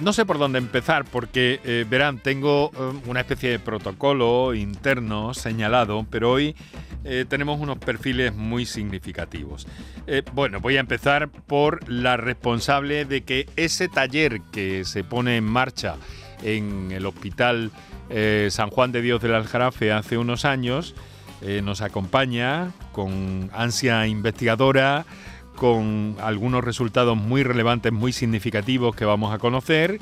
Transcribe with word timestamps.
no 0.00 0.12
sé 0.12 0.24
por 0.24 0.38
dónde 0.38 0.58
empezar 0.58 1.04
porque, 1.04 1.60
eh, 1.64 1.84
verán, 1.88 2.18
tengo 2.18 2.70
eh, 2.74 3.00
una 3.06 3.20
especie 3.20 3.50
de 3.50 3.58
protocolo 3.58 4.54
interno 4.54 5.34
señalado, 5.34 6.06
pero 6.10 6.32
hoy 6.32 6.56
eh, 7.04 7.24
tenemos 7.28 7.60
unos 7.60 7.78
perfiles 7.78 8.34
muy 8.34 8.66
significativos. 8.66 9.66
bueno, 10.32 10.60
voy 10.60 10.76
a 10.76 10.80
empezar 10.80 11.28
por 11.28 11.88
la 11.88 12.16
responsable 12.16 13.04
de 13.04 13.22
que 13.22 13.46
ese 13.56 13.88
taller 13.88 14.40
que 14.52 14.84
se 14.84 15.04
pone 15.04 15.36
en 15.36 15.44
marcha 15.44 15.96
en 16.42 16.90
el 16.90 17.06
Hospital 17.06 17.70
San 18.48 18.70
Juan 18.70 18.90
de 18.90 19.02
Dios 19.02 19.22
del 19.22 19.34
Aljarafe 19.34 19.92
hace 19.92 20.18
unos 20.18 20.44
años, 20.44 20.96
nos 21.62 21.80
acompaña 21.80 22.72
con 22.90 23.50
ansia 23.54 24.08
investigadora, 24.08 25.06
con 25.60 26.16
algunos 26.22 26.64
resultados 26.64 27.18
muy 27.18 27.42
relevantes, 27.42 27.92
muy 27.92 28.14
significativos 28.14 28.96
que 28.96 29.04
vamos 29.04 29.34
a 29.34 29.38
conocer 29.38 30.00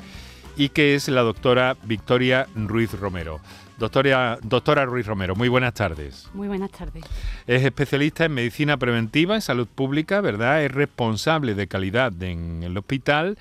y 0.55 0.69
que 0.69 0.95
es 0.95 1.09
la 1.09 1.19
doctora 1.19 1.75
Victoria 1.83 2.47
Ruiz 2.55 2.93
Romero. 2.93 3.41
Doctora, 3.77 4.39
doctora 4.41 4.85
Ruiz 4.85 5.05
Romero, 5.05 5.35
muy 5.35 5.49
buenas 5.49 5.73
tardes. 5.73 6.29
Muy 6.33 6.47
buenas 6.47 6.71
tardes. 6.71 7.03
Es 7.45 7.61
especialista 7.65 8.23
en 8.23 8.35
medicina 8.35 8.77
preventiva 8.77 9.35
y 9.35 9.41
salud 9.41 9.67
pública, 9.67 10.21
¿verdad? 10.21 10.63
Es 10.63 10.71
responsable 10.71 11.55
de 11.55 11.67
calidad 11.67 12.13
en 12.23 12.63
el 12.63 12.77
hospital 12.77 13.37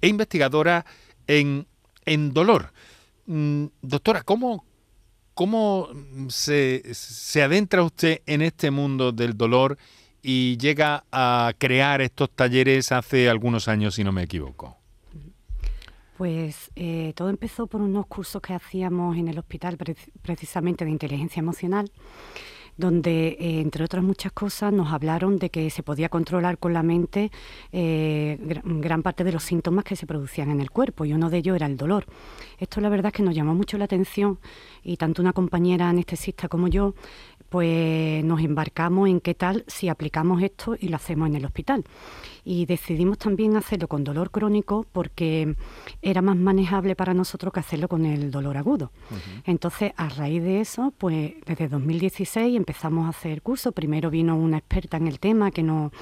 e 0.00 0.08
investigadora 0.08 0.84
en, 1.28 1.68
en 2.04 2.32
dolor. 2.32 2.72
Mm, 3.26 3.66
doctora, 3.80 4.24
¿cómo, 4.24 4.64
cómo 5.34 5.88
se, 6.30 6.82
se 6.94 7.44
adentra 7.44 7.84
usted 7.84 8.22
en 8.26 8.42
este 8.42 8.72
mundo 8.72 9.12
del 9.12 9.36
dolor 9.36 9.78
y 10.22 10.56
llega 10.58 11.04
a 11.12 11.52
crear 11.58 12.00
estos 12.00 12.30
talleres 12.30 12.92
hace 12.92 13.28
algunos 13.28 13.68
años, 13.68 13.94
si 13.94 14.04
no 14.04 14.12
me 14.12 14.22
equivoco. 14.22 14.76
Pues 16.16 16.70
eh, 16.76 17.12
todo 17.16 17.30
empezó 17.30 17.66
por 17.66 17.80
unos 17.80 18.06
cursos 18.06 18.42
que 18.42 18.52
hacíamos 18.52 19.16
en 19.16 19.28
el 19.28 19.38
hospital 19.38 19.78
precisamente 20.22 20.84
de 20.84 20.90
inteligencia 20.90 21.40
emocional 21.40 21.90
donde, 22.80 23.36
eh, 23.38 23.60
entre 23.60 23.84
otras 23.84 24.02
muchas 24.02 24.32
cosas, 24.32 24.72
nos 24.72 24.92
hablaron 24.92 25.38
de 25.38 25.50
que 25.50 25.70
se 25.70 25.82
podía 25.82 26.08
controlar 26.08 26.58
con 26.58 26.72
la 26.72 26.82
mente 26.82 27.30
eh, 27.72 28.38
gran, 28.40 29.02
parte 29.02 29.22
de 29.22 29.32
los 29.32 29.44
síntomas 29.44 29.84
que 29.84 29.96
se 29.96 30.06
producían 30.06 30.50
en 30.50 30.60
el 30.60 30.70
cuerpo, 30.70 31.04
y 31.04 31.12
uno 31.12 31.30
de 31.30 31.38
ellos 31.38 31.56
era 31.56 31.66
el 31.66 31.76
dolor. 31.76 32.06
Esto 32.58 32.80
la 32.80 32.88
verdad 32.88 33.08
es 33.08 33.12
que 33.14 33.22
nos 33.22 33.34
llamó 33.34 33.54
mucho 33.54 33.78
la 33.78 33.84
atención 33.84 34.38
y 34.82 34.96
tanto 34.96 35.22
una 35.22 35.32
compañera 35.32 35.88
anestesista 35.88 36.48
como 36.48 36.68
yo 36.68 36.94
pues 37.50 38.24
nos 38.24 38.40
embarcamos 38.40 39.08
en 39.08 39.20
qué 39.20 39.34
tal 39.34 39.64
si 39.66 39.88
aplicamos 39.88 40.40
esto 40.40 40.76
y 40.78 40.88
lo 40.88 40.96
hacemos 40.96 41.28
en 41.28 41.34
el 41.34 41.44
hospital. 41.44 41.84
Y 42.44 42.64
decidimos 42.64 43.18
también 43.18 43.56
hacerlo 43.56 43.88
con 43.88 44.04
dolor 44.04 44.30
crónico 44.30 44.86
porque 44.92 45.56
era 46.00 46.22
más 46.22 46.36
manejable 46.36 46.94
para 46.94 47.12
nosotros 47.12 47.52
que 47.52 47.60
hacerlo 47.60 47.88
con 47.88 48.06
el 48.06 48.30
dolor 48.30 48.56
agudo. 48.56 48.92
Entonces, 49.44 49.92
a 49.96 50.08
raíz 50.08 50.42
de 50.42 50.60
eso, 50.60 50.94
pues 50.96 51.34
desde 51.44 51.68
2016 51.68 52.56
empezamos 52.56 53.06
a 53.06 53.10
hacer 53.10 53.42
cursos. 53.42 53.74
Primero 53.74 54.10
vino 54.10 54.36
una 54.36 54.58
experta 54.58 54.96
en 54.96 55.08
el 55.08 55.18
tema 55.18 55.50
que 55.50 55.64
nos, 55.64 55.92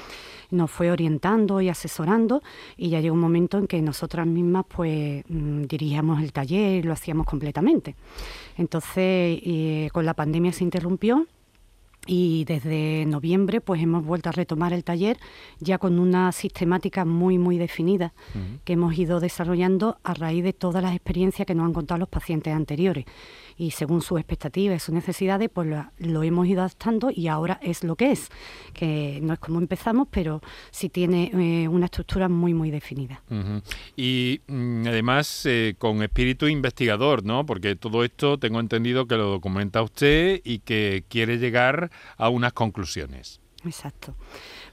nos 0.51 0.71
fue 0.71 0.91
orientando 0.91 1.62
y 1.62 1.71
asesorando 1.71 2.43
y 2.77 2.91
ya 2.91 3.01
llegó 3.01 3.15
un 3.15 3.21
momento 3.21 3.57
en 3.57 3.67
que 3.67 3.81
nosotras 3.81 4.27
mismas 4.27 4.67
pues 4.69 5.25
mm, 5.29 5.62
dirigíamos 5.62 6.23
el 6.23 6.33
taller 6.33 6.85
y 6.85 6.87
lo 6.87 6.93
hacíamos 6.93 7.27
completamente. 7.27 7.97
Entonces, 8.59 9.41
con 9.93 10.05
la 10.05 10.12
pandemia 10.12 10.53
se 10.53 10.65
interrumpió 10.65 11.27
y 12.09 12.45
desde 12.47 13.05
noviembre 13.06 13.61
pues 13.61 13.83
hemos 13.83 14.05
vuelto 14.05 14.31
a 14.31 14.33
retomar 14.33 14.73
el 14.73 14.83
taller 14.83 15.19
ya 15.61 15.77
con 15.77 15.98
una 15.98 16.33
sistemática 16.33 17.05
muy 17.05 17.37
muy 17.39 17.59
definida 17.59 18.15
que 18.65 18.73
hemos 18.73 18.98
ido 18.98 19.20
desarrollando 19.20 19.98
a 20.03 20.15
raíz 20.15 20.42
de 20.42 20.55
todas 20.55 20.83
las 20.83 20.95
experiencias 20.95 21.47
que 21.47 21.55
nos 21.55 21.67
han 21.67 21.75
contado 21.75 21.98
los 21.98 22.09
pacientes 22.09 22.55
anteriores. 22.55 23.05
Y 23.59 23.73
según 23.73 24.03
sus 24.03 24.19
expectativas 24.19 24.77
y 24.77 24.81
sus 24.81 24.95
necesidades 24.95 25.50
pues 25.53 25.69
lo, 25.98 26.23
hemos 26.23 26.47
ido 26.47 26.61
adaptando 26.61 27.11
y 27.15 27.28
ahora 27.28 27.59
es 27.61 27.84
lo 27.84 27.94
que 27.97 28.12
es 28.12 28.28
que 28.72 29.19
no 29.22 29.34
es 29.34 29.38
como 29.38 29.59
empezamos 29.59 30.09
pero 30.10 30.41
sí 30.71 30.88
tiene 30.88 31.31
eh, 31.34 31.69
una 31.69 31.87
estructura 31.87 32.28
muy 32.31 32.54
muy 32.54 32.71
definida. 32.71 33.22
Y 33.97 34.41
mm, 34.47 34.87
además 34.87 35.44
eh, 35.44 35.75
con 35.77 36.03
espíritu 36.03 36.49
investigador 36.49 37.22
no 37.22 37.44
porque 37.44 37.77
todo 37.77 38.03
esto 38.03 38.38
tengo 38.38 38.60
entendido 38.60 39.06
que 39.06 39.16
lo 39.16 39.27
documenta 39.27 39.83
usted 39.83 40.41
y 40.43 40.60
que 40.60 41.04
quiere 41.09 41.37
llegar 41.37 41.91
a 42.16 42.28
unas 42.28 42.53
conclusiones. 42.53 43.41
Exacto. 43.64 44.14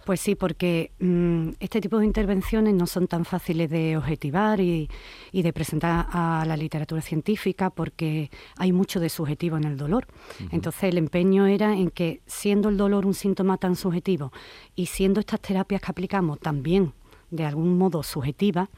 Pues 0.05 0.21
sí, 0.21 0.35
porque 0.35 0.91
mm, 0.99 1.49
este 1.59 1.81
tipo 1.81 1.97
de 1.97 2.05
intervenciones 2.05 2.75
no 2.75 2.85
son 2.85 3.07
tan 3.07 3.25
fáciles 3.25 3.69
de 3.69 3.97
objetivar 3.97 4.59
y, 4.59 4.89
de 5.31 5.53
presentar 5.53 6.07
a 6.11 6.45
la 6.47 6.55
literatura 6.55 7.01
científica 7.01 7.71
porque 7.71 8.29
hay 8.57 8.71
mucho 8.71 8.99
de 8.99 9.09
subjetivo 9.09 9.57
en 9.57 9.63
el 9.63 9.77
dolor. 9.77 10.07
Entonces 10.51 10.83
el 10.83 10.97
empeño 10.97 11.47
era 11.47 11.73
en 11.73 11.89
que 11.89 12.21
siendo 12.27 12.69
el 12.69 12.77
dolor 12.77 13.05
un 13.05 13.15
síntoma 13.15 13.57
tan 13.57 13.75
subjetivo 13.75 14.31
y 14.75 14.85
siendo 14.85 15.19
estas 15.19 15.41
terapias 15.41 15.81
que 15.81 15.91
aplicamos 15.91 16.39
también 16.39 16.93
de 17.31 17.45
algún 17.45 17.77
modo 17.77 18.03
subjetiva, 18.03 18.69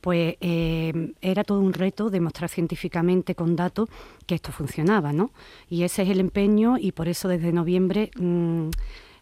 pues 0.00 0.36
eh, 0.40 1.12
era 1.20 1.44
todo 1.44 1.60
un 1.60 1.72
reto 1.72 2.10
demostrar 2.10 2.50
científicamente 2.50 3.34
con 3.34 3.56
datos 3.56 3.88
que 4.26 4.34
esto 4.34 4.52
funcionaba, 4.52 5.12
¿no? 5.12 5.30
Y 5.70 5.82
ese 5.84 6.02
es 6.02 6.10
el 6.10 6.20
empeño 6.20 6.76
y 6.78 6.92
por 6.92 7.08
eso 7.08 7.28
desde 7.28 7.52
noviembre 7.52 8.10
mm, 8.18 8.68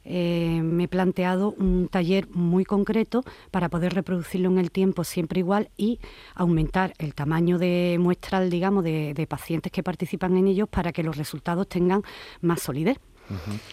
eh, 0.05 0.61
me 0.63 0.85
he 0.85 0.89
planteado 0.89 1.53
un 1.53 1.89
taller 1.89 2.29
muy 2.31 2.65
concreto 2.65 3.23
para 3.51 3.69
poder 3.69 3.95
reproducirlo 3.95 4.51
en 4.51 4.59
el 4.59 4.73
tiempo 4.73 5.05
siempre 5.05 5.39
igual 5.39 5.71
y 5.77 6.01
aumentar 6.35 6.95
el 6.99 7.15
tamaño 7.15 7.59
de 7.59 7.97
muestral, 8.01 8.51
digamos, 8.51 8.83
de, 8.83 9.27
pacientes 9.29 9.71
que 9.71 9.83
participan 9.83 10.37
en 10.37 10.49
ellos 10.49 10.69
para 10.69 10.93
que 10.93 11.05
los 11.05 11.17
resultados 11.17 11.69
tengan 11.69 12.03
más 12.41 12.61
solidez. 12.61 12.99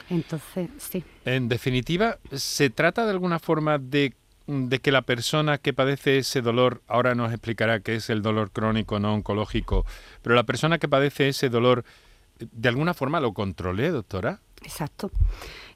Entonces, 0.09 0.69
sí. 0.77 1.03
En 1.25 1.49
definitiva, 1.49 2.19
¿se 2.31 2.69
trata 2.69 3.03
de 3.03 3.11
alguna 3.11 3.39
forma 3.39 3.77
de 3.79 4.13
de 4.49 4.79
que 4.79 4.91
la 4.91 5.03
persona 5.03 5.59
que 5.59 5.73
padece 5.73 6.17
ese 6.17 6.41
dolor, 6.41 6.81
ahora 6.87 7.13
nos 7.13 7.31
explicará 7.31 7.81
qué 7.81 7.95
es 7.95 8.09
el 8.09 8.23
dolor 8.23 8.49
crónico 8.49 8.99
no 8.99 9.13
oncológico, 9.13 9.85
pero 10.23 10.33
la 10.33 10.43
persona 10.43 10.79
que 10.79 10.87
padece 10.87 11.29
ese 11.29 11.49
dolor, 11.49 11.85
¿de 12.39 12.69
alguna 12.69 12.95
forma 12.95 13.19
lo 13.19 13.31
controle, 13.33 13.91
doctora? 13.91 14.39
Exacto. 14.63 15.11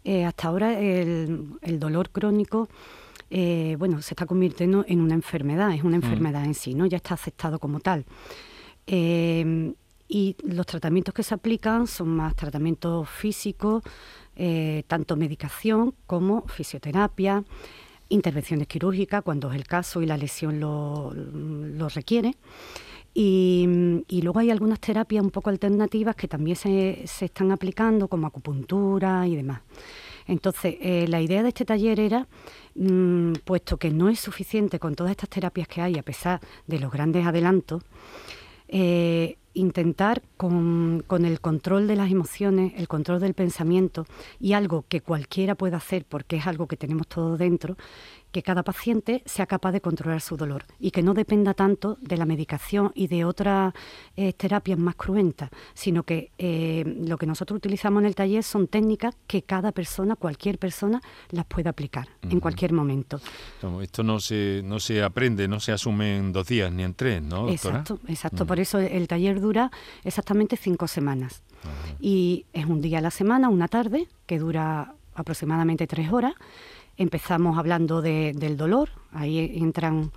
Eh, 0.03 0.25
hasta 0.25 0.47
ahora 0.47 0.79
el, 0.79 1.59
dolor 1.79 2.09
crónico 2.09 2.67
eh, 3.29 3.75
bueno, 3.77 4.01
se 4.01 4.15
está 4.15 4.25
convirtiendo 4.25 4.83
en 4.87 5.01
una 5.01 5.13
enfermedad, 5.13 5.71
es 5.73 5.83
una 5.83 5.99
mm. 5.99 6.03
enfermedad 6.03 6.43
en 6.43 6.55
sí, 6.55 6.73
¿no? 6.73 6.87
Ya 6.87 6.97
está 6.97 7.13
aceptado 7.13 7.59
como 7.59 7.79
tal. 7.79 8.05
Eh, 8.87 9.71
y 10.07 10.35
los 10.43 10.65
tratamientos 10.65 11.13
que 11.13 11.23
se 11.23 11.35
aplican 11.35 11.85
son 11.85 12.09
más 12.09 12.35
tratamientos 12.35 13.07
físicos, 13.07 13.83
tanto 14.87 15.15
medicación 15.15 15.93
como 16.07 16.47
fisioterapia, 16.47 17.43
intervenciones 18.13 18.67
quirúrgicas 18.67 19.23
cuando 19.23 19.49
es 19.49 19.55
el 19.55 19.65
caso 19.65 20.01
y 20.01 20.05
la 20.05 20.17
lesión 20.17 20.59
lo, 20.59 21.11
requiere. 21.89 22.35
Y, 23.13 23.67
luego 24.23 24.39
hay 24.39 24.49
algunas 24.49 24.79
terapias 24.79 25.23
un 25.23 25.31
poco 25.31 25.49
alternativas 25.49 26.15
que 26.15 26.27
también 26.27 26.55
se, 26.55 27.03
se 27.05 27.25
están 27.25 27.51
aplicando, 27.51 28.07
como 28.07 28.27
acupuntura 28.27 29.27
y 29.27 29.35
demás. 29.35 29.61
Entonces, 30.27 30.75
eh, 30.79 31.05
la 31.07 31.21
idea 31.21 31.43
de 31.43 31.49
este 31.49 31.65
taller 31.65 31.99
era, 31.99 32.27
mm, 32.75 33.33
puesto 33.43 33.77
que 33.77 33.91
no 33.91 34.09
es 34.09 34.19
suficiente 34.19 34.79
con 34.79 34.95
todas 34.95 35.11
estas 35.11 35.29
terapias 35.29 35.67
que 35.67 35.81
hay, 35.81 35.97
a 35.97 36.03
pesar 36.03 36.39
de 36.67 36.79
los 36.79 36.91
grandes 36.91 37.25
adelantos, 37.25 37.83
eh, 38.67 39.37
intentar 39.53 40.21
con, 40.37 41.03
el 41.09 41.39
control 41.39 41.87
de 41.87 41.95
las 41.95 42.11
emociones, 42.11 42.73
el 42.77 42.87
control 42.87 43.19
del 43.19 43.33
pensamiento 43.33 44.05
y 44.39 44.53
algo 44.53 44.85
que 44.87 45.01
cualquiera 45.01 45.55
pueda 45.55 45.77
hacer 45.77 46.05
porque 46.05 46.37
es 46.37 46.47
algo 46.47 46.67
que 46.67 46.77
tenemos 46.77 47.07
todo 47.07 47.37
dentro, 47.37 47.77
que 48.33 48.41
cada 48.41 48.63
paciente 48.63 49.21
sea 49.25 49.45
capaz 49.45 49.71
de 49.71 49.79
controlar 49.79 50.19
su 50.19 50.35
dolor 50.35 50.65
y 50.79 50.89
que 50.91 51.03
no 51.03 51.13
dependa 51.13 51.53
tanto 51.53 51.97
de 52.01 52.17
la 52.17 52.25
medicación 52.25 52.91
y 52.95 53.07
de 53.07 53.25
otras 53.25 53.73
eh, 54.17 54.33
terapias 54.33 54.79
más 54.79 54.95
cruentas, 54.95 55.51
sino 55.75 56.01
que 56.01 56.31
eh, 56.39 56.83
lo 57.05 57.17
que 57.17 57.27
nosotros 57.27 57.57
utilizamos 57.57 58.01
en 58.01 58.07
el 58.07 58.15
taller 58.15 58.43
son 58.43 58.67
técnicas 58.67 59.15
que 59.27 59.43
cada 59.43 59.71
persona, 59.71 60.15
cualquier 60.15 60.57
persona, 60.57 60.99
las 61.29 61.45
puede 61.45 61.69
aplicar 61.69 62.09
en 62.23 62.39
cualquier 62.39 62.73
momento. 62.73 63.21
Esto 63.81 64.03
no 64.03 64.19
se, 64.19 64.61
no 64.65 64.79
se 64.79 65.03
aprende, 65.03 65.47
no 65.47 65.59
se 65.59 65.71
asume 65.71 66.17
en 66.17 66.33
dos 66.33 66.47
días 66.47 66.71
ni 66.73 66.83
en 66.83 66.95
tres, 66.95 67.21
¿no? 67.21 67.49
Exacto, 67.49 67.99
exacto. 68.07 68.47
Por 68.47 68.59
eso 68.59 68.79
el 68.79 69.07
taller 69.07 69.39
dura 69.39 69.71
exactamente 70.03 70.57
cinco 70.57 70.87
semanas. 70.87 71.43
Y 71.99 72.45
es 72.51 72.65
un 72.65 72.81
día 72.81 72.97
a 72.97 73.01
la 73.01 73.11
semana, 73.11 73.47
una 73.47 73.67
tarde, 73.67 74.07
que 74.25 74.39
dura 74.39 74.95
aproximadamente 75.13 75.85
tres 75.85 76.11
horas 76.11 76.33
Empezamos 76.97 77.57
hablando 77.57 78.01
de, 78.01 78.33
del 78.35 78.55
dolor, 78.57 78.89
ahí 79.11 79.57
entran 79.59 80.11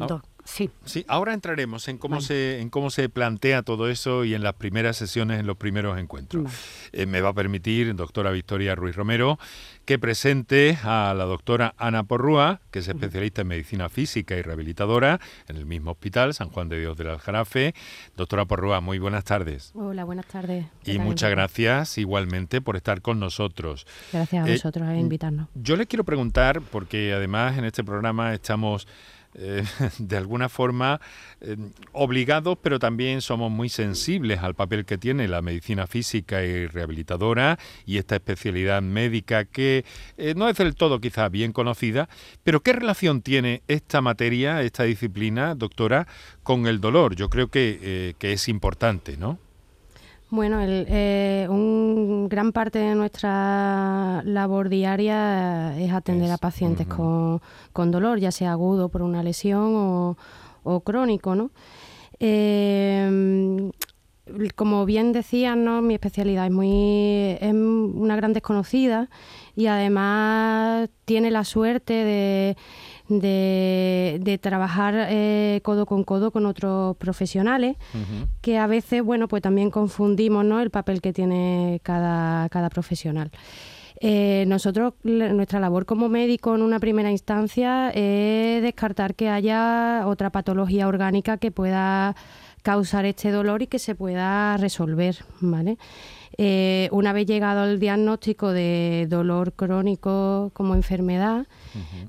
ah, 0.00 0.06
dos. 0.06 0.22
Sí. 0.46 0.70
Sí, 0.84 1.04
ahora 1.08 1.34
entraremos 1.34 1.88
en 1.88 1.98
cómo, 1.98 2.20
se, 2.20 2.60
en 2.60 2.70
cómo 2.70 2.90
se 2.90 3.08
plantea 3.08 3.62
todo 3.62 3.90
eso 3.90 4.24
y 4.24 4.34
en 4.34 4.42
las 4.42 4.54
primeras 4.54 4.96
sesiones, 4.96 5.40
en 5.40 5.46
los 5.46 5.56
primeros 5.56 5.98
encuentros. 5.98 6.52
Eh, 6.92 7.04
me 7.06 7.20
va 7.20 7.30
a 7.30 7.32
permitir, 7.34 7.94
doctora 7.96 8.30
Victoria 8.30 8.74
Ruiz 8.74 8.94
Romero, 8.94 9.38
que 9.84 9.98
presente 9.98 10.78
a 10.82 11.14
la 11.16 11.24
doctora 11.24 11.74
Ana 11.78 12.04
Porrúa, 12.04 12.60
que 12.70 12.78
es 12.78 12.88
especialista 12.88 13.42
en 13.42 13.48
medicina 13.48 13.88
física 13.88 14.36
y 14.36 14.42
rehabilitadora 14.42 15.20
en 15.48 15.56
el 15.56 15.66
mismo 15.66 15.90
hospital, 15.90 16.32
San 16.32 16.48
Juan 16.48 16.68
de 16.68 16.78
Dios 16.80 16.96
del 16.96 17.10
Aljarafe. 17.10 17.74
Doctora 18.16 18.44
Porrúa, 18.44 18.80
muy 18.80 18.98
buenas 18.98 19.24
tardes. 19.24 19.72
Hola, 19.74 20.04
buenas 20.04 20.26
tardes. 20.26 20.66
Y 20.84 20.98
muchas 20.98 21.30
gracias 21.30 21.98
igualmente 21.98 22.60
por 22.60 22.76
estar 22.76 23.02
con 23.02 23.18
nosotros. 23.18 23.86
Gracias 24.12 24.46
a 24.46 24.50
vosotros 24.50 24.86
por 24.86 24.96
invitarnos. 24.96 25.48
Yo 25.54 25.76
les 25.76 25.86
quiero 25.86 26.04
preguntar, 26.04 26.62
porque 26.62 27.12
además 27.12 27.58
en 27.58 27.64
este 27.64 27.82
programa 27.82 28.32
estamos 28.32 28.86
eh, 29.38 29.64
de 29.98 30.16
alguna 30.16 30.48
forma 30.48 31.00
eh, 31.40 31.56
obligados, 31.92 32.58
pero 32.62 32.78
también 32.78 33.20
somos 33.20 33.50
muy 33.50 33.68
sensibles 33.68 34.40
al 34.40 34.54
papel 34.54 34.84
que 34.84 34.96
tiene 34.96 35.28
la 35.28 35.42
medicina 35.42 35.86
física 35.86 36.42
y 36.42 36.66
rehabilitadora 36.66 37.58
y 37.84 37.98
esta 37.98 38.16
especialidad 38.16 38.80
médica 38.80 39.44
que 39.44 39.84
eh, 40.16 40.34
no 40.34 40.48
es 40.48 40.56
del 40.56 40.74
todo 40.74 41.00
quizá 41.00 41.28
bien 41.28 41.52
conocida, 41.52 42.08
pero 42.44 42.62
¿qué 42.62 42.72
relación 42.72 43.20
tiene 43.20 43.62
esta 43.68 44.00
materia, 44.00 44.62
esta 44.62 44.84
disciplina, 44.84 45.54
doctora, 45.54 46.06
con 46.42 46.66
el 46.66 46.80
dolor? 46.80 47.14
Yo 47.14 47.28
creo 47.28 47.48
que, 47.48 48.14
que 48.18 48.32
es 48.32 48.48
importante, 48.48 49.16
¿no? 49.16 49.38
Bueno, 50.36 50.60
el, 50.60 50.84
eh, 50.90 51.46
un 51.48 52.28
gran 52.28 52.52
parte 52.52 52.78
de 52.78 52.94
nuestra 52.94 54.22
labor 54.22 54.68
diaria 54.68 55.74
es 55.78 55.90
atender 55.90 56.30
a 56.30 56.36
pacientes 56.36 56.86
con, 56.86 57.40
con, 57.72 57.90
dolor, 57.90 58.18
ya 58.20 58.30
sea 58.30 58.52
agudo 58.52 58.90
por 58.90 59.00
una 59.00 59.22
lesión 59.22 60.14
o, 60.62 60.80
crónico, 60.80 61.34
¿no? 61.34 61.52
Eh, 62.20 63.70
como 64.56 64.84
bien 64.84 65.12
decían, 65.12 65.64
¿no? 65.64 65.80
mi 65.80 65.94
especialidad 65.94 66.44
es 66.44 66.52
muy 66.52 67.38
es 67.40 67.54
una 67.54 68.16
gran 68.16 68.34
desconocida 68.34 69.08
y 69.54 69.68
además 69.68 70.90
tiene 71.06 71.30
la 71.30 71.44
suerte 71.44 71.94
de 71.94 72.56
de, 73.08 74.38
trabajar 74.42 74.94
eh, 75.10 75.60
codo 75.62 75.86
con 75.86 76.04
codo 76.04 76.30
con 76.30 76.46
otros 76.46 76.96
profesionales, 76.96 77.76
que 78.40 78.58
a 78.58 78.66
veces, 78.66 79.02
bueno, 79.02 79.28
pues 79.28 79.42
también 79.42 79.70
confundimos 79.70 80.44
¿no? 80.44 80.60
el 80.60 80.70
papel 80.70 81.00
que 81.00 81.12
tiene 81.12 81.80
cada, 81.82 82.48
cada 82.48 82.70
profesional. 82.70 83.30
Eh, 84.00 84.44
nosotros, 84.46 84.94
nuestra 85.04 85.58
labor 85.58 85.86
como 85.86 86.08
médico 86.08 86.54
en 86.54 86.62
una 86.62 86.78
primera 86.78 87.10
instancia 87.10 87.90
es 87.90 88.62
descartar 88.62 89.14
que 89.14 89.30
haya 89.30 90.02
otra 90.06 90.30
patología 90.30 90.86
orgánica 90.86 91.38
que 91.38 91.50
pueda 91.50 92.14
causar 92.62 93.06
este 93.06 93.30
dolor 93.30 93.62
y 93.62 93.68
que 93.68 93.78
se 93.78 93.94
pueda 93.94 94.56
resolver, 94.58 95.24
¿vale? 95.40 95.78
Eh, 96.38 96.88
una 96.92 97.14
vez 97.14 97.26
llegado 97.26 97.64
el 97.64 97.80
diagnóstico 97.80 98.52
de 98.52 99.06
dolor 99.08 99.54
crónico 99.54 100.50
como 100.52 100.74
enfermedad, 100.74 101.46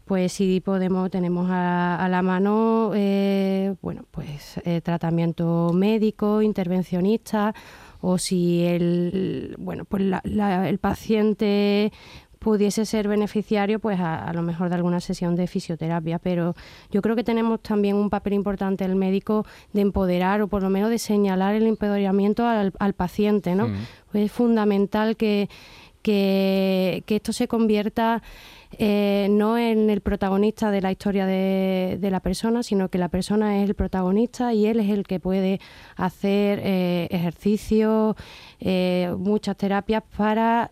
pues 0.06 0.34
sí 0.34 0.62
podemos, 0.64 1.10
tenemos 1.10 1.48
a, 1.50 2.08
la 2.10 2.22
mano, 2.22 2.92
eh, 2.94 3.76
bueno, 3.82 4.06
pues 4.12 4.60
eh, 4.66 4.82
tratamiento 4.82 5.72
médico, 5.74 6.42
intervencionista, 6.42 7.54
o 8.02 8.18
si 8.18 8.64
el, 8.64 9.56
bueno, 9.58 9.86
pues 9.86 10.04
el 10.24 10.78
paciente 10.80 11.92
pudiese 12.40 12.86
ser 12.86 13.08
beneficiario 13.08 13.80
pues 13.80 14.00
a, 14.00 14.32
lo 14.34 14.42
mejor 14.42 14.70
de 14.70 14.76
alguna 14.76 15.00
sesión 15.00 15.36
de 15.36 15.48
fisioterapia, 15.48 16.20
pero 16.20 16.56
yo 16.92 17.02
creo 17.02 17.16
que 17.16 17.24
tenemos 17.24 17.62
también 17.62 17.96
un 17.96 18.10
papel 18.10 18.34
importante 18.34 18.86
el 18.86 18.96
médico 18.96 19.46
de 19.74 19.82
empoderar 19.82 20.42
o 20.42 20.48
por 20.48 20.62
lo 20.64 20.70
menos 20.70 20.90
de 20.90 21.00
señalar 21.00 21.56
el 21.56 21.68
empoderamiento 21.68 22.46
al, 22.48 22.94
paciente, 22.94 23.54
¿no? 23.56 23.68
Pues 24.12 24.26
es 24.26 24.32
fundamental 24.32 25.16
que, 25.18 25.50
que, 26.02 27.16
esto 27.16 27.34
se 27.34 27.48
convierta 27.48 28.22
eh, 28.80 29.28
no 29.30 29.58
en 29.58 29.90
el 29.90 30.02
protagonista 30.02 30.72
de 30.72 30.82
la 30.82 30.92
historia 30.92 31.26
de, 31.26 32.00
la 32.10 32.20
persona, 32.20 32.64
sino 32.64 32.90
que 32.90 32.98
la 32.98 33.10
persona 33.10 33.62
es 33.62 33.70
el 33.70 33.76
protagonista 33.76 34.54
y 34.54 34.68
él 34.68 34.80
es 34.80 34.90
el 34.90 35.04
que 35.06 35.20
puede 35.20 35.60
hacer 35.96 36.60
eh, 36.64 37.08
ejercicios, 37.12 38.16
eh, 38.60 39.14
muchas 39.18 39.58
terapias 39.58 40.04
para 40.16 40.72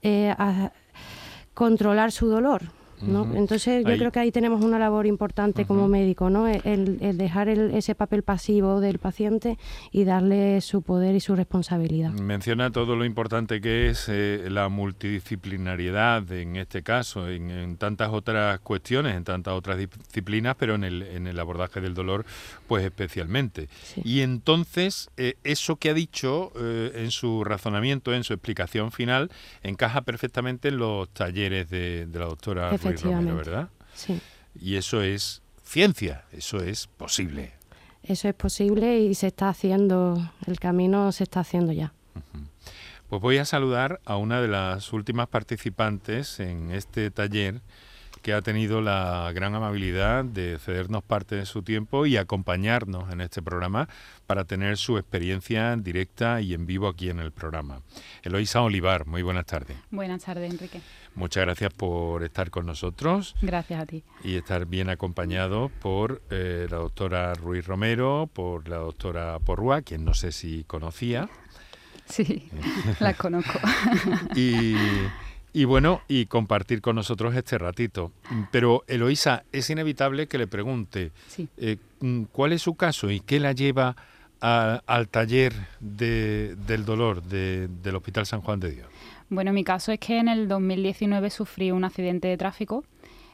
controlar 1.56 2.12
su 2.12 2.28
dolor. 2.28 2.62
¿No? 3.01 3.27
Entonces 3.36 3.83
yo 3.86 3.97
creo 3.97 4.12
que 4.12 4.19
ahí 4.19 4.31
tenemos 4.31 4.63
una 4.63 4.80
labor 4.80 5.06
importante 5.06 5.65
como 5.65 5.88
médico, 5.88 6.30
¿no? 6.30 6.47
el, 6.47 7.18
dejar 7.18 7.50
ese 7.50 7.95
papel 7.95 8.24
pasivo 8.24 8.80
del 8.80 9.00
paciente 9.00 9.57
y 9.92 10.03
darle 10.03 10.62
su 10.62 10.81
poder 10.81 11.15
y 11.15 11.19
su 11.19 11.36
responsabilidad. 11.36 12.12
Menciona 12.12 12.71
todo 12.71 12.95
lo 12.95 13.06
importante 13.06 13.62
que 13.62 13.89
es 13.89 14.06
eh, 14.07 14.47
la 14.50 14.69
multidisciplinariedad 14.69 16.31
en 16.31 16.56
este 16.56 16.83
caso, 16.83 17.30
en, 17.30 17.77
tantas 17.77 18.09
otras 18.12 18.59
cuestiones, 18.59 19.15
en 19.15 19.24
tantas 19.24 19.53
otras 19.53 19.77
disciplinas, 19.77 20.56
pero 20.57 20.75
en 20.75 20.83
el, 20.83 21.01
en 21.01 21.27
el 21.27 21.39
abordaje 21.39 21.81
del 21.81 21.94
dolor, 21.94 22.25
pues 22.68 22.83
especialmente. 22.83 23.69
Y 24.03 24.21
entonces, 24.21 25.09
eh, 25.18 25.36
eso 25.44 25.75
que 25.77 25.89
ha 25.89 25.94
dicho 25.94 26.51
eh, 26.56 26.92
en 26.95 27.12
su 27.12 27.44
razonamiento, 27.44 28.13
en 28.13 28.24
su 28.24 28.33
explicación 28.33 28.92
final, 28.92 29.31
encaja 29.63 30.01
perfectamente 30.01 30.69
en 30.69 30.77
los 30.77 31.09
talleres 31.09 31.69
de, 31.69 32.06
de 32.07 32.19
la 32.19 32.25
doctora 32.25 32.71
¿verdad? 32.92 33.70
Sí. 33.94 34.20
Y 34.60 34.76
eso 34.76 35.02
es 35.02 35.42
ciencia, 35.64 36.26
eso 36.32 36.60
es 36.60 36.88
posible. 36.88 37.54
Eso 38.04 38.28
es 38.28 38.36
posible 38.36 39.00
y 39.00 39.16
se 39.16 39.28
está 39.28 39.50
haciendo, 39.50 40.32
el 40.46 40.60
camino 40.60 41.12
se 41.12 41.24
está 41.24 41.40
haciendo 41.40 41.72
ya. 41.72 41.94
Pues 43.10 43.22
voy 43.22 43.38
a 43.38 43.46
saludar 43.46 44.00
a 44.06 44.18
una 44.18 44.42
de 44.42 44.48
las 44.48 44.94
últimas 44.94 45.28
participantes 45.28 46.40
en 46.40 46.72
este 46.72 47.12
taller 47.12 47.62
que 48.25 48.33
ha 48.33 48.42
tenido 48.42 48.81
la 48.81 49.31
gran 49.36 49.54
amabilidad 49.54 50.25
de 50.25 50.57
cedernos 50.57 51.04
parte 51.04 51.36
de 51.36 51.45
su 51.45 51.62
tiempo 51.62 52.07
y 52.07 52.18
acompañarnos 52.18 53.13
en 53.13 53.22
este 53.22 53.44
programa 53.44 53.88
para 54.25 54.45
tener 54.45 54.77
su 54.77 54.98
experiencia 54.98 55.75
directa 55.75 56.42
y 56.42 56.56
en 56.56 56.66
vivo 56.66 56.88
aquí 56.88 57.12
en 57.12 57.19
el 57.19 57.31
programa. 57.31 57.83
Eloisa 58.24 58.63
Olivar, 58.63 59.06
muy 59.06 59.22
buenas 59.22 59.45
tardes. 59.45 59.77
Buenas 59.92 60.24
tardes, 60.24 60.51
Enrique. 60.51 60.81
Muchas 61.13 61.45
gracias 61.45 61.72
por 61.72 62.24
estar 62.24 62.50
con 62.50 62.66
nosotros. 62.66 63.36
Gracias 63.44 63.80
a 63.80 63.86
ti. 63.86 64.04
Y 64.24 64.38
estar 64.38 64.66
bien 64.66 64.89
acompañado 64.89 65.69
por 65.80 66.24
eh, 66.31 66.66
la 66.71 66.78
doctora 66.78 67.36
Ruiz 67.36 67.68
Romero, 67.68 68.28
por 68.33 68.68
la 68.68 68.78
doctora 68.78 69.38
Porrua, 69.38 69.83
quien 69.83 70.04
no 70.04 70.16
sé 70.16 70.31
si 70.31 70.63
conocía. 70.63 71.30
Sí, 72.07 72.50
la 73.00 73.13
conozco. 73.13 73.60
y 74.36 74.74
y 75.56 75.63
bueno, 75.63 76.02
y 76.10 76.25
compartir 76.25 76.81
con 76.81 76.98
nosotros 76.98 77.34
este 77.34 77.57
ratito. 77.57 78.12
Pero 78.52 78.84
Eloísa, 78.88 79.46
es 79.54 79.69
inevitable 79.69 80.28
que 80.28 80.38
le 80.38 80.48
pregunte 80.48 81.13
eh, 81.56 81.78
cuál 82.34 82.52
es 82.52 82.62
su 82.62 82.75
caso 82.75 83.10
y 83.10 83.22
qué 83.22 83.40
la 83.40 83.54
lleva 83.54 83.96
al 84.42 85.07
taller 85.07 85.54
del 85.80 86.83
dolor 86.83 87.24
del 87.24 87.95
Hospital 87.95 88.26
San 88.26 88.42
Juan 88.42 88.59
de 88.59 88.71
Dios. 88.71 88.88
Bueno, 89.30 89.54
mi 89.54 89.64
caso 89.64 89.94
es 89.94 90.00
que 90.00 90.19
en 90.19 90.28
el 90.28 90.50
2019 90.50 91.30
sufrí 91.30 91.71
un 91.71 91.85
accidente 91.85 92.28
de 92.28 92.35
tráfico 92.35 92.83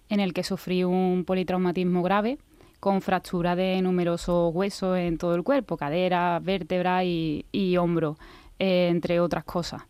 en 0.08 0.20
el 0.20 0.32
que 0.32 0.44
sufrí 0.44 0.84
un 0.84 1.24
politraumatismo 1.26 2.04
grave 2.04 2.38
con 2.80 3.02
fractura 3.02 3.56
de 3.56 3.82
numerosos 3.82 4.54
huesos 4.54 4.96
en 4.96 5.18
todo 5.18 5.34
el 5.34 5.42
cuerpo, 5.42 5.76
cadera, 5.76 6.40
vértebra 6.40 7.04
y, 7.04 7.78
hombro, 7.78 8.16
eh, 8.60 8.90
entre 8.92 9.20
otras 9.20 9.44
cosas. 9.44 9.82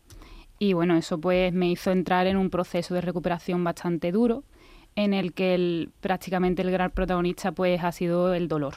Y 0.62 0.74
bueno, 0.74 0.96
eso 0.96 1.20
pues 1.20 1.52
me 1.54 1.72
hizo 1.72 1.90
entrar 1.90 2.28
en 2.28 2.38
un 2.38 2.52
proceso 2.52 2.94
de 2.94 3.02
recuperación 3.02 3.64
bastante 3.64 4.12
duro, 4.12 4.44
en 4.96 5.16
el 5.16 5.34
que 5.34 5.90
prácticamente 6.02 6.62
el 6.62 6.70
gran 6.70 6.92
protagonista 6.92 7.52
pues 7.52 7.84
ha 7.84 7.92
sido 7.92 8.36
el 8.36 8.48
dolor. 8.48 8.76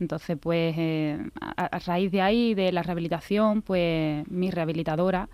Entonces, 0.00 0.38
pues 0.40 0.74
eh, 0.78 1.18
a, 1.38 1.78
raíz 1.80 2.10
de 2.12 2.22
ahí, 2.22 2.54
de 2.54 2.72
la 2.72 2.82
rehabilitación, 2.82 3.60
pues 3.60 4.26
mi 4.26 4.50
rehabilitadora 4.50 5.28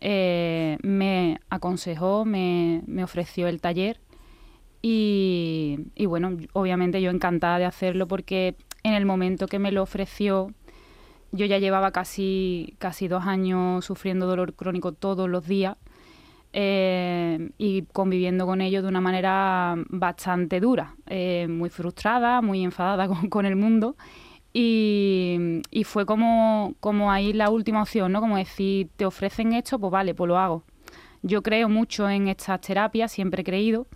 eh, 0.00 0.76
me 0.82 1.38
aconsejó, 1.50 2.24
me, 2.24 2.82
me, 2.86 3.04
ofreció 3.04 3.46
el 3.46 3.60
taller 3.60 4.00
y, 4.82 5.78
y, 5.94 6.06
bueno, 6.06 6.36
obviamente 6.52 7.00
yo 7.00 7.12
encantada 7.12 7.60
de 7.60 7.66
hacerlo 7.66 8.08
porque 8.08 8.56
en 8.82 8.94
el 8.94 9.06
momento 9.06 9.46
que 9.46 9.60
me 9.60 9.70
lo 9.70 9.84
ofreció 9.84 10.52
yo 11.32 11.46
ya 11.46 11.58
llevaba 11.58 11.90
casi, 11.90 12.76
casi 12.78 13.08
dos 13.08 13.26
años 13.26 13.84
sufriendo 13.84 14.26
dolor 14.26 14.54
crónico 14.54 14.92
todos 14.92 15.28
los 15.28 15.46
días 15.46 15.76
eh, 16.52 17.50
y 17.56 17.82
conviviendo 17.92 18.44
con 18.46 18.60
ello 18.60 18.82
de 18.82 18.88
una 18.88 19.00
manera 19.00 19.74
bastante 19.88 20.60
dura, 20.60 20.94
eh, 21.06 21.46
muy 21.48 21.70
frustrada, 21.70 22.42
muy 22.42 22.62
enfadada 22.62 23.08
con, 23.30 23.46
el 23.46 23.56
mundo. 23.56 23.96
Y, 24.52 25.56
fue 25.84 26.04
como, 26.04 26.74
como 26.80 27.10
ahí 27.10 27.32
la 27.32 27.48
última 27.48 27.82
opción, 27.82 28.12
¿no? 28.12 28.20
Como 28.20 28.36
decir, 28.36 28.90
te 28.96 29.06
ofrecen 29.06 29.54
esto, 29.54 29.78
pues 29.78 29.90
vale, 29.90 30.14
pues 30.14 30.28
lo 30.28 30.38
hago. 30.38 30.64
Yo 31.22 31.42
creo 31.42 31.68
mucho 31.70 32.08
en 32.10 32.28
estas 32.28 32.60
terapias, 32.60 33.12
siempre 33.12 33.42
he 33.42 33.44
creído, 33.44 33.86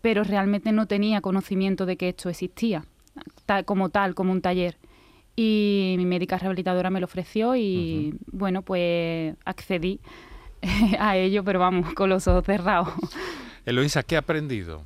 pero 0.00 0.24
realmente 0.24 0.72
no 0.72 0.86
tenía 0.86 1.20
conocimiento 1.20 1.84
de 1.84 1.96
que 1.96 2.08
esto 2.10 2.30
existía 2.30 2.84
como 3.64 3.88
tal, 3.88 4.14
como 4.14 4.32
un 4.32 4.40
taller. 4.40 4.76
Y 5.40 5.94
mi 5.98 6.04
médica 6.04 6.36
rehabilitadora 6.36 6.90
me 6.90 6.98
lo 6.98 7.04
ofreció 7.04 7.54
y 7.54 8.12
bueno, 8.32 8.62
pues 8.62 9.36
accedí 9.44 10.00
a 10.98 11.16
ello, 11.16 11.44
pero 11.44 11.60
vamos, 11.60 11.94
con 11.94 12.08
los 12.10 12.26
ojos 12.26 12.44
cerrados. 12.44 12.88
Eloisa, 13.64 14.02
¿qué 14.02 14.16
ha 14.16 14.18
aprendido? 14.18 14.82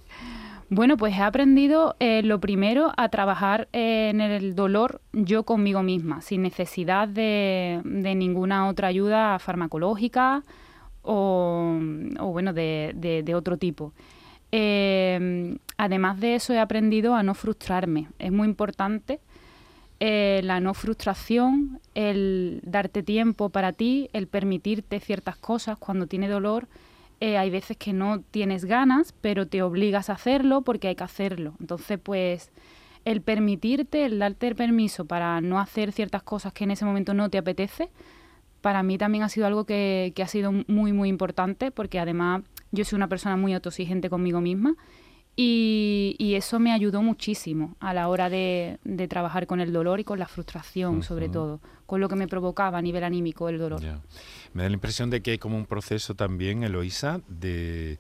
Bueno, 0.69 0.99
pues 0.99 1.17
he 1.17 1.23
aprendido 1.23 1.97
eh, 2.01 2.21
lo 2.23 2.39
primero 2.39 2.93
a 2.99 3.09
trabajar 3.09 3.69
eh, 3.73 4.11
en 4.11 4.21
el 4.21 4.55
dolor 4.55 5.01
yo 5.15 5.45
conmigo 5.45 5.83
misma, 5.83 6.21
sin 6.21 6.43
necesidad 6.43 7.09
de, 7.09 7.81
ninguna 7.85 8.69
otra 8.69 8.89
ayuda 8.89 9.39
farmacológica 9.39 10.43
o, 11.01 11.79
bueno, 12.21 12.53
de, 12.53 13.33
otro 13.35 13.57
tipo. 13.57 13.95
Em, 14.51 15.57
además 15.79 16.21
de 16.21 16.35
eso 16.35 16.53
he 16.53 16.59
aprendido 16.59 17.15
a 17.15 17.23
no 17.23 17.33
frustrarme. 17.33 18.09
Es 18.19 18.31
muy 18.31 18.47
importante 18.47 19.19
eh, 20.05 20.41
la 20.43 20.59
no 20.59 20.75
frustración, 20.75 21.79
el 21.95 22.61
darte 22.65 23.05
tiempo 23.05 23.51
para 23.51 23.73
ti, 23.73 24.11
el 24.13 24.27
permitirte 24.27 24.99
ciertas 24.99 25.37
cosas 25.37 25.79
cuando 25.79 26.09
tiene 26.09 26.29
dolor 26.29 26.67
eh, 27.21 27.39
hay 27.39 27.51
veces 27.51 27.77
que 27.77 27.93
no 27.93 28.21
tienes 28.33 28.65
ganas, 28.65 29.15
pero 29.21 29.47
te 29.47 29.63
obligas 29.63 30.11
a 30.11 30.15
hacerlo 30.15 30.63
porque 30.63 30.89
hay 30.89 30.97
que 30.97 31.05
hacerlo. 31.05 31.55
Entonces, 31.61 32.01
pues 32.03 32.51
el 33.05 33.21
permitirte, 33.21 34.05
el 34.05 34.19
darte 34.19 34.49
el 34.49 34.57
permiso 34.57 35.05
para 35.05 35.41
no 35.41 35.61
hacer 35.61 35.93
ciertas 35.93 36.25
cosas 36.25 36.53
que 36.53 36.65
en 36.65 36.73
ese 36.73 36.85
momento 36.85 37.15
no 37.15 37.31
te 37.31 37.39
apetece, 37.39 37.89
para 38.61 38.83
mí 38.83 38.99
también 38.99 39.23
ha 39.23 39.29
sido 39.29 39.47
algo 39.47 39.67
que, 39.67 40.13
que 40.17 40.25
ha 40.25 40.27
sido 40.27 40.51
muy, 40.67 40.93
muy 40.93 41.11
importante, 41.11 41.71
porque 41.71 42.01
además 42.01 42.43
yo 42.73 42.85
soy 42.85 42.97
una 42.97 43.07
persona 43.07 43.37
muy 43.37 43.55
autoexigente 43.55 44.11
conmigo 44.11 44.41
misma 44.41 44.75
y, 45.35 46.35
eso 46.37 46.59
me 46.59 46.73
ayudó 46.73 47.03
muchísimo 47.03 47.77
a 47.81 47.95
la 47.95 48.09
hora 48.09 48.29
de, 48.29 48.79
trabajar 49.09 49.47
con 49.47 49.61
el 49.61 49.73
dolor 49.73 50.01
y 50.01 50.05
con 50.05 50.19
la 50.19 50.27
frustración, 50.27 51.03
sobre 51.03 51.29
todo, 51.29 51.61
con 51.87 52.01
lo 52.01 52.09
que 52.09 52.17
me 52.17 52.29
provocaba 52.29 52.79
a 52.79 52.83
nivel 52.83 53.05
anímico 53.05 53.49
el 53.49 53.59
dolor. 53.59 53.81
Me 54.53 54.63
da 54.63 54.69
la 54.69 54.75
impresión 54.75 55.11
de 55.11 55.23
que 55.23 55.33
hay 55.33 55.39
como 55.39 55.57
un 55.57 55.67
proceso 55.67 56.15
también, 56.15 56.63
Eloisa, 56.63 57.21
de, 57.29 57.99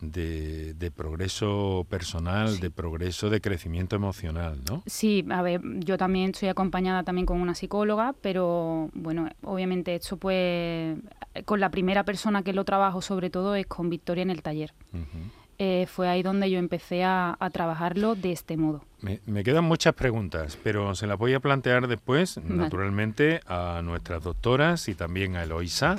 de, 0.00 0.90
progreso 0.94 1.86
personal, 1.88 2.58
de 2.58 2.70
progreso 2.70 3.30
de 3.30 3.40
crecimiento 3.40 3.96
emocional, 3.96 4.60
¿no? 4.68 4.82
Sí, 4.86 5.24
a 5.30 5.42
ver, 5.42 5.60
yo 5.78 5.96
también 5.96 6.30
estoy 6.30 6.48
acompañada 6.48 7.04
también 7.04 7.26
con 7.26 7.40
una 7.40 7.54
psicóloga, 7.54 8.14
pero 8.20 8.90
bueno, 8.94 9.28
obviamente 9.42 9.94
esto 9.94 10.16
pues 10.16 10.98
con 11.44 11.60
la 11.60 11.70
primera 11.70 12.04
persona 12.04 12.42
que 12.42 12.52
lo 12.52 12.64
trabajo 12.64 13.00
sobre 13.00 13.30
todo 13.30 13.54
es 13.54 13.66
con 13.66 13.88
Victoria 13.88 14.22
en 14.22 14.30
el 14.30 14.42
taller. 14.42 14.74
Eh, 15.64 15.86
fue 15.86 16.08
ahí 16.08 16.24
donde 16.24 16.50
yo 16.50 16.58
empecé 16.58 17.04
a, 17.04 17.38
trabajarlo 17.52 18.16
de 18.16 18.32
este 18.32 18.56
modo. 18.56 18.82
Me, 19.00 19.44
quedan 19.44 19.62
muchas 19.62 19.94
preguntas, 19.94 20.58
pero 20.60 20.96
se 20.96 21.06
las 21.06 21.16
voy 21.16 21.34
a 21.34 21.40
plantear 21.40 21.86
después, 21.86 22.38
naturalmente, 22.38 23.40
a 23.46 23.80
nuestras 23.84 24.24
doctoras 24.24 24.88
y 24.88 24.96
también 24.96 25.36
a 25.36 25.44
Eloisa. 25.44 25.98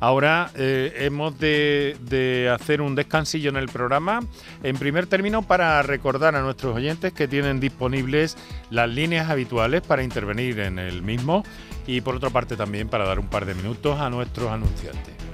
Ahora 0.00 0.50
eh, 0.56 0.90
hemos 1.00 1.38
de, 1.38 2.50
hacer 2.50 2.80
un 2.80 2.94
descansillo 2.94 3.50
en 3.50 3.56
el 3.56 3.68
programa. 3.68 4.20
En 4.62 4.78
primer 4.78 5.06
término, 5.06 5.42
para 5.42 5.82
recordar 5.82 6.34
a 6.34 6.40
nuestros 6.40 6.74
oyentes 6.74 7.12
que 7.12 7.28
tienen 7.28 7.60
disponibles 7.60 8.38
las 8.70 8.88
líneas 8.88 9.28
habituales 9.28 9.82
para 9.82 10.02
intervenir 10.02 10.60
en 10.60 10.78
el 10.78 11.02
mismo 11.02 11.44
y 11.86 12.00
por 12.00 12.14
otra 12.14 12.30
parte 12.30 12.56
también 12.56 12.88
para 12.88 13.04
dar 13.04 13.18
un 13.18 13.28
par 13.28 13.44
de 13.44 13.52
minutos 13.52 14.00
a 14.00 14.08
nuestros 14.08 14.50
anunciantes. 14.50 15.33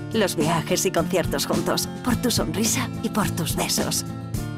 los 0.13 0.35
viajes 0.35 0.85
y 0.85 0.91
conciertos 0.91 1.45
juntos, 1.45 1.87
por 2.03 2.15
tu 2.15 2.31
sonrisa 2.31 2.89
y 3.03 3.09
por 3.09 3.29
tus 3.31 3.55
besos. 3.55 4.05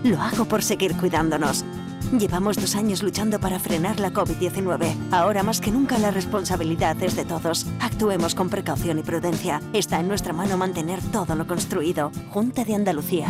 Lo 0.04 0.22
hago 0.22 0.46
por 0.46 0.64
seguir 0.64 0.96
cuidándonos. 0.96 1.64
Llevamos 2.12 2.58
dos 2.58 2.76
años 2.76 3.02
luchando 3.02 3.40
para 3.40 3.60
frenar 3.60 4.00
la 4.00 4.12
COVID-19. 4.12 4.94
Ahora 5.12 5.42
más 5.42 5.62
que 5.62 5.72
nunca 5.72 5.98
la 5.98 6.12
responsabilidad 6.12 7.02
es 7.02 7.16
de 7.16 7.26
todos. 7.26 7.66
Actuemos 7.80 8.36
con 8.36 8.50
precaución 8.50 9.00
y 9.00 9.04
prudencia. 9.04 9.62
Está 9.74 10.00
en 10.00 10.10
nuestra 10.10 10.34
mano 10.34 10.58
mantener 10.58 11.02
todo 11.12 11.36
lo 11.36 11.48
construido. 11.48 12.12
Junta 12.30 12.66
de 12.66 12.76
Andalucía. 12.76 13.28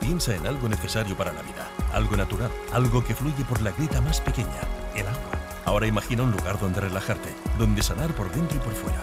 Piensa 0.00 0.34
en 0.34 0.46
algo 0.46 0.68
necesario 0.68 1.16
para 1.16 1.32
la 1.32 1.40
vida, 1.40 1.66
algo 1.94 2.14
natural, 2.14 2.50
algo 2.72 3.02
que 3.02 3.14
fluye 3.14 3.42
por 3.48 3.62
la 3.62 3.70
grita 3.70 4.02
más 4.02 4.20
pequeña, 4.20 4.60
el 4.94 5.06
agua. 5.06 5.38
Ahora 5.64 5.86
imagina 5.86 6.24
un 6.24 6.32
lugar 6.32 6.60
donde 6.60 6.82
relajarte, 6.82 7.30
donde 7.58 7.82
sanar 7.82 8.14
por 8.14 8.30
dentro 8.30 8.58
y 8.58 8.60
por 8.60 8.74
fuera 8.74 9.02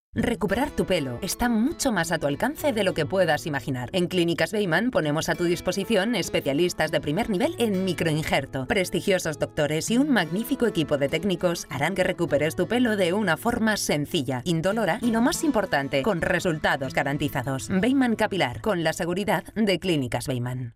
Recuperar 0.13 0.71
tu 0.71 0.85
pelo 0.85 1.19
está 1.21 1.47
mucho 1.47 1.93
más 1.93 2.11
a 2.11 2.17
tu 2.17 2.27
alcance 2.27 2.73
de 2.73 2.83
lo 2.83 2.93
que 2.93 3.05
puedas 3.05 3.47
imaginar. 3.47 3.89
En 3.93 4.07
Clínicas 4.07 4.51
Beyman 4.51 4.91
ponemos 4.91 5.29
a 5.29 5.35
tu 5.35 5.45
disposición 5.45 6.15
especialistas 6.15 6.91
de 6.91 6.99
primer 6.99 7.29
nivel 7.29 7.55
en 7.59 7.85
microinjerto. 7.85 8.67
Prestigiosos 8.67 9.39
doctores 9.39 9.89
y 9.89 9.97
un 9.97 10.09
magnífico 10.09 10.67
equipo 10.67 10.97
de 10.97 11.07
técnicos 11.07 11.65
harán 11.69 11.95
que 11.95 12.03
recuperes 12.03 12.57
tu 12.57 12.67
pelo 12.67 12.97
de 12.97 13.13
una 13.13 13.37
forma 13.37 13.77
sencilla, 13.77 14.41
indolora 14.43 14.99
y 15.01 15.11
lo 15.11 15.21
más 15.21 15.45
importante, 15.45 16.01
con 16.01 16.19
resultados 16.19 16.93
garantizados. 16.93 17.69
Beyman 17.69 18.17
Capilar, 18.17 18.59
con 18.59 18.83
la 18.83 18.91
seguridad 18.91 19.45
de 19.55 19.79
Clínicas 19.79 20.27
Beyman. 20.27 20.75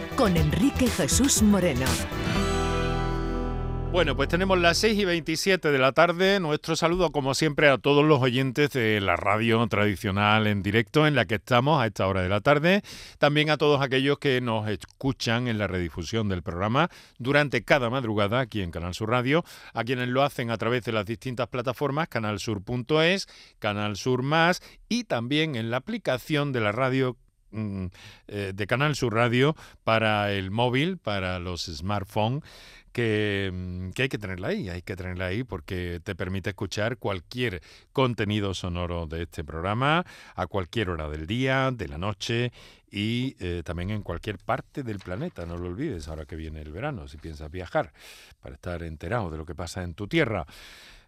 con 0.15 0.37
Enrique 0.37 0.87
Jesús 0.87 1.41
Moreno. 1.41 1.85
Bueno, 3.91 4.15
pues 4.15 4.29
tenemos 4.29 4.57
las 4.57 4.77
6 4.77 4.99
y 4.99 5.03
27 5.03 5.69
de 5.69 5.77
la 5.77 5.91
tarde. 5.91 6.39
Nuestro 6.39 6.77
saludo, 6.77 7.11
como 7.11 7.33
siempre, 7.33 7.67
a 7.67 7.77
todos 7.77 8.05
los 8.05 8.21
oyentes 8.21 8.71
de 8.71 9.01
la 9.01 9.17
radio 9.17 9.67
tradicional 9.67 10.47
en 10.47 10.63
directo 10.63 11.05
en 11.05 11.13
la 11.13 11.25
que 11.25 11.35
estamos 11.35 11.81
a 11.81 11.87
esta 11.87 12.07
hora 12.07 12.21
de 12.21 12.29
la 12.29 12.39
tarde. 12.39 12.83
También 13.17 13.49
a 13.49 13.57
todos 13.57 13.81
aquellos 13.81 14.17
que 14.17 14.39
nos 14.39 14.69
escuchan 14.69 15.49
en 15.49 15.57
la 15.57 15.67
redifusión 15.67 16.29
del 16.29 16.41
programa 16.41 16.89
durante 17.19 17.65
cada 17.65 17.89
madrugada 17.89 18.39
aquí 18.39 18.61
en 18.61 18.71
Canal 18.71 18.93
Sur 18.93 19.09
Radio. 19.09 19.43
A 19.73 19.83
quienes 19.83 20.07
lo 20.07 20.23
hacen 20.23 20.51
a 20.51 20.57
través 20.57 20.85
de 20.85 20.93
las 20.93 21.05
distintas 21.05 21.49
plataformas, 21.49 22.07
canalsur.es, 22.07 23.27
Canal 23.59 23.97
Sur 23.97 24.23
Más 24.23 24.61
y 24.87 25.03
también 25.03 25.55
en 25.55 25.69
la 25.69 25.77
aplicación 25.77 26.53
de 26.53 26.61
la 26.61 26.71
radio 26.71 27.17
de 27.51 28.67
Canal 28.67 28.95
Sur 28.95 29.13
Radio 29.13 29.55
para 29.83 30.31
el 30.31 30.51
móvil, 30.51 30.97
para 30.97 31.39
los 31.39 31.65
smartphones 31.65 32.43
Mm, 32.93 33.91
que, 33.91 34.01
hay 34.03 34.09
que 34.09 34.17
tenerla 34.17 34.49
ahí, 34.49 34.69
hay 34.69 34.81
que 34.81 34.95
tenerla 34.95 35.27
ahí 35.27 35.43
porque 35.43 36.01
te 36.03 36.13
permite 36.15 36.49
escuchar 36.49 36.97
cualquier 36.97 37.61
contenido 37.93 38.53
sonoro 38.53 39.07
de 39.07 39.23
este 39.23 39.43
programa 39.43 40.05
a 40.35 40.47
cualquier 40.47 40.89
hora 40.89 41.07
del 41.09 41.25
día, 41.25 41.71
de 41.71 41.87
la 41.87 41.97
noche 41.97 42.51
y 42.91 43.35
eh, 43.39 43.63
también 43.63 43.91
en 43.91 44.03
cualquier 44.03 44.37
parte 44.39 44.83
del 44.83 44.99
planeta, 44.99 45.45
no 45.45 45.57
lo 45.57 45.69
olvides 45.69 46.09
ahora 46.09 46.25
que 46.25 46.35
viene 46.35 46.61
el 46.61 46.71
verano, 46.71 47.07
si 47.07 47.17
piensas 47.17 47.49
viajar, 47.49 47.93
para 48.41 48.55
estar 48.55 48.83
enterado 48.83 49.29
de 49.29 49.37
lo 49.37 49.45
que 49.45 49.55
pasa 49.55 49.83
en 49.83 49.93
tu 49.93 50.07
tierra. 50.07 50.45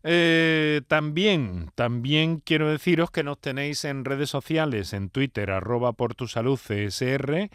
Eh, 0.03 0.81
también, 0.87 1.71
también 1.75 2.39
quiero 2.39 2.69
deciros 2.69 3.09
que 3.09 3.23
nos 3.23 3.39
tenéis 3.39 3.85
en 3.85 4.03
redes 4.03 4.29
sociales, 4.29 4.91
en 4.93 5.09
Twitter, 5.09 5.49
arroba 5.51 5.93
por 5.93 6.13
tu 6.13 6.27
salud 6.27 6.59
CSR 6.59 7.49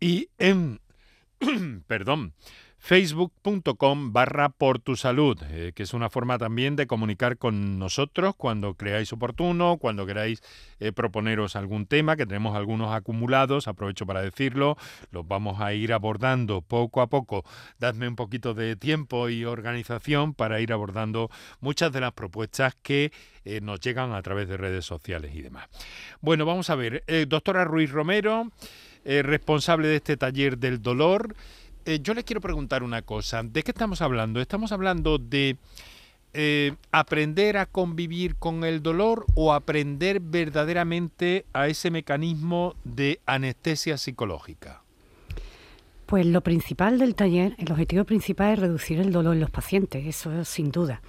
y 0.00 0.28
en, 0.38 0.80
perdón, 1.86 2.32
facebook.com 2.84 4.12
barra 4.12 4.48
por 4.48 4.80
tu 4.80 4.96
salud, 4.96 5.40
eh, 5.52 5.70
que 5.72 5.84
es 5.84 5.94
una 5.94 6.10
forma 6.10 6.36
también 6.36 6.74
de 6.74 6.88
comunicar 6.88 7.38
con 7.38 7.78
nosotros 7.78 8.34
cuando 8.36 8.74
creáis 8.74 9.12
oportuno, 9.12 9.76
cuando 9.76 10.04
queráis 10.04 10.42
eh, 10.80 10.90
proponeros 10.90 11.54
algún 11.54 11.86
tema, 11.86 12.16
que 12.16 12.26
tenemos 12.26 12.56
algunos 12.56 12.92
acumulados, 12.92 13.68
aprovecho 13.68 14.04
para 14.04 14.20
decirlo, 14.20 14.76
los 15.12 15.28
vamos 15.28 15.60
a 15.60 15.72
ir 15.74 15.92
abordando 15.92 16.60
poco 16.60 17.02
a 17.02 17.06
poco. 17.06 17.44
Dadme 17.78 18.08
un 18.08 18.16
poquito 18.16 18.52
de 18.52 18.74
tiempo 18.74 19.28
y 19.28 19.44
organización 19.44 20.34
para 20.34 20.60
ir 20.60 20.72
abordando 20.72 21.30
muchas 21.60 21.92
de 21.92 22.00
las 22.00 22.12
propuestas 22.14 22.74
que 22.82 23.12
eh, 23.44 23.60
nos 23.60 23.78
llegan 23.78 24.12
a 24.12 24.22
través 24.22 24.48
de 24.48 24.56
redes 24.56 24.84
sociales 24.84 25.32
y 25.36 25.42
demás. 25.42 25.68
Bueno, 26.20 26.44
vamos 26.46 26.68
a 26.68 26.74
ver, 26.74 27.04
doctora 27.28 27.64
Ruiz 27.64 27.92
Romero, 27.92 28.50
responsable 29.04 29.86
de 29.86 29.96
este 29.96 30.16
taller 30.16 30.58
del 30.58 30.82
dolor, 30.82 31.34
eh, 31.84 32.00
yo 32.02 32.14
les 32.14 32.24
quiero 32.24 32.40
preguntar 32.40 32.82
una 32.82 33.02
cosa. 33.02 33.42
¿De 33.42 33.62
qué 33.62 33.70
estamos 33.70 34.02
hablando? 34.02 34.40
¿Estamos 34.40 34.72
hablando 34.72 35.18
de 35.18 35.56
eh, 36.34 36.74
aprender 36.92 37.58
a 37.58 37.66
convivir 37.66 38.36
con 38.36 38.64
el 38.64 38.82
dolor 38.82 39.26
o 39.34 39.52
aprender 39.52 40.20
verdaderamente 40.20 41.44
a 41.52 41.68
ese 41.68 41.90
mecanismo 41.90 42.74
de 42.84 43.20
anestesia 43.26 43.98
psicológica? 43.98 44.82
Pues 46.06 46.26
lo 46.26 46.42
principal 46.42 46.98
del 46.98 47.14
taller, 47.14 47.54
el 47.58 47.72
objetivo 47.72 48.04
principal 48.04 48.52
es 48.52 48.58
reducir 48.58 49.00
el 49.00 49.12
dolor 49.12 49.34
en 49.34 49.40
los 49.40 49.50
pacientes, 49.50 50.06
eso 50.06 50.44
sin 50.44 50.70
duda. 50.70 51.00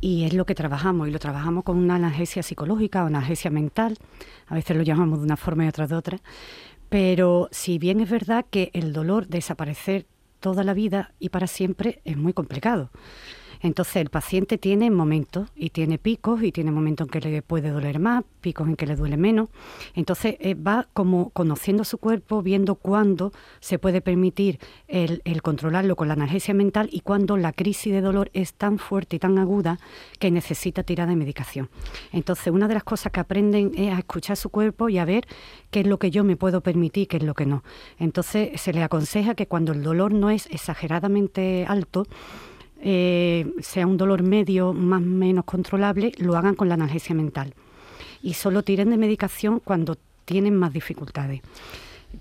Y 0.00 0.24
es 0.24 0.32
lo 0.32 0.46
que 0.46 0.54
trabajamos, 0.54 1.08
y 1.08 1.10
lo 1.10 1.18
trabajamos 1.18 1.62
con 1.62 1.76
una 1.76 1.96
analgesia 1.96 2.42
psicológica 2.42 3.04
o 3.04 3.06
analgesia 3.06 3.50
mental, 3.50 3.98
a 4.46 4.54
veces 4.54 4.74
lo 4.76 4.82
llamamos 4.82 5.18
de 5.18 5.26
una 5.26 5.36
forma 5.36 5.66
y 5.66 5.68
otra 5.68 5.86
de 5.86 5.94
otra. 5.94 6.18
Pero 6.88 7.48
si 7.50 7.78
bien 7.78 8.00
es 8.00 8.08
verdad 8.08 8.46
que 8.48 8.70
el 8.72 8.94
dolor 8.94 9.26
desaparecer 9.26 10.06
toda 10.46 10.62
la 10.62 10.74
vida 10.74 11.12
y 11.18 11.30
para 11.30 11.48
siempre 11.48 12.00
es 12.04 12.16
muy 12.16 12.32
complicado. 12.32 12.92
Entonces 13.62 13.96
el 13.96 14.10
paciente 14.10 14.58
tiene 14.58 14.90
momentos 14.90 15.48
y 15.54 15.70
tiene 15.70 15.98
picos 15.98 16.42
y 16.42 16.52
tiene 16.52 16.70
momentos 16.70 17.06
en 17.06 17.10
que 17.10 17.20
le 17.20 17.42
puede 17.42 17.70
doler 17.70 17.98
más, 17.98 18.24
picos 18.40 18.68
en 18.68 18.76
que 18.76 18.86
le 18.86 18.96
duele 18.96 19.16
menos. 19.16 19.48
Entonces 19.94 20.36
eh, 20.40 20.54
va 20.54 20.88
como 20.92 21.30
conociendo 21.30 21.84
su 21.84 21.98
cuerpo, 21.98 22.42
viendo 22.42 22.76
cuándo 22.76 23.32
se 23.60 23.78
puede 23.78 24.00
permitir 24.00 24.58
el, 24.88 25.22
controlarlo 25.42 25.96
con 25.96 26.08
la 26.08 26.14
analgesia 26.14 26.54
mental 26.54 26.88
y 26.90 27.00
cuándo 27.00 27.36
la 27.36 27.52
crisis 27.52 27.92
de 27.92 28.00
dolor 28.00 28.30
es 28.32 28.54
tan 28.54 28.78
fuerte 28.78 29.16
y 29.16 29.18
tan 29.18 29.38
aguda 29.38 29.78
que 30.18 30.30
necesita 30.30 30.82
tirar 30.82 31.08
de 31.08 31.16
medicación. 31.16 31.68
Entonces 32.12 32.52
una 32.52 32.68
de 32.68 32.74
las 32.74 32.84
cosas 32.84 33.12
que 33.12 33.20
aprenden 33.20 33.72
es 33.76 33.92
a 33.92 33.98
escuchar 33.98 34.36
su 34.36 34.50
cuerpo 34.50 34.88
y 34.88 34.98
a 34.98 35.04
ver 35.04 35.26
qué 35.70 35.80
es 35.80 35.86
lo 35.86 35.98
que 35.98 36.10
yo 36.10 36.24
me 36.24 36.36
puedo 36.36 36.60
permitir, 36.62 37.08
qué 37.08 37.18
es 37.18 37.22
lo 37.22 37.34
que 37.34 37.46
no. 37.46 37.62
Entonces 37.98 38.60
se 38.60 38.72
le 38.72 38.82
aconseja 38.82 39.34
que 39.34 39.46
cuando 39.46 39.72
el 39.72 39.82
dolor 39.82 40.12
no 40.12 40.30
es 40.30 40.46
exageradamente 40.46 41.64
alto, 41.68 42.06
eh, 42.80 43.46
sea 43.60 43.86
un 43.86 43.96
dolor 43.96 44.22
medio 44.22 44.72
más 44.72 45.00
o 45.00 45.06
menos 45.06 45.44
controlable, 45.44 46.12
lo 46.18 46.36
hagan 46.36 46.54
con 46.54 46.68
la 46.68 46.74
analgesia 46.74 47.14
mental. 47.14 47.54
Y 48.22 48.34
solo 48.34 48.62
tiren 48.62 48.90
de 48.90 48.96
medicación 48.96 49.60
cuando 49.60 49.96
tienen 50.24 50.56
más 50.56 50.72
dificultades. 50.72 51.40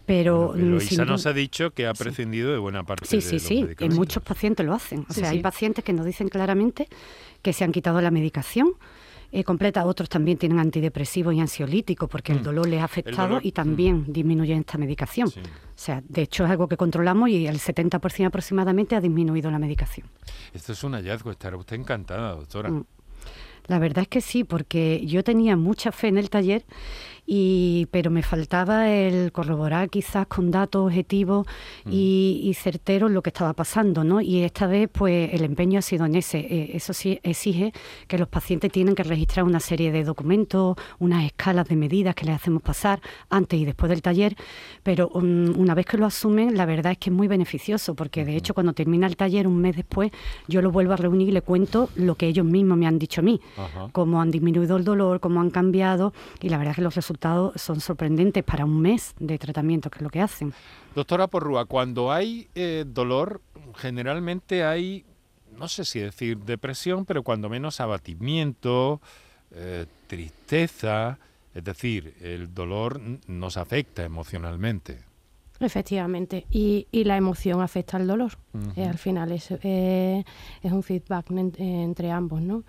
Pero, 0.06 0.50
bueno, 0.50 1.06
nos 1.06 1.26
ha 1.26 1.34
dicho 1.34 1.72
que 1.72 1.88
ha 1.88 1.94
prescindido 1.94 2.52
de 2.52 2.58
buena 2.58 2.84
parte 2.84 3.06
sí, 3.06 3.18
de 3.18 3.22
sí, 3.22 3.40
sí, 3.40 3.68
sí. 3.78 3.90
muchos 3.90 4.22
pacientes 4.22 4.66
lo 4.66 4.74
hacen. 4.74 5.06
O 5.10 5.14
sea, 5.14 5.30
hay 5.30 5.42
pacientes 5.42 5.84
que 5.84 5.94
nos 5.94 6.06
dicen 6.06 6.28
claramente 6.28 6.88
que 7.42 7.54
se 7.54 7.64
han 7.64 7.72
quitado 7.72 8.02
la 8.02 8.12
medicación 8.12 8.74
eh, 9.36 9.44
completa. 9.44 9.86
Otros 9.86 10.08
también 10.08 10.38
tienen 10.38 10.60
antidepresivos 10.60 11.34
y 11.34 11.42
ansiolíticos 11.42 12.10
porque 12.10 12.32
el 12.32 12.40
mm. 12.40 12.44
dolor 12.44 12.68
les 12.68 12.82
ha 12.82 12.86
afectado 12.86 13.40
y 13.42 13.52
también 13.52 14.06
mm. 14.08 14.14
disminuye 14.14 14.56
esta 14.56 14.78
medicación. 14.78 15.28
O 15.28 15.32
sea, 15.76 16.02
de 16.08 16.22
hecho 16.22 16.46
es 16.46 16.52
algo 16.52 16.70
que 16.70 16.78
controlamos 16.78 17.30
y 17.30 17.46
el 17.46 17.60
70% 17.60 18.28
aproximadamente 18.28 18.96
ha 18.96 19.02
disminuido 19.02 19.52
la 19.52 19.60
medicación. 19.60 20.08
Esto 20.54 20.72
es 20.72 20.84
un 20.86 20.94
hallazgo, 20.94 21.32
estará 21.32 21.58
usted 21.58 21.76
encantada, 21.76 22.32
doctora. 22.32 22.70
Mm. 22.70 22.86
La 23.68 23.80
verdad 23.80 24.04
es 24.04 24.08
que 24.08 24.22
sí, 24.22 24.44
porque 24.44 25.06
yo 25.06 25.24
tenía 25.24 25.58
mucha 25.58 25.92
fe 25.92 26.08
en 26.08 26.18
el 26.18 26.30
taller 26.30 26.64
y, 27.28 27.88
pero 27.92 28.12
me 28.12 28.22
faltaba 28.22 28.90
el 28.92 29.32
corroborar 29.32 29.90
quizás 29.90 30.28
con 30.28 30.52
datos 30.52 30.86
objetivos 30.86 31.48
y, 31.90 32.54
certeros 32.56 33.12
lo 33.12 33.22
que 33.22 33.30
estaba 33.30 33.54
pasando, 33.54 34.04
¿no? 34.04 34.22
Y 34.22 34.42
esta 34.42 34.66
vez, 34.66 34.90
pues, 34.92 35.34
el 35.34 35.44
empeño 35.44 35.80
ha 35.80 35.82
sido 35.82 36.06
en 36.06 36.16
ese. 36.16 36.40
Eh, 36.40 36.72
eso 36.74 36.94
sí 36.94 37.20
exige 37.22 37.74
que 38.08 38.18
los 38.18 38.30
pacientes 38.30 38.72
tienen 38.72 38.96
que 38.96 39.04
registrar 39.04 39.46
una 39.46 39.60
serie 39.60 39.92
de 39.92 40.04
documentos, 40.04 40.78
unas 41.00 41.26
escalas 41.26 41.68
de 41.68 41.76
medidas 41.76 42.16
que 42.16 42.26
les 42.26 42.36
hacemos 42.36 42.62
pasar 42.62 43.02
antes 43.30 43.60
y 43.60 43.66
después 43.66 43.90
del 43.90 44.02
taller, 44.02 44.36
pero 44.84 45.10
una 45.10 45.74
vez 45.74 45.86
que 45.86 45.98
lo 45.98 46.06
asumen, 46.06 46.56
la 46.56 46.66
verdad 46.66 46.94
es 46.94 46.98
que 46.98 47.10
es 47.10 47.16
muy 47.16 47.28
beneficioso, 47.28 47.96
porque 47.96 48.24
de 48.24 48.36
hecho 48.36 48.54
cuando 48.54 48.74
termina 48.74 49.08
el 49.08 49.18
taller 49.18 49.48
un 49.48 49.60
mes 49.60 49.76
después, 49.76 50.12
yo 50.48 50.62
lo 50.62 50.72
vuelvo 50.72 50.94
a 50.94 50.98
reunir 50.98 51.30
y 51.30 51.32
le 51.32 51.42
cuento 51.42 51.90
lo 51.96 52.16
que 52.16 52.28
ellos 52.28 52.46
mismos 52.46 52.78
me 52.78 52.88
han 52.88 53.00
dicho 53.00 53.22
a 53.22 53.24
mí, 53.24 53.42
cómo 53.92 54.22
han 54.22 54.32
disminuido 54.32 54.78
el 54.78 54.84
dolor, 54.84 55.20
cómo 55.20 55.42
han 55.42 55.50
cambiado, 55.50 56.14
y 56.42 56.50
la 56.50 56.58
verdad 56.58 56.72
es 56.72 56.76
que 56.78 56.82
los 56.82 56.96
resultados 56.96 57.15
son 57.56 57.82
sorprendentes 57.82 58.44
para 58.44 58.66
un 58.66 58.82
mes 58.82 59.14
de 59.20 59.38
tratamiento, 59.38 59.90
que 59.90 60.00
es 60.00 60.02
lo 60.02 60.10
que 60.10 60.22
hacen. 60.22 60.54
Doctora 60.94 61.28
Porrúa, 61.28 61.66
cuando 61.66 62.12
hay 62.12 62.48
eh, 62.56 62.86
dolor, 62.88 63.42
generalmente 63.76 64.64
hay, 64.64 65.06
no 65.58 65.68
sé 65.68 65.86
si 65.86 66.00
decir 66.00 66.38
depresión, 66.40 67.06
pero 67.06 67.24
cuando 67.24 67.50
menos 67.50 67.80
abatimiento, 67.80 69.02
eh, 69.52 69.86
tristeza, 70.08 71.18
es 71.54 71.64
decir, 71.64 72.16
el 72.22 72.54
dolor 72.54 73.00
nos 73.28 73.58
afecta 73.58 74.04
emocionalmente. 74.04 75.04
Efectivamente, 75.60 76.46
y, 76.52 76.88
y, 76.92 77.06
la 77.06 77.16
emoción 77.16 77.62
afecta 77.62 77.96
al 77.96 78.08
dolor. 78.08 78.34
Eh, 78.76 78.86
al 78.86 78.98
final 78.98 79.32
es, 79.32 79.52
eh, 79.64 80.24
es 80.62 80.72
un 80.72 80.84
feedback 80.84 81.28
entre 81.32 82.12
ambos. 82.12 82.42
¿no? 82.42 82.64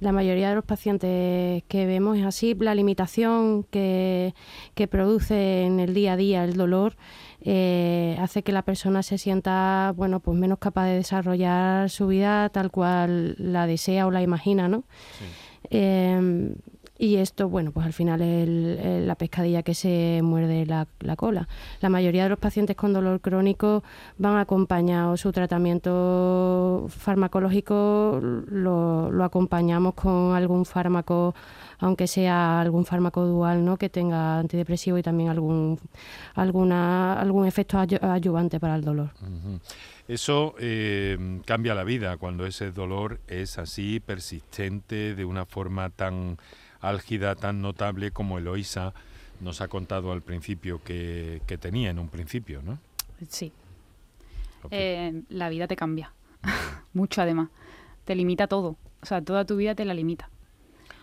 La 0.00 0.10
mayoría 0.10 0.48
de 0.48 0.56
los 0.56 0.64
pacientes 0.64 1.62
que 1.68 1.86
vemos 1.86 2.18
es 2.18 2.24
así, 2.24 2.54
la 2.54 2.74
limitación 2.74 3.62
que, 3.64 4.34
que 4.74 4.88
produce 4.88 5.64
en 5.64 5.78
el 5.78 5.94
día 5.94 6.14
a 6.14 6.16
día 6.16 6.44
el 6.44 6.56
dolor 6.56 6.96
eh, 7.40 8.16
hace 8.20 8.42
que 8.42 8.52
la 8.52 8.62
persona 8.62 9.02
se 9.02 9.18
sienta 9.18 9.92
bueno 9.96 10.20
pues 10.20 10.36
menos 10.36 10.58
capaz 10.58 10.86
de 10.86 10.94
desarrollar 10.94 11.90
su 11.90 12.06
vida 12.06 12.48
tal 12.48 12.70
cual 12.70 13.36
la 13.38 13.66
desea 13.66 14.06
o 14.06 14.10
la 14.10 14.22
imagina. 14.22 14.68
¿no? 14.68 14.84
Sí. 15.18 15.24
Y 16.96 17.16
esto, 17.16 17.48
bueno, 17.48 17.72
pues 17.72 17.86
al 17.86 17.92
final 17.92 18.22
es 18.22 19.04
la 19.04 19.16
pescadilla 19.16 19.64
que 19.64 19.74
se 19.74 20.20
muerde 20.22 20.64
la, 20.64 20.86
cola. 21.16 21.48
La 21.80 21.88
mayoría 21.88 22.22
de 22.22 22.28
los 22.28 22.38
pacientes 22.38 22.76
con 22.76 22.92
dolor 22.92 23.20
crónico 23.20 23.82
van 24.16 24.36
acompañados, 24.36 25.20
su 25.20 25.32
tratamiento 25.32 26.86
farmacológico 26.88 28.20
lo, 28.22 29.10
lo 29.10 29.24
acompañamos 29.24 29.94
con 29.94 30.34
algún 30.36 30.64
fármaco, 30.64 31.34
aunque 31.80 32.06
sea 32.06 32.60
algún 32.60 32.84
fármaco 32.84 33.24
dual, 33.26 33.64
¿no? 33.64 33.76
que 33.76 33.88
tenga 33.88 34.38
antidepresivo 34.38 34.96
y 34.96 35.02
también 35.02 35.30
algún, 35.30 35.80
alguna, 36.34 37.20
algún 37.20 37.46
efecto 37.46 37.76
ayudante 37.76 38.60
para 38.60 38.76
el 38.76 38.84
dolor. 38.84 39.10
Eso 40.06 40.54
eh, 40.60 41.40
cambia 41.44 41.74
la 41.74 41.82
vida 41.82 42.18
cuando 42.18 42.46
ese 42.46 42.70
dolor 42.70 43.20
es 43.26 43.58
así 43.58 44.00
persistente, 44.00 45.14
de 45.14 45.24
una 45.24 45.44
forma 45.44 45.90
tan 45.90 46.36
álgida 46.88 47.34
tan 47.34 47.60
notable 47.60 48.10
como 48.10 48.38
Eloisa 48.38 48.94
nos 49.40 49.60
ha 49.60 49.68
contado 49.68 50.12
al 50.12 50.22
principio 50.22 50.82
que, 50.82 51.40
tenía 51.60 51.90
en 51.90 51.98
un 51.98 52.08
principio, 52.08 52.62
¿no? 52.62 52.78
Sí. 53.28 53.52
Eh, 54.70 55.22
la 55.28 55.48
vida 55.48 55.66
te 55.66 55.76
cambia, 55.76 56.12
mucho 56.94 57.22
además. 57.22 57.48
te 58.04 58.14
limita 58.14 58.46
todo. 58.46 58.76
O 59.02 59.06
sea, 59.06 59.20
toda 59.22 59.44
tu 59.44 59.56
vida 59.56 59.74
te 59.74 59.84
la 59.84 59.94
limita. 59.94 60.30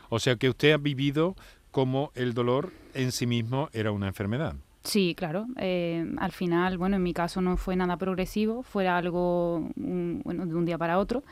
O 0.10 0.20
sea 0.20 0.36
que 0.36 0.50
usted 0.50 0.72
ha 0.72 0.78
vivido 0.78 1.36
como 1.72 2.12
el 2.15 2.34
dolor 2.34 2.74
en 2.94 3.12
sí 3.12 3.28
mismo 3.28 3.70
era 3.74 3.91
una 3.91 4.08
enfermedad. 4.08 4.56
Sí, 4.84 5.13
claro. 5.15 5.46
Eh, 5.58 6.06
al 6.17 6.32
final, 6.32 6.78
bueno, 6.78 6.96
en 6.96 7.04
mi 7.04 7.13
caso 7.13 7.39
no 7.41 7.56
fue 7.56 7.76
nada 7.76 7.98
progresivo, 7.98 8.63
fue 8.63 8.88
algo 8.88 9.70
bueno, 9.76 10.46
de 10.46 10.56
un 10.56 10.65
día 10.65 10.78
para 10.78 10.98
otro. 10.98 11.24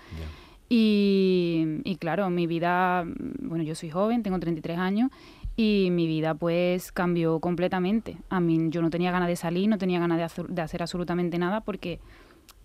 Y, 0.71 1.97
claro, 1.99 2.29
mi 2.29 2.45
vida, 2.45 3.03
bueno, 3.41 3.63
yo 3.63 3.73
soy 3.73 3.89
joven, 3.89 4.21
tengo 4.21 4.39
33 4.39 4.77
años 4.77 5.09
y 5.57 5.89
mi 5.91 6.05
vida 6.05 6.35
pues 6.35 6.91
cambió 6.91 7.39
completamente. 7.39 8.17
A 8.29 8.39
mí 8.39 8.67
yo 8.69 8.83
no 8.83 8.91
tenía 8.91 9.11
ganas 9.11 9.27
de 9.27 9.35
salir, 9.35 9.67
no 9.67 9.79
tenía 9.79 9.99
ganas 9.99 10.33
de 10.47 10.61
hacer, 10.61 10.81
absolutamente 10.81 11.39
nada 11.39 11.61
porque 11.61 11.99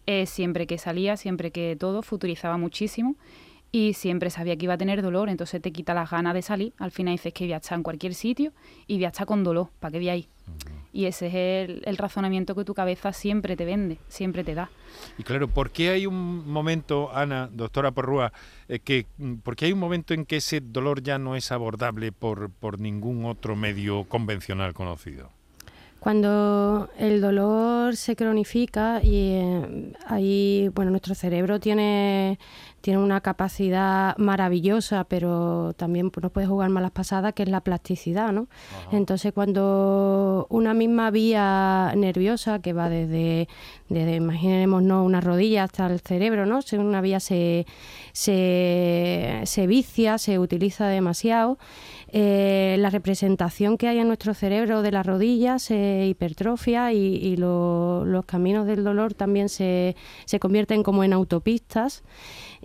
eh, 0.07 0.27
siempre 0.27 0.67
que 0.67 0.77
salía, 0.77 1.17
siempre 1.17 1.51
que 1.51 1.77
todo, 1.81 2.03
futurizaba 2.03 2.59
muchísimo 2.59 3.17
y 3.73 3.95
siempre 3.95 4.29
sabía 4.29 4.55
que 4.57 4.67
iba 4.67 4.75
a 4.75 4.79
tener 4.79 5.03
dolor, 5.03 5.31
entonces 5.31 5.61
te 5.63 5.73
quita 5.73 5.95
las 5.95 6.11
ganas 6.11 6.35
de 6.35 6.43
salir. 6.43 6.75
Al 6.79 6.91
final 6.91 7.15
dices 7.15 7.33
que 7.33 7.45
voy 7.47 7.55
a 7.55 7.61
en 7.75 7.83
cualquier 7.83 8.15
sitio 8.15 8.53
y 8.87 8.97
voy 8.97 9.07
a 9.07 9.27
con 9.27 9.43
dolor, 9.43 9.71
¿para 9.81 9.93
qué 9.93 9.99
voy 9.99 10.09
ahí? 10.11 10.29
Y 10.95 11.07
ese 11.07 11.27
es 11.27 11.81
el, 11.85 11.97
razonamiento 11.97 12.55
que 12.55 12.65
tu 12.65 12.73
cabeza 12.73 13.13
siempre 13.13 13.57
te 13.57 13.65
vende, 13.65 13.99
siempre 14.07 14.45
te 14.45 14.55
da. 14.55 14.71
Y 15.19 15.25
claro, 15.25 15.49
¿por 15.49 15.73
qué 15.73 15.91
hay 15.91 16.07
un 16.07 16.49
momento, 16.49 17.11
Ana, 17.13 17.51
doctora 17.53 17.91
Porrúa, 17.91 18.33
eh, 18.69 18.79
que, 18.79 19.07
mm, 19.19 19.35
¿por 19.39 19.57
qué 19.57 19.65
hay 19.65 19.73
un 19.73 19.81
momento 19.81 20.15
en 20.15 20.25
que 20.25 20.37
ese 20.37 20.61
dolor 20.61 21.03
ya 21.03 21.19
no 21.19 21.35
es 21.35 21.51
abordable 21.51 22.13
por, 22.13 22.49
por 22.49 22.79
ningún 22.79 23.25
otro 23.25 23.57
medio 23.57 24.05
convencional 24.05 24.73
conocido? 24.73 25.31
Cuando 25.99 26.91
el 26.97 27.21
dolor 27.21 27.97
se 27.97 28.15
cronifica 28.15 29.01
y 29.03 29.33
eh, 29.33 29.93
ahí, 30.07 30.71
bueno, 30.75 30.93
nuestro 30.93 31.17
cerebro 31.17 31.59
tiene, 31.59 32.39
tiene 32.85 32.99
una 32.99 33.23
capacidad 33.23 34.15
maravillosa, 34.19 35.05
pero 35.05 35.73
también 35.75 36.13
nos 36.21 36.31
puede 36.31 36.47
jugar 36.47 36.69
malas 36.69 36.91
pasadas, 36.91 37.33
que 37.33 37.43
es 37.43 37.49
la 37.49 37.63
plasticidad, 37.63 38.31
¿no? 38.31 38.47
Entonces, 38.93 39.33
cuando 39.33 40.47
una 40.51 40.75
misma 40.75 41.11
vía 41.11 41.95
nerviosa 41.97 42.59
que 42.59 42.75
va 42.75 42.91
desde, 42.91 43.49
desde 43.89 44.17
imaginémonos, 44.17 45.07
una 45.07 45.23
rodilla 45.23 45.65
hasta 45.65 45.87
el 45.87 46.01
cerebro, 46.01 46.45
¿no? 46.45 46.61
Si 46.61 46.77
una 46.77 47.01
vía 47.01 47.21
se, 47.21 47.65
se, 48.13 49.41
se 49.45 49.67
vicia, 49.67 50.19
se 50.19 50.39
utiliza 50.39 50.87
demasiado, 50.87 51.57
eh, 52.17 52.77
la 52.81 52.91
representación 52.91 53.79
que 53.79 53.89
hay 53.89 53.99
en 53.99 54.07
nuestro 54.07 54.35
cerebro 54.35 54.83
de 54.83 54.93
las 54.93 55.05
rodillas 55.05 55.63
se 55.63 56.07
hipertrofia 56.07 56.93
y, 56.93 57.37
los 57.37 58.25
caminos 58.27 58.67
del 58.67 58.85
dolor 58.85 59.15
también 59.15 59.49
se, 59.49 59.97
se 60.27 60.39
convierten 60.39 60.83
como 60.85 61.03
en 61.03 61.13
autopistas 61.13 62.05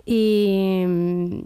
y 0.04 1.44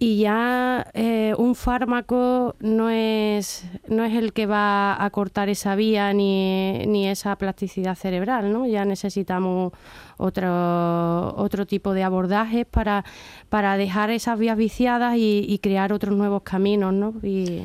y 0.00 0.20
ya 0.20 0.86
eh, 0.94 1.34
un 1.38 1.56
fármaco 1.56 2.54
no 2.60 2.88
es, 2.88 3.64
no 3.88 4.04
es 4.04 4.14
el 4.14 4.32
que 4.32 4.46
va 4.46 5.02
a 5.02 5.10
cortar 5.10 5.48
esa 5.48 5.74
vía 5.74 6.12
ni, 6.12 6.86
ni 6.86 7.08
esa 7.08 7.34
plasticidad 7.36 7.96
cerebral, 7.96 8.52
¿no? 8.52 8.64
Ya 8.64 8.84
necesitamos 8.84 9.72
otro, 10.16 11.34
otro 11.36 11.66
tipo 11.66 11.94
de 11.94 12.04
abordajes 12.04 12.64
para, 12.64 13.04
para 13.48 13.76
dejar 13.76 14.10
esas 14.10 14.38
vías 14.38 14.56
viciadas 14.56 15.16
y, 15.16 15.58
crear 15.60 15.92
otros 15.92 16.14
nuevos 16.14 16.42
caminos, 16.42 16.94
¿no? 16.94 17.14
Y, 17.24 17.62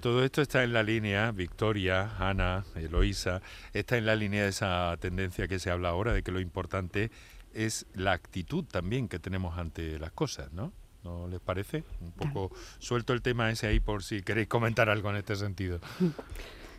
todo 0.00 0.24
esto 0.24 0.42
está 0.42 0.62
en 0.62 0.72
la 0.72 0.84
línea, 0.84 1.32
Victoria, 1.32 2.12
Ana, 2.20 2.64
Eloísa, 2.76 3.42
está 3.72 3.96
en 3.98 4.06
la 4.06 4.14
línea 4.14 4.44
de 4.44 4.50
esa 4.50 4.96
tendencia 5.00 5.48
que 5.48 5.58
se 5.58 5.72
habla 5.72 5.88
ahora 5.88 6.12
de 6.12 6.22
que 6.22 6.30
lo 6.30 6.38
importante 6.38 7.10
es 7.54 7.86
la 7.94 8.12
actitud 8.12 8.64
también 8.64 9.08
que 9.08 9.18
tenemos 9.18 9.58
ante 9.58 9.98
las 9.98 10.12
cosas, 10.12 10.52
¿no? 10.52 10.72
¿No 11.04 11.28
les 11.28 11.40
parece? 11.40 11.84
Un 12.00 12.12
poco 12.12 12.50
suelto 12.78 13.12
el 13.12 13.22
tema 13.22 13.50
ese 13.50 13.68
ahí 13.68 13.80
por 13.80 14.02
si 14.02 14.22
queréis 14.22 14.48
comentar 14.48 14.90
algo 14.90 15.10
en 15.10 15.16
este 15.16 15.36
sentido. 15.36 15.80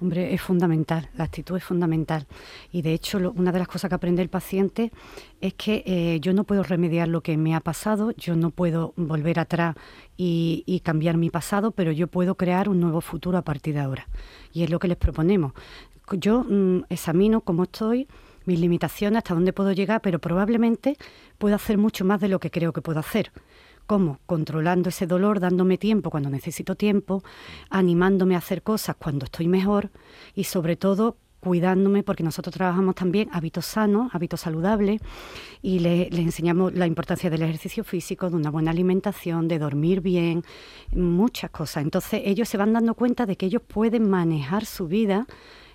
Hombre, 0.01 0.33
es 0.33 0.41
fundamental, 0.41 1.09
la 1.17 1.25
actitud 1.25 1.57
es 1.57 1.63
fundamental. 1.63 2.25
Y 2.71 2.81
de 2.81 2.93
hecho, 2.93 3.17
una 3.35 3.51
de 3.51 3.59
las 3.59 3.67
cosas 3.67 3.89
que 3.89 3.95
aprende 3.95 4.21
el 4.21 4.29
paciente 4.29 4.93
es 5.41 5.55
que 5.55 5.83
eh, 5.85 6.19
yo 6.21 6.33
no 6.33 6.45
puedo 6.45 6.63
remediar 6.63 7.09
lo 7.09 7.21
que 7.21 7.35
me 7.35 7.53
ha 7.53 7.59
pasado, 7.59 8.11
yo 8.11 8.35
no 8.35 8.49
puedo 8.49 8.93
volver 8.95 9.39
atrás 9.39 9.75
y, 10.15 10.81
cambiar 10.85 11.17
mi 11.17 11.29
pasado, 11.29 11.71
pero 11.71 11.91
yo 11.91 12.07
puedo 12.07 12.35
crear 12.35 12.69
un 12.69 12.79
nuevo 12.79 13.01
futuro 13.01 13.37
a 13.37 13.41
partir 13.41 13.73
de 13.73 13.81
ahora. 13.81 14.07
Y 14.53 14.63
es 14.63 14.69
lo 14.69 14.79
que 14.79 14.87
les 14.87 14.97
proponemos. 14.97 15.51
Yo 16.13 16.45
mm, 16.45 16.85
examino 16.89 17.41
cómo 17.41 17.63
estoy, 17.63 18.07
mis 18.49 18.59
limitaciones, 18.59 19.19
hasta 19.19 19.35
dónde 19.35 19.53
puedo 19.53 19.71
llegar, 19.71 20.01
pero 20.01 20.17
probablemente 20.17 20.97
puedo 21.37 21.55
hacer 21.55 21.77
mucho 21.77 22.03
más 22.03 22.19
de 22.19 22.29
lo 22.29 22.39
que 22.39 22.49
creo 22.49 22.73
que 22.73 22.81
puedo 22.81 22.99
hacer. 22.99 23.31
¿Cómo? 23.85 24.19
Controlando 24.25 24.89
ese 24.89 25.05
dolor, 25.05 25.39
dándome 25.39 25.77
tiempo 25.77 26.09
cuando 26.09 26.29
necesito 26.29 26.75
tiempo, 26.75 27.23
animándome 27.69 28.35
a 28.35 28.39
hacer 28.39 28.61
cosas 28.63 28.95
cuando 28.97 29.25
estoy 29.25 29.47
mejor 29.47 29.91
y 30.33 30.45
sobre 30.45 30.75
todo 30.75 31.17
cuidándome 31.39 32.03
porque 32.03 32.23
nosotros 32.23 32.53
trabajamos 32.53 32.95
también 32.95 33.29
hábitos 33.31 33.65
sanos, 33.65 34.13
hábitos 34.13 34.41
saludables 34.41 34.99
y 35.61 35.79
les 35.79 36.11
le 36.11 36.21
enseñamos 36.21 36.73
la 36.73 36.87
importancia 36.87 37.29
del 37.29 37.43
ejercicio 37.43 37.83
físico, 37.83 38.29
de 38.29 38.35
una 38.35 38.49
buena 38.49 38.71
alimentación, 38.71 39.47
de 39.47 39.59
dormir 39.59 40.01
bien, 40.01 40.43
muchas 40.91 41.51
cosas. 41.51 41.83
Entonces 41.83 42.21
ellos 42.25 42.49
se 42.49 42.57
van 42.57 42.73
dando 42.73 42.95
cuenta 42.95 43.25
de 43.25 43.37
que 43.37 43.45
ellos 43.45 43.61
pueden 43.61 44.09
manejar 44.09 44.65
su 44.65 44.87
vida 44.87 45.27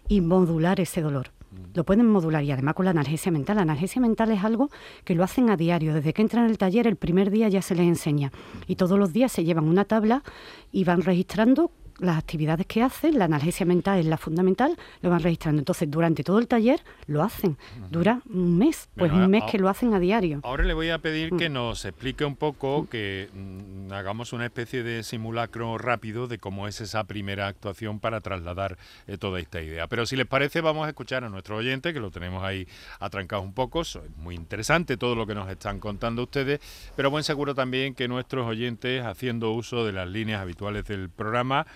y 0.08 0.20
modular 0.20 0.80
ese 0.80 1.00
dolor 1.00 1.30
lo 1.74 1.84
pueden 1.84 2.06
modular 2.08 2.44
y 2.44 2.52
además 2.52 2.74
con 2.74 2.84
la 2.84 2.92
analgesia 2.92 3.32
mental. 3.32 3.56
La 3.56 3.62
analgesia 3.62 4.00
mental 4.00 4.30
es 4.30 4.44
algo 4.44 4.70
que 5.04 5.14
lo 5.14 5.24
hacen 5.24 5.50
a 5.50 5.56
diario. 5.56 5.92
Desde 5.92 6.12
que 6.12 6.22
entran 6.22 6.44
en 6.44 6.50
el 6.50 6.58
taller, 6.58 6.86
el 6.86 6.96
primer 6.96 7.30
día 7.30 7.48
ya 7.48 7.62
se 7.62 7.74
les 7.74 7.86
enseña. 7.86 8.32
Y 8.66 8.76
todos 8.76 8.98
los 8.98 9.12
días 9.12 9.32
se 9.32 9.44
llevan 9.44 9.68
una 9.68 9.84
tabla 9.84 10.22
y 10.70 10.84
van 10.84 11.02
registrando 11.02 11.72
las 12.04 12.18
actividades 12.18 12.66
que 12.66 12.82
hacen, 12.82 13.18
la 13.18 13.26
analgesia 13.26 13.66
mental 13.66 13.98
es 13.98 14.06
la 14.06 14.16
fundamental, 14.16 14.76
lo 15.02 15.10
van 15.10 15.20
registrando. 15.20 15.60
Entonces, 15.60 15.90
durante 15.90 16.24
todo 16.24 16.38
el 16.38 16.46
taller 16.46 16.80
lo 17.06 17.22
hacen. 17.22 17.56
Dura 17.90 18.20
un 18.28 18.58
mes, 18.58 18.88
pues 18.96 19.12
un 19.12 19.28
mes 19.30 19.44
que 19.50 19.58
lo 19.58 19.68
hacen 19.68 19.94
a 19.94 20.00
diario. 20.00 20.40
Ahora 20.42 20.64
le 20.64 20.74
voy 20.74 20.90
a 20.90 20.98
pedir 20.98 21.32
mm. 21.32 21.36
que 21.36 21.48
nos 21.48 21.84
explique 21.84 22.24
un 22.24 22.36
poco, 22.36 22.88
que 22.88 23.28
mm, 23.32 23.92
hagamos 23.92 24.32
una 24.32 24.46
especie 24.46 24.82
de 24.82 25.02
simulacro 25.02 25.78
rápido 25.78 26.26
de 26.26 26.38
cómo 26.38 26.68
es 26.68 26.80
esa 26.80 27.04
primera 27.04 27.46
actuación 27.46 28.00
para 28.00 28.20
trasladar 28.20 28.78
eh, 29.06 29.18
toda 29.18 29.40
esta 29.40 29.62
idea. 29.62 29.86
Pero 29.86 30.06
si 30.06 30.16
les 30.16 30.26
parece, 30.26 30.60
vamos 30.60 30.86
a 30.86 30.88
escuchar 30.88 31.24
a 31.24 31.28
nuestro 31.28 31.56
oyente, 31.56 31.92
que 31.92 32.00
lo 32.00 32.10
tenemos 32.10 32.42
ahí 32.42 32.66
atrancado 33.00 33.42
un 33.42 33.52
poco. 33.52 33.82
Es 33.82 33.98
muy 34.16 34.34
interesante 34.34 34.96
todo 34.96 35.14
lo 35.14 35.26
que 35.26 35.34
nos 35.34 35.48
están 35.50 35.80
contando 35.80 36.22
ustedes, 36.22 36.60
pero 36.96 37.10
buen 37.10 37.24
seguro 37.24 37.54
también 37.54 37.94
que 37.94 38.08
nuestros 38.08 38.46
oyentes, 38.46 39.04
haciendo 39.04 39.52
uso 39.52 39.84
de 39.84 39.92
las 39.92 40.08
líneas 40.08 40.40
habituales 40.40 40.84
del 40.84 41.08
programa, 41.08 41.66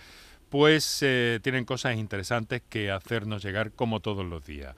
pues 0.48 0.98
eh, 1.02 1.40
tienen 1.42 1.64
cosas 1.64 1.96
interesantes 1.96 2.62
que 2.68 2.90
hacernos 2.90 3.42
llegar 3.42 3.72
como 3.72 4.00
todos 4.00 4.24
los 4.24 4.44
días. 4.46 4.74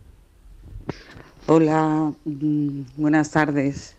Hola, 1.50 2.12
mm, 2.26 2.82
buenas 2.98 3.30
tardes. 3.30 3.96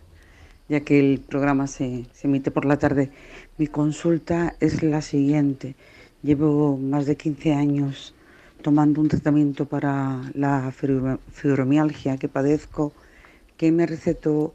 Ya 0.68 0.82
que 0.82 1.00
el 1.00 1.20
programa 1.20 1.66
se, 1.66 2.06
emite 2.22 2.52
por 2.52 2.64
la 2.64 2.78
tarde, 2.78 3.10
mi 3.58 3.66
consulta 3.66 4.56
es 4.60 4.84
la 4.84 5.02
siguiente. 5.02 5.76
Llevo 6.22 6.78
más 6.78 7.08
de 7.08 7.16
15 7.18 7.54
años 7.56 8.14
tomando 8.62 9.02
un 9.02 9.08
tratamiento 9.08 9.66
para 9.66 10.22
la 10.36 10.72
fibromialgia 10.72 12.18
que 12.18 12.28
padezco, 12.28 12.94
que 13.58 13.72
me 13.72 13.88
recetó 13.88 14.54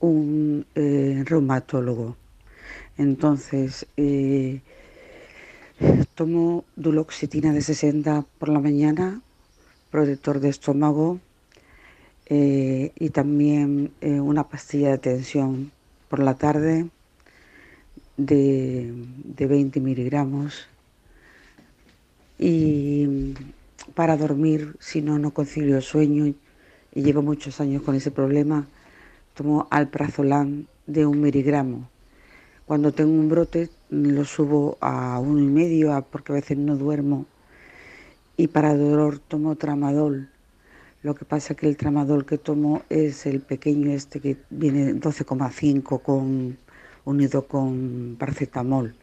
un 0.00 0.66
eh, 0.74 1.22
reumatólogo. 1.24 2.16
Entonces, 2.98 3.86
eh, 3.96 4.60
tomo 6.16 6.64
duloxetina 6.74 7.52
de 7.52 7.62
60 7.62 8.26
por 8.40 8.48
la 8.48 8.58
mañana, 8.58 9.20
protector 9.92 10.40
de 10.40 10.48
estómago, 10.48 11.20
eh, 12.26 12.92
y 12.98 13.10
también 13.10 13.92
eh, 14.00 14.20
una 14.20 14.48
pastilla 14.48 14.90
de 14.90 14.98
tensión 14.98 15.72
por 16.08 16.20
la 16.20 16.34
tarde 16.34 16.88
de, 18.16 18.94
20 19.36 19.80
miligramos 19.80 20.68
y 22.38 23.34
para 23.94 24.16
dormir 24.16 24.76
si 24.80 25.02
no 25.02 25.18
no 25.18 25.32
concilio 25.32 25.76
el 25.76 25.82
sueño 25.82 26.26
y, 26.26 26.36
llevo 26.94 27.22
muchos 27.22 27.60
años 27.60 27.82
con 27.82 27.94
ese 27.96 28.10
problema 28.10 28.66
tomo 29.34 29.66
alprazolam 29.70 30.66
de 30.86 31.06
un 31.06 31.20
miligramo 31.20 31.88
Cuando 32.66 32.92
tengo 32.92 33.12
un 33.12 33.28
brote 33.28 33.68
lo 33.90 34.24
subo 34.24 34.78
a 34.80 35.18
uno 35.18 35.40
y 35.40 35.46
medio 35.46 36.04
porque 36.10 36.32
a 36.32 36.36
veces 36.36 36.56
no 36.56 36.76
duermo. 36.76 37.26
Y 38.36 38.48
para 38.48 38.74
dolor 38.74 39.18
tomo 39.18 39.54
tramadol. 39.56 40.30
Lo 41.04 41.14
que 41.14 41.26
pasa 41.26 41.52
es 41.52 41.58
que 41.58 41.68
el 41.68 41.76
tramadol 41.76 42.24
que 42.24 42.38
tomo 42.38 42.80
es 42.88 43.26
el 43.26 43.42
pequeño 43.42 43.90
este 43.92 44.20
que 44.20 44.38
viene 44.48 44.94
12,5 44.94 46.00
con 46.00 46.56
unido 47.04 47.46
con 47.46 48.16
paracetamol. 48.18 48.94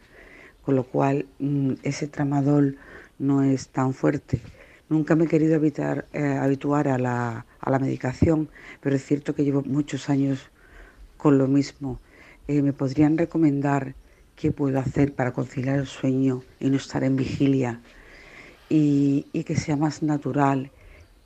Con 0.66 0.76
lo 0.78 0.84
cual 0.84 1.28
mm, 1.38 1.74
ese 1.84 2.08
tramadol 2.08 2.80
no 3.20 3.44
es 3.44 3.68
tan 3.68 3.94
fuerte. 3.94 4.42
Nunca 4.90 5.16
me 5.16 5.26
he 5.26 5.28
querido 5.28 5.54
evitar, 5.54 6.08
eh, 6.12 6.24
habituar 6.24 6.88
a 6.88 6.98
la, 6.98 7.46
a 7.60 7.70
la 7.70 7.78
medicación, 7.78 8.50
pero 8.82 8.96
es 8.96 9.06
cierto 9.06 9.36
que 9.36 9.44
llevo 9.44 9.62
muchos 9.62 10.10
años 10.10 10.50
con 11.18 11.38
lo 11.38 11.48
mismo. 11.48 12.00
Eh, 12.48 12.64
¿Me 12.64 12.74
podrían 12.74 13.16
recomendar 13.16 13.94
qué 14.36 14.52
puedo 14.52 14.80
hacer 14.80 15.14
para 15.14 15.34
conciliar 15.34 15.78
el 15.78 15.86
sueño 15.86 16.42
y 16.60 16.72
no 16.72 16.78
estar 16.78 17.04
en 17.04 17.16
vigilia 17.16 17.80
y, 18.70 19.44
que 19.46 19.56
sea 19.56 19.76
más 19.76 20.02
natural 20.02 20.72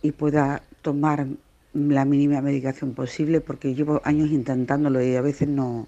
y 0.05 0.11
pueda 0.11 0.61
tomar 0.81 1.27
la 1.73 2.05
mínima 2.05 2.41
medicación 2.41 2.93
posible? 2.93 3.41
Porque 3.41 3.73
llevo 3.73 4.01
años 4.05 4.29
intentándolo 4.29 5.03
y 5.03 5.15
a 5.15 5.21
veces 5.21 5.47
no, 5.47 5.87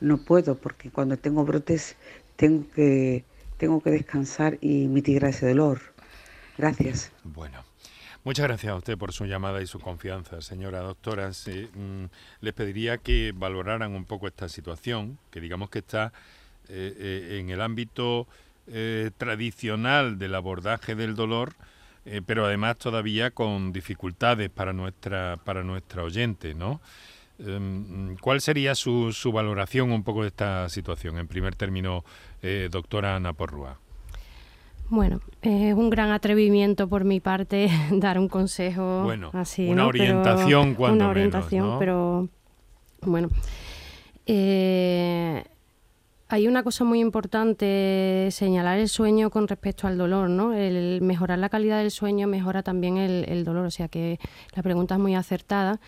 no 0.00 0.18
puedo, 0.18 0.56
porque 0.56 0.90
cuando 0.90 1.16
tengo 1.16 1.44
brotes 1.44 1.96
tengo 2.36 2.64
que, 2.74 3.24
tengo 3.58 3.80
que 3.82 3.90
descansar 3.90 4.58
y 4.60 4.86
mitigar 4.88 5.30
ese 5.30 5.48
dolor. 5.48 5.80
Gracias. 6.58 7.12
Bueno. 7.24 7.58
Muchas 8.24 8.46
gracias 8.46 8.72
a 8.72 8.76
usted 8.76 8.96
por 8.96 9.12
su 9.12 9.26
llamada 9.26 9.60
y 9.62 9.66
su 9.66 9.80
confianza, 9.80 10.40
señora 10.42 10.78
doctora. 10.78 11.30
Mm, 11.30 12.04
les 12.40 12.54
pediría 12.54 12.98
que 12.98 13.32
valoraran 13.34 13.96
un 13.96 14.04
poco 14.04 14.28
esta 14.28 14.48
situación, 14.48 15.18
que 15.32 15.40
digamos 15.40 15.70
que 15.70 15.80
está 15.80 16.12
eh, 16.68 16.94
eh, 16.96 17.38
en 17.40 17.50
el 17.50 17.60
ámbito 17.60 18.28
eh, 18.68 19.10
tradicional 19.18 20.20
del 20.20 20.36
abordaje 20.36 20.94
del 20.94 21.16
dolor, 21.16 21.54
pero 22.26 22.46
además 22.46 22.78
todavía 22.78 23.30
con 23.30 23.72
dificultades 23.72 24.50
para 24.50 24.72
nuestra 24.72 25.38
para 25.44 25.62
nuestra 25.62 26.02
oyente, 26.02 26.54
¿no? 26.54 26.80
Em, 27.38 28.16
¿Cuál 28.16 28.40
sería 28.40 28.74
su, 28.74 29.12
su 29.12 29.32
valoración 29.32 29.92
un 29.92 30.02
poco 30.02 30.22
de 30.22 30.28
esta 30.28 30.68
situación? 30.68 31.18
En 31.18 31.28
primer 31.28 31.54
término, 31.54 32.04
doctora 32.70 33.16
Ana 33.16 33.32
Porrúa. 33.32 33.78
Bueno, 34.92 35.22
es 35.40 35.72
un 35.72 35.88
gran 35.88 36.10
atrevimiento 36.10 36.86
por 36.86 37.04
mi 37.04 37.18
parte 37.18 37.70
dar 37.92 38.18
un 38.18 38.28
consejo 38.28 39.04
bueno, 39.04 39.30
así. 39.32 39.66
Una 39.66 39.86
orientación 39.86 40.74
cuando 40.74 41.04
Una 41.04 41.08
orientación, 41.08 41.78
pero 41.78 42.28
bueno. 43.00 43.30
Eh, 44.26 45.42
hay 46.32 46.48
una 46.48 46.62
cosa 46.62 46.84
muy 46.84 46.98
importante, 47.00 48.28
señalar 48.30 48.78
el 48.78 48.88
sueño 48.88 49.28
con 49.28 49.46
respecto 49.46 49.86
al 49.86 49.98
dolor, 49.98 50.30
¿no? 50.30 50.54
El 50.54 51.02
mejorar 51.02 51.38
la 51.38 51.50
calidad 51.50 51.80
del 51.80 51.90
sueño 51.90 52.26
mejora 52.26 52.62
también 52.62 52.96
el, 52.96 53.44
dolor, 53.44 53.66
o 53.66 53.70
sea 53.70 53.88
que 53.88 54.18
la 54.54 54.62
pregunta 54.62 54.94
es 54.94 55.00
muy 55.02 55.14
acertada. 55.14 55.78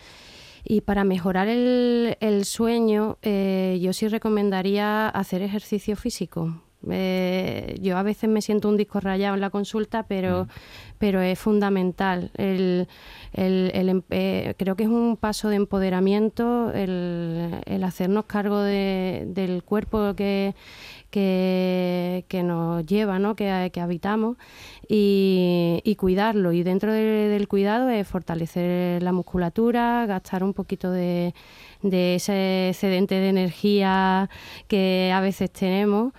Y 0.63 0.81
para 0.81 1.03
mejorar 1.03 1.47
el, 1.47 2.45
sueño, 2.45 3.17
eh, 3.23 3.79
yo 3.81 3.91
sí 3.91 4.07
recomendaría 4.07 5.09
hacer 5.09 5.41
ejercicio 5.41 5.95
físico, 5.95 6.61
eh, 6.91 7.77
yo 7.81 7.97
a 7.97 8.03
veces 8.03 8.29
me 8.29 8.41
siento 8.41 8.69
un 8.69 8.77
disco 8.77 8.99
rayado 8.99 9.35
en 9.35 9.41
la 9.41 9.49
consulta, 9.49 10.03
pero, 10.03 10.45
mm. 10.45 10.47
pero 10.99 11.21
es 11.21 11.39
fundamental. 11.39 12.31
El, 12.35 12.87
em, 13.33 14.01
eh, 14.09 14.53
creo 14.57 14.75
que 14.75 14.83
es 14.83 14.89
un 14.89 15.17
paso 15.17 15.49
de 15.49 15.57
empoderamiento 15.57 16.71
el, 16.73 17.83
hacernos 17.83 18.25
cargo 18.25 18.61
del 18.61 19.63
cuerpo 19.63 20.15
que, 20.15 20.55
que, 21.11 22.43
nos 22.43 22.85
lleva, 22.85 23.19
¿no? 23.19 23.35
que, 23.35 23.69
que 23.73 23.81
habitamos 23.81 24.37
y, 24.87 25.95
cuidarlo. 25.97 26.51
Y 26.51 26.63
dentro 26.63 26.91
del 26.91 27.47
cuidado 27.47 27.89
es 27.89 28.07
fortalecer 28.07 29.01
la 29.01 29.11
musculatura, 29.11 30.05
gastar 30.05 30.43
un 30.43 30.53
poquito 30.53 30.91
de, 30.91 31.33
de 31.81 32.15
ese 32.15 32.69
excedente 32.69 33.15
de 33.15 33.29
energía 33.29 34.29
que 34.67 35.11
a 35.13 35.21
veces 35.21 35.51
tenemos 35.51 36.13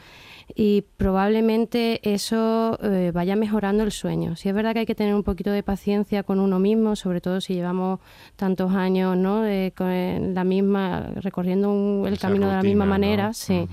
y 0.54 0.84
probablemente 0.96 2.00
eso 2.02 2.78
eh, 2.82 3.10
vaya 3.12 3.36
mejorando 3.36 3.82
el 3.82 3.92
sueño. 3.92 4.36
Sí 4.36 4.48
es 4.48 4.54
verdad 4.54 4.72
que 4.72 4.80
hay 4.80 4.86
que 4.86 4.94
tener 4.94 5.14
un 5.14 5.22
poquito 5.22 5.50
de 5.50 5.62
paciencia 5.62 6.22
con 6.22 6.40
uno 6.40 6.58
mismo, 6.58 6.96
sobre 6.96 7.20
todo 7.20 7.40
si 7.40 7.54
llevamos 7.54 8.00
tantos 8.36 8.72
años 8.72 9.16
¿no? 9.16 9.42
con 9.74 10.34
la 10.34 10.44
misma, 10.44 11.10
recorriendo 11.16 12.04
el 12.06 12.18
camino 12.18 12.48
de 12.48 12.56
la 12.56 12.62
misma 12.62 12.86
manera, 12.86 13.32
sí. 13.32 13.68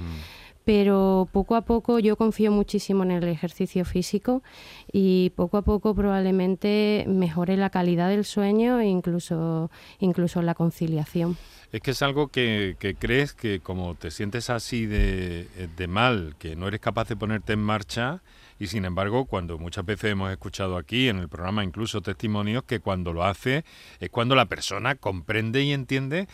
Pero 0.65 1.27
poco 1.31 1.55
a 1.55 1.61
poco 1.61 1.99
yo 1.99 2.15
confío 2.15 2.51
muchísimo 2.51 3.03
en 3.03 3.11
el 3.11 3.27
ejercicio 3.27 3.83
físico 3.83 4.43
y 4.91 5.31
poco 5.35 5.57
a 5.57 5.61
poco 5.61 5.93
probablemente 5.93 7.05
mejore 7.07 7.57
la 7.57 7.69
calidad 7.69 8.09
del 8.09 8.23
sueño 8.23 8.79
e 8.79 8.87
incluso, 8.87 9.69
incluso 9.99 10.41
la 10.41 10.55
conciliación. 10.55 11.37
Es 11.73 11.81
que 11.81 11.91
es 11.91 12.03
algo 12.03 12.27
que, 12.27 12.77
crees 12.99 13.33
que 13.33 13.59
como 13.59 13.95
te 13.95 14.11
sientes 14.11 14.51
así 14.51 14.85
de, 14.85 15.47
de, 15.75 15.87
mal, 15.87 16.35
que 16.37 16.55
no 16.55 16.67
eres 16.67 16.79
capaz 16.79 17.07
de 17.09 17.15
ponerte 17.15 17.53
en 17.53 17.63
marcha, 17.63 18.21
y 18.59 18.67
sin 18.67 18.85
embargo, 18.85 19.25
cuando 19.25 19.57
muchas 19.57 19.83
veces 19.83 20.11
hemos 20.11 20.31
escuchado 20.31 20.77
aquí 20.77 21.09
en 21.09 21.17
el 21.17 21.29
programa 21.29 21.63
incluso 21.63 22.01
testimonios 22.01 22.63
que 22.63 22.79
cuando 22.79 23.11
lo 23.11 23.23
hace 23.23 23.65
es 23.99 24.09
cuando 24.11 24.35
la 24.35 24.45
persona 24.45 24.93
comprende 24.95 25.63
y 25.63 25.73
entiende 25.73 26.27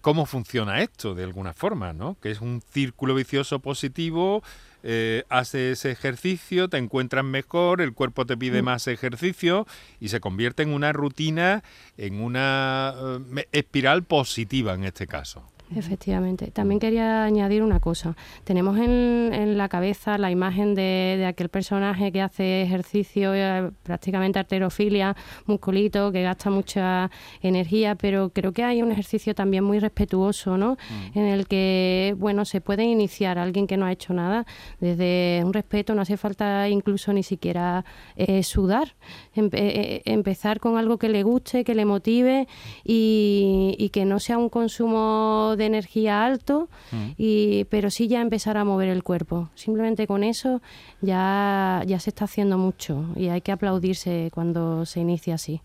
cómo 0.00 0.26
funciona 0.26 0.80
esto 0.80 1.14
de 1.14 1.24
alguna 1.24 1.52
forma, 1.52 1.92
¿no? 1.92 2.16
Que 2.20 2.30
es 2.30 2.40
un 2.40 2.62
círculo 2.72 3.14
vicioso 3.14 3.58
positivo, 3.60 4.42
eh, 4.82 5.24
haces 5.28 5.84
ejercicio, 5.84 6.68
te 6.68 6.78
encuentras 6.78 7.24
mejor, 7.24 7.80
el 7.80 7.92
cuerpo 7.92 8.26
te 8.26 8.36
pide 8.36 8.62
mm. 8.62 8.64
más 8.64 8.86
ejercicio 8.86 9.66
y 10.00 10.08
se 10.08 10.20
convierte 10.20 10.62
en 10.62 10.72
una 10.72 10.92
rutina, 10.92 11.62
en 11.96 12.20
una 12.20 12.94
eh, 13.36 13.48
espiral 13.52 14.04
positiva 14.04 14.74
en 14.74 14.84
este 14.84 15.06
caso. 15.06 15.50
Efectivamente. 15.74 16.50
También 16.50 16.80
quería 16.80 17.24
añadir 17.24 17.62
una 17.62 17.78
cosa. 17.78 18.16
Tenemos 18.44 18.78
en, 18.78 19.58
la 19.58 19.68
cabeza 19.68 20.16
la 20.16 20.30
imagen 20.30 20.74
de, 20.74 21.24
aquel 21.26 21.48
personaje 21.48 22.10
que 22.10 22.22
hace 22.22 22.62
ejercicio, 22.62 23.34
eh, 23.34 23.70
prácticamente 23.82 24.38
arterofilia, 24.38 25.14
musculito, 25.46 26.10
que 26.10 26.22
gasta 26.22 26.50
mucha 26.50 27.10
energía, 27.42 27.96
pero 27.96 28.30
creo 28.30 28.52
que 28.52 28.64
hay 28.64 28.82
un 28.82 28.92
ejercicio 28.92 29.34
también 29.34 29.64
muy 29.64 29.78
respetuoso, 29.78 30.56
¿no? 30.56 30.74
Mm. 31.14 31.18
En 31.18 31.24
el 31.26 31.46
que, 31.46 32.14
bueno, 32.18 32.44
se 32.44 32.60
puede 32.60 32.84
iniciar 32.84 33.38
a 33.38 33.42
alguien 33.42 33.66
que 33.66 33.76
no 33.76 33.84
ha 33.84 33.92
hecho 33.92 34.14
nada 34.14 34.46
desde 34.80 35.42
un 35.44 35.52
respeto, 35.52 35.94
no 35.94 36.02
hace 36.02 36.16
falta 36.16 36.68
incluso 36.68 37.12
ni 37.12 37.22
siquiera 37.22 37.84
eh, 38.16 38.42
sudar. 38.42 38.94
Eh, 39.34 40.02
empezar 40.04 40.60
con 40.60 40.78
algo 40.78 40.98
que 40.98 41.08
le 41.08 41.22
guste, 41.22 41.64
que 41.64 41.74
le 41.74 41.84
motive 41.84 42.48
y, 42.84 43.74
y 43.78 43.90
que 43.90 44.04
no 44.04 44.18
sea 44.18 44.38
un 44.38 44.48
consumo 44.48 45.56
de 45.58 45.66
energía 45.66 46.24
alto, 46.24 46.68
mm. 46.92 47.10
y, 47.18 47.64
pero 47.64 47.90
sí 47.90 48.08
ya 48.08 48.22
empezar 48.22 48.56
a 48.56 48.64
mover 48.64 48.88
el 48.88 49.02
cuerpo. 49.02 49.50
Simplemente 49.54 50.06
con 50.06 50.24
eso 50.24 50.62
ya, 51.02 51.82
ya 51.86 52.00
se 52.00 52.10
está 52.10 52.24
haciendo 52.24 52.56
mucho 52.56 53.04
y 53.16 53.28
hay 53.28 53.42
que 53.42 53.52
aplaudirse 53.52 54.30
cuando 54.32 54.86
se 54.86 55.00
inicia 55.00 55.34
así. 55.34 55.60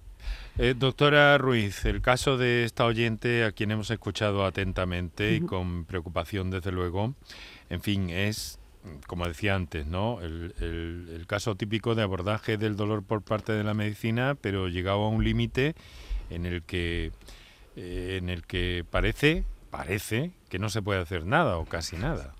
Eh, 0.58 0.75
doctora 0.77 1.38
Ruiz, 1.38 1.86
el 1.86 2.01
caso 2.01 2.38
de 2.38 2.63
esta 2.63 2.86
oyente 2.86 3.43
a 3.43 3.51
quien 3.51 3.71
hemos 3.71 3.89
escuchado 3.89 4.45
atentamente 4.45 5.36
y 5.36 5.41
con 5.41 5.86
preocupación 5.86 6.51
desde 6.51 6.71
luego, 6.71 7.15
en 7.69 7.82
fin, 7.82 8.10
es, 8.10 8.60
como 9.08 9.27
decía 9.27 9.56
antes, 9.56 9.88
¿no? 9.88 10.21
El, 10.21 10.53
el, 10.60 11.25
caso 11.27 11.56
típico 11.56 11.95
de 11.95 12.03
abordaje 12.03 12.58
del 12.58 12.75
dolor 12.75 13.03
por 13.03 13.23
parte 13.23 13.53
de 13.53 13.63
la 13.63 13.73
medicina, 13.73 14.36
pero 14.39 14.67
llegado 14.67 15.03
a 15.03 15.10
un 15.10 15.23
límite 15.23 15.73
en 16.29 16.45
el 16.45 16.62
que 16.63 17.12
eh, 17.75 18.19
en 18.21 18.29
el 18.29 18.43
que 18.45 18.86
parece 18.88 19.45
parece 19.73 20.29
que 20.49 20.59
no 20.59 20.69
se 20.69 20.83
puede 20.83 21.01
hacer 21.01 21.25
nada 21.25 21.57
o 21.57 21.65
casi 21.65 21.97
nada. 21.97 22.36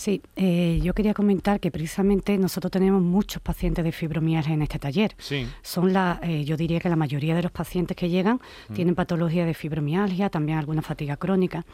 Sí, 0.00 0.22
eh, 0.34 0.80
yo 0.82 0.94
quería 0.94 1.12
comentar 1.12 1.60
que 1.60 1.70
precisamente 1.70 2.38
nosotros 2.38 2.70
tenemos 2.70 3.02
muchos 3.02 3.42
pacientes 3.42 3.84
de 3.84 3.92
fibromialgia 3.92 4.54
en 4.54 4.62
este 4.62 4.78
taller. 4.78 5.14
Sí. 5.18 5.46
Son 5.60 5.92
la, 5.92 6.18
eh, 6.22 6.42
yo 6.42 6.56
diría 6.56 6.80
que 6.80 6.88
la 6.88 6.96
mayoría 6.96 7.34
de 7.34 7.42
los 7.42 7.52
pacientes 7.52 7.94
que 7.98 8.08
llegan 8.08 8.40
mm. 8.70 8.72
tienen 8.72 8.94
patología 8.94 9.44
de 9.44 9.52
fibromialgia, 9.52 10.30
también 10.30 10.56
alguna 10.56 10.80
fatiga 10.80 11.18
crónica. 11.18 11.66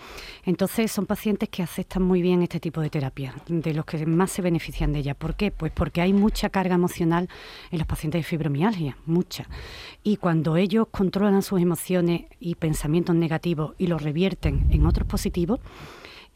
Entonces 0.45 0.91
son 0.91 1.07
pacientes 1.07 1.49
que 1.49 1.63
aceptan 1.63 2.03
muy 2.03 2.21
bien 2.21 2.43
este 2.43 2.59
tipo 2.59 2.81
de 2.81 2.91
terapia, 2.91 3.33
de 3.47 3.73
los 3.73 3.85
que 3.85 4.05
más 4.07 4.33
se 4.33 4.43
benefician 4.43 4.93
de 4.93 4.99
ella. 4.99 5.15
¿Por 5.15 5.37
qué? 5.37 5.53
Pues 5.53 5.71
porque 5.71 6.01
hay 6.01 6.13
mucha 6.13 6.49
carga 6.49 6.75
emocional 6.75 7.29
en 7.71 7.79
los 7.79 7.87
pacientes 7.87 8.19
de 8.19 8.25
fibromialgia, 8.25 8.97
mucha. 9.07 9.47
Y 10.03 10.17
cuando 10.17 10.57
ellos 10.57 10.89
controlan 10.91 11.43
sus 11.43 11.61
emociones 11.61 12.23
y 12.41 12.57
pensamientos 12.57 13.15
negativos 13.15 13.77
y 13.79 13.87
los 13.87 14.03
revierten 14.03 14.67
en 14.73 14.85
otros 14.85 15.07
positivos, 15.07 15.61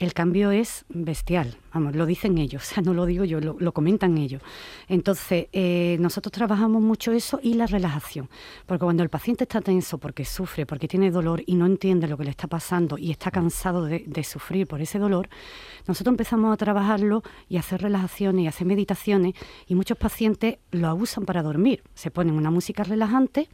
el 0.01 0.15
cambio 0.15 0.51
es 0.51 0.87
bestial, 0.89 1.59
vamos, 1.75 1.95
lo 1.95 2.07
dicen 2.07 2.39
ellos, 2.39 2.63
o 2.71 2.75
sea, 2.75 2.83
no 2.83 2.95
lo 2.95 3.07
digo 3.07 3.25
yo, 3.25 3.39
lo, 3.39 3.73
comentan 3.73 4.19
ellos. 4.19 4.43
Entonces, 4.89 5.47
eh, 5.53 5.99
nosotros 6.01 6.33
trabajamos 6.33 6.83
mucho 6.83 7.13
eso 7.13 7.39
y 7.43 7.55
la 7.55 7.67
relajación, 7.67 8.29
porque 8.67 8.85
cuando 8.85 9.03
el 9.03 9.11
paciente 9.11 9.45
está 9.45 9.61
tenso, 9.61 9.99
porque 9.99 10.25
sufre, 10.25 10.65
porque 10.65 10.89
tiene 10.89 11.11
dolor 11.11 11.43
y 11.47 11.55
no 11.55 11.67
entiende 11.67 12.09
lo 12.09 12.17
que 12.17 12.25
le 12.25 12.31
está 12.31 12.49
pasando 12.49 12.97
y 12.99 13.11
está 13.11 13.31
cansado 13.31 13.85
de, 13.85 14.05
de 14.07 14.25
sufrir 14.25 14.67
por 14.67 14.81
ese 14.81 14.99
dolor, 14.99 15.29
nosotros 15.87 16.15
empezamos 16.15 16.53
a 16.53 16.57
trabajarlo 16.57 17.23
y 17.49 17.59
a 17.59 17.61
hacer 17.61 17.83
relajaciones 17.83 18.45
y 18.45 18.47
hacer 18.49 18.67
meditaciones 18.67 19.35
y 19.67 19.75
muchos 19.75 19.99
pacientes 19.99 20.57
lo 20.71 20.89
abusan 20.89 21.27
para 21.27 21.43
dormir, 21.43 21.83
se 21.95 22.11
ponen 22.11 22.37
una 22.37 22.51
música 22.51 22.85
relajante, 22.85 23.49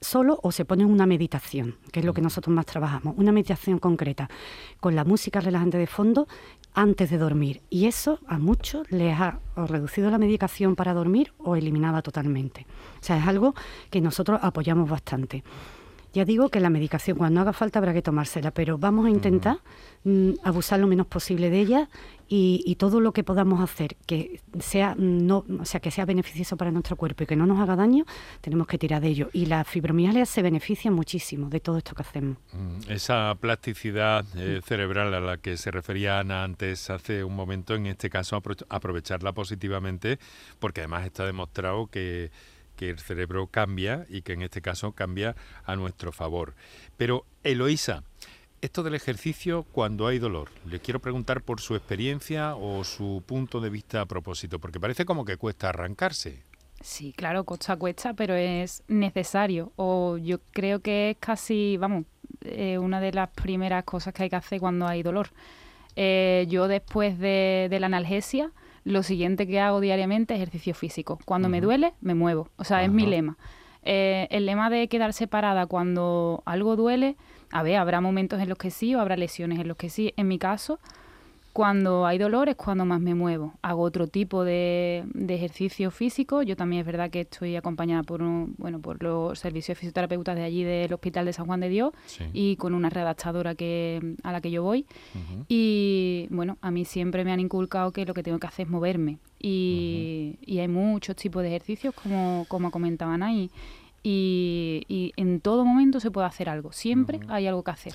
solo 0.00 0.38
o 0.42 0.52
se 0.52 0.64
pone 0.64 0.84
una 0.84 1.06
meditación, 1.06 1.76
que 1.92 2.00
es 2.00 2.06
lo 2.06 2.14
que 2.14 2.22
nosotros 2.22 2.54
más 2.54 2.66
trabajamos, 2.66 3.14
una 3.16 3.32
meditación 3.32 3.78
concreta, 3.78 4.28
con 4.80 4.94
la 4.94 5.04
música 5.04 5.40
relajante 5.40 5.78
de 5.78 5.86
fondo 5.86 6.28
antes 6.74 7.10
de 7.10 7.18
dormir. 7.18 7.62
Y 7.70 7.86
eso 7.86 8.20
a 8.26 8.38
muchos 8.38 8.90
les 8.90 9.18
ha 9.18 9.40
reducido 9.56 10.10
la 10.10 10.18
medicación 10.18 10.76
para 10.76 10.94
dormir 10.94 11.32
o 11.38 11.56
eliminada 11.56 12.02
totalmente. 12.02 12.66
O 13.00 13.04
sea, 13.04 13.18
es 13.18 13.26
algo 13.26 13.54
que 13.90 14.00
nosotros 14.00 14.38
apoyamos 14.42 14.88
bastante. 14.88 15.42
Ya 16.16 16.24
digo 16.24 16.48
que 16.48 16.60
la 16.60 16.70
medicación 16.70 17.18
cuando 17.18 17.42
haga 17.42 17.52
falta 17.52 17.78
habrá 17.78 17.92
que 17.92 18.00
tomársela, 18.00 18.50
pero 18.50 18.78
vamos 18.78 19.04
a 19.04 19.10
intentar 19.10 19.58
mm, 20.04 20.30
abusar 20.44 20.80
lo 20.80 20.86
menos 20.86 21.06
posible 21.06 21.50
de 21.50 21.60
ella 21.60 21.90
y, 22.26 22.74
todo 22.76 23.00
lo 23.00 23.12
que 23.12 23.22
podamos 23.22 23.60
hacer 23.60 23.96
que 24.06 24.40
sea 24.58 24.94
no, 24.96 25.44
o 25.60 25.64
sea, 25.66 25.80
que 25.80 25.90
sea 25.90 26.06
beneficioso 26.06 26.56
para 26.56 26.70
nuestro 26.70 26.96
cuerpo 26.96 27.24
y 27.24 27.26
que 27.26 27.36
no 27.36 27.44
nos 27.44 27.60
haga 27.60 27.76
daño, 27.76 28.06
tenemos 28.40 28.66
que 28.66 28.78
tirar 28.78 29.02
de 29.02 29.08
ello. 29.08 29.28
Y 29.34 29.44
la 29.44 29.62
fibromialgia 29.64 30.24
se 30.24 30.40
beneficia 30.40 30.90
muchísimo 30.90 31.50
de 31.50 31.60
todo 31.60 31.76
esto 31.76 31.94
que 31.94 32.00
hacemos. 32.00 32.38
Mm, 32.54 32.90
esa 32.90 33.36
plasticidad 33.38 34.24
eh, 34.36 34.62
cerebral 34.64 35.12
a 35.12 35.20
la 35.20 35.36
que 35.36 35.58
se 35.58 35.70
refería 35.70 36.18
Ana 36.18 36.44
antes 36.44 36.88
hace 36.88 37.24
un 37.24 37.36
momento, 37.36 37.74
en 37.74 37.84
este 37.84 38.08
caso 38.08 38.42
aprovecharla 38.70 39.32
positivamente, 39.32 40.18
porque 40.60 40.80
además 40.80 41.04
está 41.04 41.26
demostrado 41.26 41.88
que 41.88 42.30
que 42.76 42.90
el 42.90 42.98
cerebro 42.98 43.48
cambia 43.48 44.06
y 44.08 44.22
que 44.22 44.34
en 44.34 44.42
este 44.42 44.62
caso 44.62 44.92
cambia 44.92 45.34
a 45.64 45.74
nuestro 45.76 46.12
favor. 46.12 46.54
Pero 46.96 47.24
Eloísa, 47.42 48.04
esto 48.60 48.82
del 48.82 48.94
ejercicio 48.94 49.64
cuando 49.72 50.06
hay 50.06 50.18
dolor, 50.18 50.48
le 50.66 50.80
quiero 50.80 51.00
preguntar 51.00 51.42
por 51.42 51.60
su 51.60 51.74
experiencia 51.74 52.56
o 52.56 52.84
su 52.84 53.22
punto 53.26 53.60
de 53.60 53.70
vista 53.70 54.00
a 54.00 54.06
propósito, 54.06 54.58
porque 54.58 54.80
parece 54.80 55.04
como 55.04 55.24
que 55.24 55.36
cuesta 55.36 55.68
arrancarse. 55.68 56.42
Sí, 56.80 57.12
claro, 57.12 57.44
cuesta, 57.44 57.76
cuesta, 57.76 58.14
pero 58.14 58.34
es 58.34 58.82
necesario. 58.86 59.72
O 59.76 60.18
yo 60.18 60.38
creo 60.52 60.80
que 60.80 61.10
es 61.10 61.16
casi, 61.18 61.76
vamos, 61.78 62.04
eh, 62.42 62.78
una 62.78 63.00
de 63.00 63.12
las 63.12 63.30
primeras 63.30 63.84
cosas 63.84 64.12
que 64.12 64.24
hay 64.24 64.30
que 64.30 64.36
hacer 64.36 64.60
cuando 64.60 64.86
hay 64.86 65.02
dolor. 65.02 65.30
Eh, 65.96 66.46
yo 66.48 66.68
después 66.68 67.18
de, 67.18 67.68
de 67.70 67.80
la 67.80 67.86
analgesia, 67.86 68.52
lo 68.86 69.02
siguiente 69.02 69.48
que 69.48 69.58
hago 69.58 69.80
diariamente 69.80 70.34
es 70.34 70.40
ejercicio 70.40 70.72
físico. 70.72 71.18
Cuando 71.24 71.48
me 71.48 71.60
duele, 71.60 71.94
me 72.00 72.14
muevo. 72.14 72.50
O 72.56 72.62
sea, 72.62 72.84
es 72.84 72.90
mi 72.90 73.04
lema. 73.04 73.36
Eh, 73.82 74.28
el 74.30 74.46
lema 74.46 74.70
de 74.70 74.86
quedar 74.86 75.12
separada 75.12 75.66
cuando 75.66 76.44
algo 76.46 76.76
duele, 76.76 77.16
a 77.50 77.64
ver, 77.64 77.78
habrá 77.78 78.00
momentos 78.00 78.40
en 78.40 78.48
los 78.48 78.56
que 78.58 78.70
sí 78.70 78.94
o 78.94 79.00
habrá 79.00 79.16
lesiones 79.16 79.58
en 79.58 79.66
los 79.66 79.76
que 79.76 79.90
sí. 79.90 80.14
En 80.16 80.28
mi 80.28 80.38
caso, 80.38 80.78
cuando 81.56 82.04
hay 82.04 82.18
dolor 82.18 82.50
es 82.50 82.56
cuando 82.56 82.84
más 82.84 83.00
me 83.00 83.14
muevo. 83.14 83.54
Hago 83.62 83.80
otro 83.80 84.08
tipo 84.08 84.44
de, 84.44 85.06
ejercicio 85.26 85.90
físico. 85.90 86.42
Yo 86.42 86.54
también 86.54 86.80
es 86.80 86.86
verdad 86.86 87.08
que 87.08 87.20
estoy 87.20 87.56
acompañada 87.56 88.02
por 88.02 88.20
un, 88.20 88.54
bueno, 88.58 88.78
por 88.78 89.02
los 89.02 89.38
servicios 89.38 89.68
de 89.68 89.76
fisioterapeutas 89.76 90.36
de 90.36 90.42
allí 90.42 90.64
del 90.64 90.92
Hospital 90.92 91.24
de 91.24 91.32
San 91.32 91.46
Juan 91.46 91.60
de 91.60 91.70
Dios 91.70 91.94
y 92.34 92.56
con 92.56 92.74
una 92.74 92.90
redactadora 92.90 93.54
que, 93.54 94.16
a 94.22 94.32
la 94.32 94.42
que 94.42 94.50
yo 94.50 94.62
voy. 94.62 94.84
Y 95.48 96.26
bueno, 96.28 96.58
a 96.60 96.70
mí 96.70 96.84
siempre 96.84 97.24
me 97.24 97.32
han 97.32 97.40
inculcado 97.40 97.90
que 97.90 98.04
lo 98.04 98.12
que 98.12 98.22
tengo 98.22 98.38
que 98.38 98.48
hacer 98.48 98.66
es 98.66 98.70
moverme. 98.70 99.16
Y, 99.40 100.36
hay 100.46 100.68
muchos 100.68 101.16
tipos 101.16 101.42
de 101.42 101.48
ejercicios, 101.48 101.94
como, 101.94 102.44
como 102.48 102.70
comentaban 102.70 103.22
ahí. 103.22 103.50
Y, 104.02 104.82
y 104.88 105.14
en 105.16 105.40
todo 105.40 105.64
momento 105.64 106.00
se 106.00 106.10
puede 106.10 106.26
hacer 106.26 106.50
algo. 106.50 106.72
Siempre 106.72 107.20
hay 107.28 107.46
algo 107.46 107.64
que 107.64 107.70
hacer. 107.70 107.94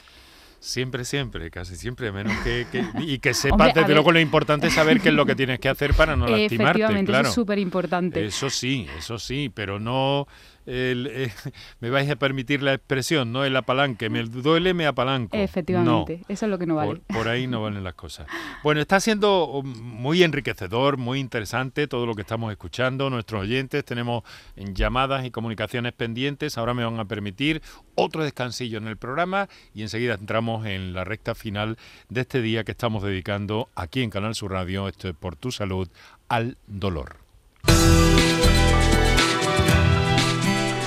Siempre, 0.63 1.05
siempre, 1.05 1.49
casi 1.49 1.75
siempre, 1.75 2.11
menos 2.11 2.37
que, 2.43 2.67
y 2.99 3.17
que 3.17 3.33
sepas 3.33 3.73
desde 3.73 3.93
luego 3.93 4.11
lo 4.11 4.19
importante 4.19 4.67
es 4.67 4.73
saber 4.73 5.01
qué 5.01 5.09
es 5.09 5.15
lo 5.15 5.25
que 5.25 5.33
tienes 5.35 5.59
que 5.59 5.69
hacer 5.69 5.95
para 5.95 6.15
no 6.15 6.27
lastimarte. 6.27 6.55
Efectivamente, 6.55 7.11
eso 7.11 7.21
es 7.21 7.33
súper 7.33 7.57
importante. 7.57 8.23
Eso 8.23 8.47
sí, 8.51 8.87
eso 8.95 9.17
sí, 9.17 9.51
pero 9.51 9.79
no 9.79 10.27
eh, 10.65 11.31
me 11.79 11.89
vais 11.89 12.09
a 12.09 12.15
permitir 12.15 12.61
la 12.61 12.73
expresión, 12.73 13.31
no 13.31 13.43
el 13.45 13.55
apalanque, 13.55 14.09
me 14.09 14.23
duele, 14.23 14.73
me 14.73 14.85
apalanco. 14.85 15.35
Efectivamente, 15.35 16.21
eso 16.27 16.45
es 16.45 16.49
lo 16.49 16.57
que 16.57 16.65
no 16.65 16.75
vale. 16.75 17.01
Por, 17.07 17.27
ahí 17.27 17.47
no 17.47 17.61
valen 17.61 17.83
las 17.83 17.93
cosas. 17.93 18.27
Bueno, 18.63 18.81
está 18.81 18.99
siendo 18.99 19.45
um, 19.47 19.67
muy 19.67 20.23
enriquecedor, 20.23 20.97
muy 20.97 21.19
interesante 21.19 21.87
todo 21.87 22.05
lo 22.05 22.15
que 22.15 22.21
estamos 22.21 22.51
escuchando, 22.51 23.09
nuestros 23.09 23.41
oyentes, 23.41 23.83
tenemos 23.85 24.23
llamadas 24.55 25.25
y 25.25 25.31
comunicaciones 25.31 25.93
pendientes, 25.93 26.57
ahora 26.57 26.73
me 26.73 26.83
van 26.83 26.99
a 26.99 27.05
permitir 27.05 27.61
otro 27.95 28.23
descansillo 28.23 28.77
en 28.77 28.87
el 28.87 28.97
programa 28.97 29.49
y 29.73 29.81
enseguida 29.81 30.15
entramos 30.15 30.65
en 30.65 30.93
la 30.93 31.03
recta 31.03 31.35
final 31.35 31.77
de 32.09 32.21
este 32.21 32.41
día 32.41 32.63
que 32.63 32.71
estamos 32.71 33.03
dedicando 33.03 33.69
aquí 33.75 34.01
en 34.01 34.09
Canal 34.09 34.35
Sur 34.35 34.51
Radio, 34.51 34.87
esto 34.87 35.09
es 35.09 35.15
por 35.15 35.35
tu 35.35 35.51
salud, 35.51 35.89
al 36.27 36.57
dolor 36.67 37.17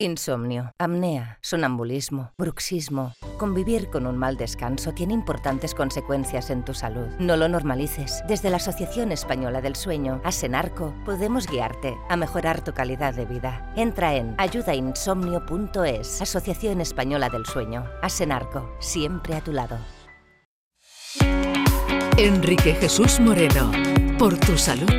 Insomnio, 0.00 0.74
apnea, 0.78 1.40
sonambulismo, 1.42 2.30
bruxismo. 2.38 3.14
Convivir 3.36 3.90
con 3.90 4.06
un 4.06 4.16
mal 4.16 4.36
descanso 4.36 4.92
tiene 4.92 5.12
importantes 5.12 5.74
consecuencias 5.74 6.50
en 6.50 6.64
tu 6.64 6.72
salud. 6.72 7.08
No 7.18 7.36
lo 7.36 7.48
normalices. 7.48 8.22
Desde 8.28 8.48
la 8.48 8.58
Asociación 8.58 9.10
Española 9.10 9.60
del 9.60 9.74
Sueño, 9.74 10.20
Asenarco, 10.22 10.94
podemos 11.04 11.48
guiarte 11.48 11.96
a 12.08 12.16
mejorar 12.16 12.62
tu 12.62 12.72
calidad 12.72 13.12
de 13.12 13.26
vida. 13.26 13.72
Entra 13.74 14.14
en 14.14 14.36
ayudainsomnio.es, 14.38 16.22
Asociación 16.22 16.80
Española 16.80 17.28
del 17.28 17.44
Sueño. 17.44 17.84
Asenarco, 18.00 18.72
siempre 18.78 19.34
a 19.34 19.40
tu 19.40 19.50
lado. 19.50 19.78
Enrique 22.16 22.74
Jesús 22.74 23.18
Moreno, 23.18 23.72
por 24.16 24.38
tu 24.38 24.56
salud, 24.56 24.92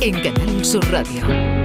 en 0.00 0.22
Canal 0.22 0.64
Sur 0.64 0.88
Radio. 0.92 1.63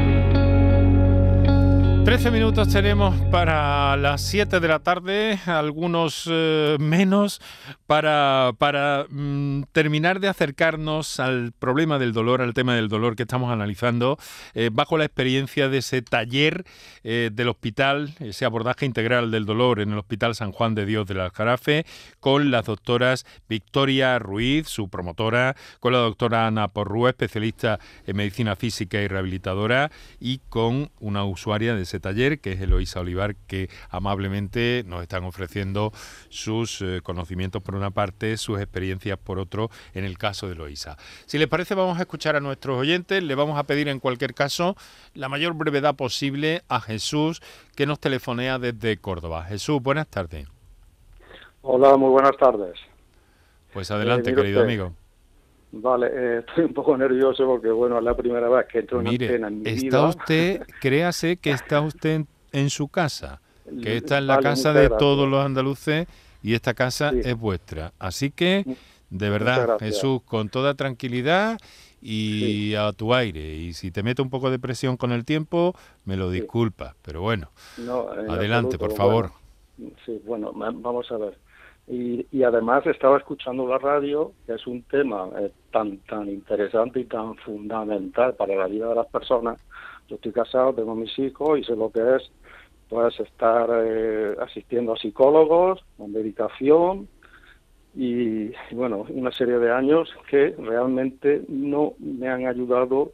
13 2.06 2.32
minutos 2.32 2.70
tenemos 2.70 3.16
para 3.30 3.96
las 3.98 4.22
7 4.22 4.60
de 4.60 4.68
la 4.68 4.80
tarde, 4.80 5.38
algunos 5.46 6.28
eh, 6.32 6.78
menos, 6.80 7.42
para, 7.88 8.52
para 8.58 9.06
mm, 9.10 9.64
terminar 9.74 10.20
de 10.20 10.30
acercarnos 10.30 11.20
al 11.20 11.52
problema 11.52 12.00
del 12.00 12.14
dolor, 12.14 12.42
al 12.42 12.54
tema 12.54 12.74
del 12.74 12.88
dolor 12.88 13.16
que 13.16 13.24
estamos 13.24 13.52
analizando, 13.52 14.18
eh, 14.54 14.70
bajo 14.72 14.98
la 14.98 15.06
experiencia 15.06 15.68
de 15.68 15.80
ese 15.80 16.02
taller 16.02 16.64
eh, 17.04 17.30
del 17.34 17.50
hospital, 17.50 18.16
ese 18.20 18.46
abordaje 18.46 18.86
integral 18.86 19.30
del 19.30 19.46
dolor 19.46 19.80
en 19.80 19.92
el 19.92 20.00
Hospital 20.00 20.36
San 20.36 20.52
Juan 20.52 20.76
de 20.76 20.86
Dios 20.86 21.06
del 21.06 21.20
Aljarafe, 21.20 21.86
con 22.20 22.50
las 22.50 22.66
doctoras 22.66 23.26
Victoria 23.50 24.18
Ruiz, 24.20 24.68
su 24.68 24.90
promotora, 24.90 25.56
con 25.80 25.94
la 25.94 26.00
doctora 26.00 26.48
Ana 26.48 26.70
Porrúa, 26.70 27.10
especialista 27.10 27.80
en 28.08 28.16
medicina 28.16 28.56
física 28.56 29.02
y 29.02 29.08
rehabilitadora, 29.08 29.92
y 30.20 30.40
con 30.50 30.92
una 31.00 31.26
usuaria 31.26 31.76
de 31.76 31.89
ese 31.90 32.00
taller, 32.00 32.40
que 32.40 32.54
es 32.54 32.62
Eloisa 32.62 33.00
Olivar, 33.00 33.36
que 33.36 33.70
amablemente 33.90 34.84
nos 34.86 35.02
están 35.02 35.24
ofreciendo 35.24 35.92
sus 36.30 36.82
eh, 36.82 37.02
conocimientos 37.02 37.64
por 37.64 37.76
una 37.76 37.90
parte, 37.90 38.38
sus 38.38 38.60
experiencias 38.60 39.18
por 39.18 39.40
otro, 39.40 39.70
en 39.94 40.06
el 40.06 40.18
caso 40.18 40.48
de 40.48 40.54
Eloisa. 40.54 40.98
Si 41.26 41.40
les 41.40 41.48
parece, 41.48 41.74
vamos 41.74 41.98
a 41.98 42.02
escuchar 42.02 42.36
a 42.36 42.40
nuestros 42.40 42.78
oyentes, 42.78 43.24
le 43.24 43.34
vamos 43.34 43.58
a 43.58 43.64
pedir 43.64 43.88
en 43.88 44.00
cualquier 44.00 44.36
caso 44.36 44.76
la 45.16 45.30
mayor 45.30 45.54
brevedad 45.56 45.96
posible 45.96 46.62
a 46.70 46.80
Jesús, 46.80 47.42
que 47.76 47.88
nos 47.88 48.00
telefonea 48.00 48.60
desde 48.60 48.98
Córdoba. 48.98 49.44
Jesús, 49.46 49.82
buenas 49.82 50.08
tardes. 50.08 50.48
Hola, 51.62 51.98
muy 51.98 52.10
buenas 52.10 52.38
tardes. 52.38 52.80
Pues 53.74 53.90
adelante, 53.90 54.30
eh, 54.30 54.36
querido 54.36 54.62
amigo. 54.62 54.94
Vale, 55.72 56.08
eh, 56.12 56.40
estoy 56.48 56.66
un 56.66 56.74
poco 56.74 56.98
nervioso 56.98 57.46
porque, 57.46 57.70
bueno, 57.70 57.98
es 57.98 58.04
la 58.04 58.16
primera 58.16 58.50
vez 58.50 58.68
que 58.68 58.80
entro 58.80 59.00
en 59.00 59.10
Mire, 59.10 59.28
antena 59.28 59.48
en 59.48 59.62
mi 59.62 59.70
está 59.70 60.08
usted, 60.08 60.62
créase 60.82 61.38
que 61.38 61.52
está 61.52 61.82
usted 61.82 62.26
en, 62.52 62.70
su 62.70 62.88
casa, 62.88 63.42
que 63.82 63.98
está 63.98 64.18
en 64.18 64.28
la 64.28 64.40
casa 64.40 64.74
de 64.74 64.90
todos 64.90 65.28
los 65.28 65.46
andaluces 65.46 66.08
y 66.42 66.54
esta 66.54 66.74
casa 66.74 67.12
es 67.12 67.38
vuestra. 67.38 67.94
Así 68.00 68.32
que, 68.32 68.66
de 69.10 69.30
verdad, 69.30 69.78
Jesús, 69.80 70.22
con 70.24 70.50
toda 70.50 70.74
tranquilidad 70.74 71.60
y 72.02 72.74
a 72.76 72.92
tu 72.94 73.14
aire. 73.14 73.56
Y 73.56 73.74
si 73.74 73.92
te 73.92 74.04
meto 74.04 74.24
un 74.24 74.30
poco 74.30 74.50
de 74.50 74.58
presión 74.58 74.98
con 74.98 75.12
el 75.12 75.26
tiempo, 75.26 75.76
me 76.06 76.16
lo 76.18 76.32
disculpas. 76.32 76.96
Pero 77.04 77.22
bueno, 77.22 77.52
adelante, 78.28 78.78
por 78.78 78.94
favor. 78.94 79.32
sí, 80.06 80.22
bueno, 80.26 80.52
vamos 80.54 81.12
a 81.12 81.18
ver. 81.18 81.38
Y, 81.90 82.44
además 82.44 82.86
estaba 82.86 83.18
escuchando 83.18 83.68
la 83.68 83.80
radio, 83.80 84.32
que 84.46 84.54
es 84.54 84.68
un 84.68 84.84
tema 84.84 85.28
eh, 85.40 85.52
tan 85.72 85.98
tan 86.08 86.30
interesante 86.30 87.00
y 87.00 87.06
tan 87.06 87.36
fundamental 87.38 88.36
para 88.36 88.56
la 88.56 88.68
vida 88.68 88.90
de 88.90 88.96
las 88.96 89.08
personas. 89.08 89.60
Yo 90.08 90.16
estoy 90.16 90.32
casado, 90.32 90.74
tengo 90.74 90.94
mis 90.94 91.18
hijos 91.18 91.60
y 91.60 91.64
sé 91.64 91.76
lo 91.76 91.92
que 91.92 92.16
es 92.16 92.32
pues 92.90 93.20
estar 93.20 93.70
eh, 93.72 94.36
asistiendo 94.40 94.94
a 94.94 94.98
psicólogos, 94.98 95.84
con 95.98 96.12
medicación 96.12 97.08
y, 97.96 98.52
bueno, 98.72 99.06
una 99.10 99.32
serie 99.32 99.58
de 99.58 99.72
años 99.72 100.14
que 100.30 100.56
realmente 100.58 101.44
no 101.48 101.94
me 102.00 102.30
han 102.30 102.46
ayudado 102.46 103.14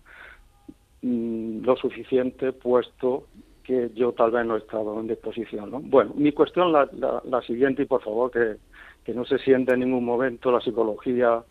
mm, 1.01 1.63
lo 1.63 1.75
suficiente 1.77 2.51
puesto 2.51 3.25
que 3.65 3.89
yo 3.95 4.11
tal 4.13 4.31
vez 4.31 4.45
no 4.45 4.55
he 4.55 4.59
estado 4.59 4.99
en 4.99 5.07
disposición. 5.07 5.71
¿no? 5.71 5.79
Bueno, 5.79 6.13
mi 6.15 6.31
cuestión 6.31 6.71
la, 6.71 6.87
la, 7.23 7.41
siguiente 7.41 7.83
y 7.83 7.85
por 7.85 8.03
favor 8.03 8.31
que, 8.31 8.57
que, 9.03 9.13
no 9.13 9.25
se 9.25 9.37
siente 9.39 9.73
en 9.73 9.81
ningún 9.81 10.05
momento 10.05 10.51
la 10.51 10.61
psicología 10.61 11.43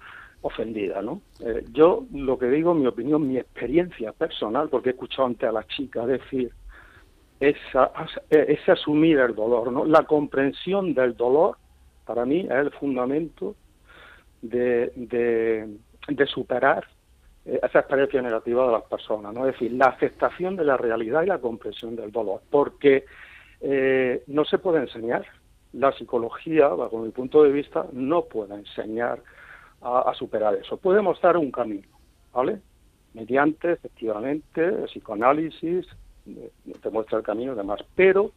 ofendida. 0.42 1.02
¿no? 1.02 1.20
Eh, 1.40 1.64
yo 1.72 2.04
lo 2.12 2.38
que 2.38 2.46
digo, 2.46 2.74
mi 2.74 2.86
opinión, 2.86 3.26
mi 3.26 3.38
experiencia 3.38 4.12
personal, 4.12 4.68
porque 4.68 4.90
he 4.90 4.92
escuchado 4.92 5.26
ante 5.26 5.46
a 5.46 5.52
la 5.52 5.64
chica 5.64 6.06
decir, 6.06 6.52
es, 7.40 7.56
es 8.30 8.68
asumir 8.68 9.18
el 9.18 9.34
dolor, 9.34 9.72
¿no? 9.72 9.84
la 9.84 10.04
comprensión 10.04 10.94
del 10.94 11.16
dolor 11.16 11.56
para 12.04 12.24
mí 12.24 12.40
es 12.40 12.50
el 12.50 12.70
fundamento 12.72 13.56
de, 14.42 14.92
de, 16.08 16.26
superar 16.26 16.86
esa 17.44 17.80
experiencia 17.80 18.22
negativa 18.22 18.66
de 18.66 18.72
las 18.72 18.84
personas, 18.84 19.34
¿no? 19.34 19.46
Es 19.46 19.52
decir, 19.52 19.72
la 19.72 19.86
aceptación 19.86 20.56
de 20.56 20.64
la 20.64 20.76
realidad 20.76 21.22
y 21.22 21.26
la 21.26 21.38
comprensión 21.38 21.94
del 21.94 22.10
dolor, 22.10 22.40
porque 22.50 23.04
eh, 23.60 24.22
no 24.26 24.44
se 24.44 24.58
puede 24.58 24.80
enseñar. 24.80 25.26
La 25.72 25.92
psicología, 25.92 26.68
bajo 26.68 26.98
mi 26.98 27.10
punto 27.10 27.42
de 27.42 27.50
vista, 27.50 27.84
no 27.92 28.26
puede 28.26 28.54
enseñar 28.54 29.20
a, 29.82 30.14
superar 30.14 30.54
eso. 30.54 30.76
Puede 30.76 31.02
mostrar 31.02 31.36
un 31.36 31.50
camino, 31.50 31.88
¿vale? 32.32 32.60
Mediante, 33.12 33.72
efectivamente, 33.72 34.64
el 34.64 34.84
psicoanálisis, 34.84 35.86
eh, 36.26 36.50
te 36.80 36.90
muestra 36.90 37.18
el 37.18 37.24
camino 37.24 37.52
y 37.52 37.56
demás, 37.56 37.80
pero 37.94 38.30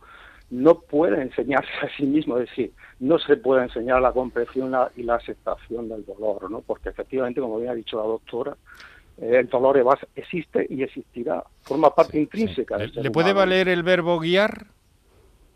no 0.49 0.79
puede 0.79 1.21
enseñarse 1.21 1.71
a 1.81 1.89
sí 1.95 2.05
mismo, 2.05 2.37
es 2.37 2.49
decir, 2.49 2.71
no 2.99 3.19
se 3.19 3.37
puede 3.37 3.63
enseñar 3.63 4.01
la 4.01 4.13
comprensión 4.13 4.73
y 4.95 5.03
la 5.03 5.15
aceptación 5.15 5.89
del 5.89 6.05
dolor, 6.05 6.49
¿no? 6.49 6.61
Porque 6.61 6.89
efectivamente, 6.89 7.41
como 7.41 7.59
bien 7.59 7.71
ha 7.71 7.75
dicho 7.75 7.97
la 7.97 8.03
doctora, 8.03 8.55
eh, 8.55 8.96
el 9.17 9.47
dolor 9.47 9.83
existe 10.15 10.67
y 10.69 10.83
existirá, 10.83 11.43
forma 11.61 11.93
parte 11.93 12.19
intrínseca. 12.19 12.77
¿Le, 12.77 13.11
puede 13.11 13.33
valer 13.33 13.67
el 13.67 13.83
verbo 13.83 14.19
guiar? 14.19 14.67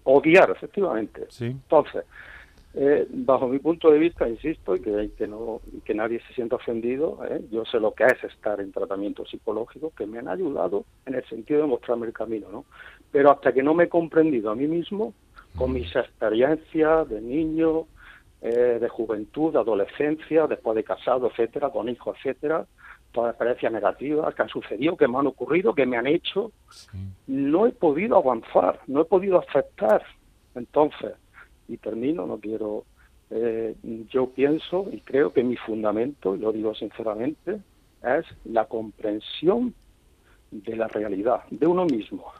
O 0.03 0.19
guiar, 0.19 0.49
efectivamente. 0.49 1.27
Entonces, 1.39 2.03
eh, 2.73 3.05
bajo 3.09 3.47
mi 3.47 3.59
punto 3.59 3.91
de 3.91 3.99
vista, 3.99 4.27
insisto, 4.27 4.75
y 4.75 4.81
que, 4.81 5.11
que, 5.15 5.27
no, 5.27 5.61
que 5.85 5.93
nadie 5.93 6.21
se 6.27 6.33
sienta 6.33 6.55
ofendido, 6.55 7.19
eh, 7.29 7.41
yo 7.51 7.63
sé 7.65 7.79
lo 7.79 7.93
que 7.93 8.05
es 8.05 8.23
estar 8.23 8.59
en 8.59 8.71
tratamiento 8.71 9.25
psicológico, 9.25 9.91
que 9.95 10.07
me 10.07 10.17
han 10.17 10.27
ayudado 10.27 10.85
en 11.05 11.15
el 11.15 11.25
sentido 11.25 11.61
de 11.61 11.67
mostrarme 11.67 12.07
el 12.07 12.13
camino, 12.13 12.47
¿no? 12.51 12.65
Pero 13.11 13.29
hasta 13.29 13.53
que 13.53 13.61
no 13.61 13.75
me 13.75 13.83
he 13.83 13.89
comprendido 13.89 14.49
a 14.49 14.55
mí 14.55 14.67
mismo, 14.67 15.13
con 15.55 15.73
mis 15.73 15.93
experiencias 15.95 17.09
de 17.09 17.21
niño, 17.21 17.85
de 18.41 18.89
juventud, 18.89 19.53
de 19.53 19.59
adolescencia, 19.59 20.47
después 20.47 20.75
de 20.75 20.83
casado, 20.83 21.27
etcétera, 21.27 21.69
con 21.69 21.89
hijos, 21.89 22.17
etcétera, 22.17 22.65
todas 23.11 23.31
experiencias 23.31 23.71
negativas 23.71 24.33
que 24.33 24.41
han 24.41 24.49
sucedido, 24.49 24.97
que 24.97 25.07
me 25.07 25.17
han 25.17 25.27
ocurrido, 25.27 25.73
que 25.73 25.85
me 25.85 25.97
han 25.97 26.07
hecho, 26.07 26.51
no 27.27 27.67
he 27.67 27.71
podido 27.71 28.17
avanzar, 28.17 28.79
no 28.87 29.01
he 29.01 29.05
podido 29.05 29.39
aceptar. 29.39 30.03
Entonces, 30.55 31.13
y 31.67 31.77
termino, 31.77 32.25
no 32.25 32.37
quiero, 32.37 32.85
eh, 33.29 33.75
yo 34.09 34.29
pienso 34.29 34.87
y 34.91 35.01
creo 35.01 35.31
que 35.31 35.43
mi 35.43 35.55
fundamento, 35.55 36.35
y 36.35 36.39
lo 36.39 36.51
digo 36.51 36.73
sinceramente, 36.75 37.59
es 38.03 38.25
la 38.45 38.65
comprensión 38.65 39.73
de 40.51 40.75
la 40.75 40.87
realidad, 40.87 41.43
de 41.49 41.67
uno 41.67 41.85
mismo. 41.85 42.31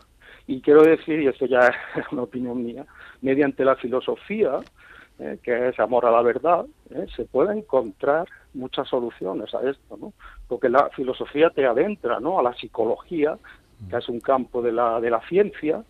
Y 0.48 0.62
quiero 0.62 0.84
decir, 0.84 1.22
y 1.22 1.28
esto 1.28 1.46
ya 1.46 1.68
es 1.96 2.12
una 2.12 2.24
opinión 2.24 2.64
mía, 2.64 2.86
mediante 3.22 3.64
la 3.64 3.76
filosofía, 3.76 4.60
eh, 5.20 5.38
que 5.42 5.70
es 5.70 5.80
amor 5.80 6.06
a 6.06 6.12
la 6.12 6.22
verdad, 6.22 6.66
eh, 6.90 7.06
se 7.16 7.26
puede 7.26 7.58
encontrar 7.58 8.28
muchas 8.54 8.88
soluciones 8.88 9.54
a 9.54 9.70
esto, 9.70 9.98
¿no? 9.98 10.14
Porque 10.48 10.70
la 10.70 10.90
filosofía 10.90 11.50
te 11.50 11.66
adentra, 11.66 12.20
¿no? 12.20 12.40
A 12.40 12.44
la 12.44 12.54
psicología, 12.54 13.38
que 13.90 13.98
es 13.98 14.10
un 14.10 14.20
campo 14.20 14.62
de 14.62 14.72
la, 14.72 15.00
de 15.00 15.10
la 15.10 15.22
ciencia, 15.28 15.84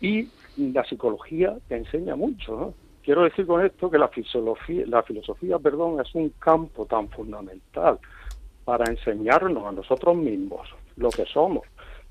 y 0.00 0.28
la 0.56 0.84
psicología 0.84 1.56
te 1.68 1.76
enseña 1.76 2.16
mucho, 2.16 2.56
¿no? 2.56 2.74
Quiero 3.02 3.22
decir 3.22 3.46
con 3.46 3.64
esto 3.64 3.90
que 3.90 3.98
la 3.98 4.08
filosofía, 4.08 4.84
la 4.86 5.02
filosofía, 5.02 5.58
perdón, 5.58 6.00
es 6.00 6.14
un 6.14 6.30
campo 6.38 6.86
tan 6.86 7.08
fundamental 7.08 7.98
para 8.64 8.90
enseñarnos 8.90 9.66
a 9.66 9.72
nosotros 9.72 10.16
mismos 10.16 10.68
lo 10.96 11.10
que 11.10 11.24
somos 11.26 11.64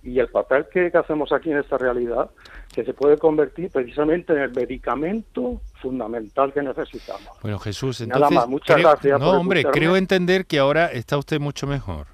y 0.03 0.19
el 0.19 0.27
papel 0.27 0.65
que, 0.71 0.91
hacemos 0.93 1.31
aquí 1.31 1.51
en 1.51 1.59
esta 1.59 1.77
realidad, 1.77 2.29
que 2.73 2.83
se 2.83 2.93
puede 2.93 3.17
convertir 3.17 3.69
precisamente 3.69 4.33
en 4.33 4.39
el 4.39 4.51
medicamento 4.51 5.61
fundamental 5.75 6.51
que 6.53 6.61
necesitamos. 6.61 7.29
Bueno, 7.41 7.59
Jesús, 7.59 8.01
entonces... 8.01 8.31
Nada 8.31 8.41
más, 8.41 8.49
muchas 8.49 8.77
gracias. 8.77 9.19
No, 9.19 9.31
hombre, 9.31 9.63
creo 9.63 9.95
entender 9.95 10.45
que 10.45 10.59
ahora 10.59 10.87
está 10.87 11.17
usted 11.17 11.39
mucho 11.39 11.67
mejor. 11.67 12.07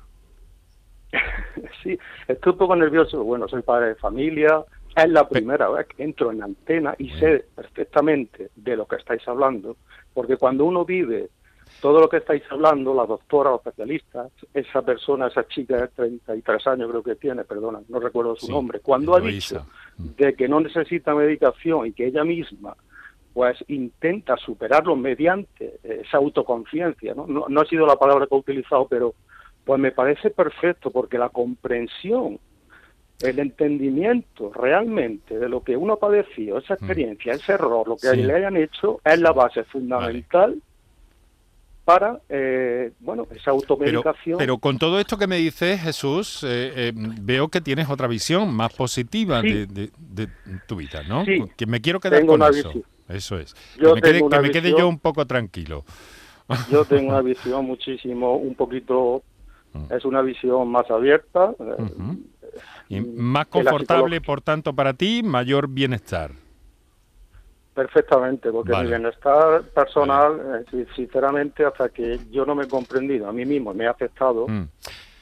sí, 1.83 1.97
estoy 2.27 2.53
un 2.53 2.57
poco 2.57 2.75
nervioso. 2.75 3.23
Bueno, 3.23 3.47
soy 3.47 3.61
padre 3.61 3.89
de 3.89 3.95
familia, 3.95 4.63
es 4.95 5.09
la 5.09 5.29
primera 5.29 5.69
vez 5.69 5.88
que 5.88 6.03
entro 6.03 6.31
en 6.31 6.43
antena 6.43 6.95
y 6.97 7.09
sé 7.11 7.45
perfectamente 7.55 8.49
de 8.55 8.75
lo 8.75 8.85
que 8.88 8.95
estáis 8.95 9.25
hablando, 9.27 9.77
porque 10.13 10.38
cuando 10.38 10.65
uno 10.65 10.85
vive 10.85 11.29
todo 11.82 11.99
lo 11.99 12.09
que 12.09 12.18
estáis 12.18 12.43
hablando, 12.49 12.93
la 12.93 13.05
doctora, 13.05 13.51
los 13.51 13.59
especialistas, 13.59 14.32
esa 14.53 14.82
persona, 14.82 15.28
esa 15.28 15.47
chica 15.47 15.78
de 15.78 15.88
33 15.89 16.68
años 16.68 16.89
creo 16.89 17.03
que 17.03 17.15
tiene, 17.15 17.43
perdona, 17.43 17.82
no 17.88 17.99
recuerdo 17.99 18.36
su 18.36 18.51
nombre, 18.51 18.80
cuando 18.80 19.15
ha 19.15 19.20
dicho 19.20 19.65
de 19.97 20.34
que 20.34 20.47
no 20.47 20.59
necesita 20.59 21.13
medicación 21.13 21.88
y 21.88 21.93
que 21.93 22.07
ella 22.07 22.24
misma 22.24 22.76
pues 23.34 23.63
intenta 23.68 24.36
superarlo 24.38 24.95
mediante 24.95 25.80
esa 25.84 26.18
autoconciencia, 26.18 27.13
¿no? 27.13 27.28
¿no? 27.28 27.45
No 27.47 27.61
ha 27.61 27.65
sido 27.65 27.86
la 27.86 27.95
palabra 27.95 28.26
que 28.26 28.34
he 28.34 28.39
utilizado, 28.39 28.88
pero 28.88 29.13
pues 29.63 29.80
me 29.80 29.91
parece 29.91 30.32
perfecto 30.32 30.89
porque 30.89 31.20
la 31.20 31.30
comprensión, 31.30 32.39
el 33.22 33.38
entendimiento 33.38 34.51
realmente 34.51 35.38
de 35.38 35.49
lo 35.49 35.61
que 35.61 35.78
uno 35.78 35.93
ha 35.93 35.99
padecido, 35.99 36.57
esa 36.57 36.74
mm. 36.74 36.78
experiencia, 36.78 37.34
ese 37.34 37.53
error, 37.53 37.88
lo 37.88 37.97
que 37.97 38.15
le 38.15 38.34
hayan 38.34 38.57
hecho, 38.57 39.01
es 39.05 39.20
la 39.20 39.34
base 39.34 39.63
fundamental 39.65 40.59
para, 41.88 42.19
eh, 42.27 42.91
bueno, 42.99 43.25
esa 43.33 43.51
automedicación. 43.51 44.38
Pero, 44.38 44.57
con 44.57 44.77
todo 44.77 44.99
esto 44.99 45.17
que 45.17 45.25
me 45.25 45.38
dices, 45.38 45.79
Jesús, 45.79 46.43
eh, 46.43 46.73
eh, 46.75 46.91
veo 46.93 47.47
que 47.47 47.61
tienes 47.61 47.89
otra 47.89 48.09
visión 48.09 48.53
más 48.53 48.73
positiva 48.73 49.41
de, 49.41 49.89
tu 50.67 50.75
vida, 50.75 51.03
¿no? 51.03 51.23
que 51.55 51.65
me 51.65 51.79
quiero 51.79 52.01
quedar 52.01 52.25
con 52.25 52.43
eso. 52.43 52.73
Eso 53.07 53.39
es. 53.39 53.55
que 53.77 54.41
me 54.41 54.51
quede, 54.51 54.71
yo 54.77 54.89
un 54.89 54.99
poco 54.99 55.25
tranquilo. 55.25 55.85
Yo 56.69 56.83
tengo 56.89 57.07
una 57.07 57.21
visión 57.21 57.65
muchísimo, 57.65 58.35
un 58.35 58.55
poquito, 58.55 59.23
mm. 59.71 59.93
es 59.93 60.03
una 60.03 60.21
visión 60.21 60.67
más 60.67 60.91
abierta. 60.91 61.55
y 62.89 62.99
más 62.99 63.47
confortable, 63.47 64.19
por 64.19 64.41
tanto, 64.41 64.73
para 64.73 64.93
ti, 64.93 65.23
mayor 65.23 65.69
bienestar. 65.69 66.31
Perfectamente, 67.78 68.51
porque 68.51 68.75
mi 68.75 68.88
bienestar 68.88 69.61
personal, 69.65 70.65
eh, 70.73 70.86
sinceramente, 70.95 71.63
hasta 71.63 71.89
que 71.89 72.19
yo 72.32 72.43
no 72.43 72.55
me 72.55 72.63
he 72.63 72.67
comprendido 72.67 73.30
a 73.30 73.32
mí 73.32 73.45
mismo, 73.45 73.71
me 73.71 73.84
he 73.84 73.88
aceptado, 73.88 74.47
mm. 74.47 74.67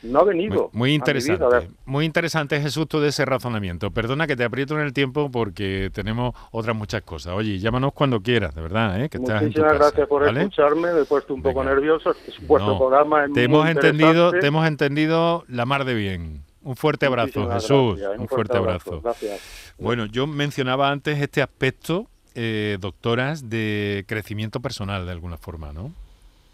no 0.04 0.20
ha 0.20 0.24
venido. 0.24 0.70
Muy, 0.72 0.94
interesante, 0.94 1.68
muy 1.84 2.06
interesante 2.06 2.62
Jesús 2.62 2.88
todo 2.88 3.06
ese 3.06 3.26
razonamiento. 3.26 3.92
Perdona 3.92 4.26
que 4.26 4.38
te 4.38 4.46
aprieto 4.46 4.74
en 4.76 4.86
el 4.86 4.94
tiempo 4.94 5.30
porque 5.30 5.92
tenemos 5.94 6.34
otras 6.52 6.78
muchas 6.78 7.02
cosas. 7.02 7.34
Oye, 7.34 7.60
llámanos 7.60 7.92
cuando 7.92 8.22
quieras, 8.22 8.56
de 8.56 8.62
verdad. 8.62 9.02
¿eh? 9.02 9.10
Que 9.10 9.20
Muchísimas 9.20 9.74
gracias 9.74 10.08
por 10.08 10.26
escucharme, 10.26 10.94
me 10.94 11.02
he 11.02 11.06
puesto 11.06 11.34
un 11.34 11.42
poco 11.42 11.62
nervioso. 11.62 12.16
Vuestro 12.44 12.78
programa 12.78 13.26
es 13.26 13.34
te 13.34 13.44
hemos 13.44 13.68
entendido, 13.68 14.32
Te 14.32 14.48
hemos 14.48 14.66
entendido 14.66 15.44
la 15.50 15.66
mar 15.66 15.84
de 15.84 15.94
bien. 15.94 16.46
Un 16.64 16.78
fuerte 16.78 17.06
abrazo, 17.06 17.52
Jesús. 17.52 18.00
un, 18.18 18.30
fuerte, 18.30 18.56
abrazo. 18.56 19.02
Gracias. 19.02 19.74
Bueno, 19.78 20.06
yo 20.06 20.26
mencionaba 20.26 20.90
antes 20.90 21.22
este 21.22 21.42
aspecto 21.42 22.08
eh, 22.36 22.78
doctoras 22.80 23.50
de 23.50 24.04
crecimiento 24.08 24.60
personal 24.60 25.06
de 25.06 25.12
alguna 25.12 25.38
forma, 25.38 25.74
¿no? 25.74 25.92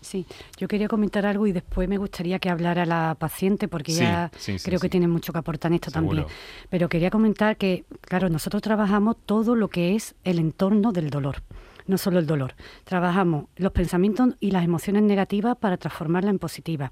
Sí, 0.02 0.26
yo 0.58 0.68
quería 0.68 0.88
comentar 0.88 1.28
algo 1.28 1.46
y 1.46 1.52
después 1.52 1.88
me 1.88 1.98
gustaría 1.98 2.40
que 2.40 2.50
hablara 2.50 2.88
la 2.88 3.16
paciente 3.18 3.68
porque 3.68 3.92
ya 3.92 4.32
creo 4.64 4.80
que 4.80 4.90
tiene 4.90 5.08
mucho 5.08 5.32
que 5.32 5.40
aportar 5.40 5.72
en 5.72 5.76
esto 5.76 5.92
también. 5.92 6.26
Pero 6.70 6.90
quería 6.90 7.12
comentar 7.12 7.56
que, 7.56 7.86
claro, 8.02 8.28
nosotros 8.28 8.64
trabajamos 8.64 9.18
todo 9.26 9.56
lo 9.56 9.68
que 9.68 9.96
es 9.96 10.16
el 10.24 10.40
entorno 10.40 10.92
del 10.92 11.12
dolor, 11.12 11.44
no 11.86 12.00
solo 12.00 12.18
el 12.18 12.26
dolor. 12.26 12.56
Trabajamos 12.84 13.46
los 13.58 13.72
pensamientos 13.74 14.30
y 14.40 14.50
las 14.50 14.64
emociones 14.64 15.04
negativas 15.04 15.56
para 15.58 15.78
transformarla 15.78 16.32
en 16.32 16.40
positiva, 16.40 16.92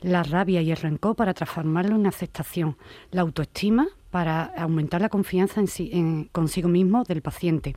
la 0.00 0.22
rabia 0.22 0.62
y 0.62 0.70
el 0.70 0.78
rencor 0.78 1.14
para 1.14 1.34
transformarlo 1.34 1.94
en 1.96 2.06
aceptación, 2.06 2.78
la 3.10 3.20
autoestima 3.20 3.86
para 4.16 4.44
aumentar 4.56 5.02
la 5.02 5.10
confianza 5.10 5.60
en, 5.60 5.66
sí, 5.66 5.90
en 5.92 6.24
consigo 6.32 6.70
mismo 6.70 7.04
del 7.04 7.20
paciente 7.20 7.76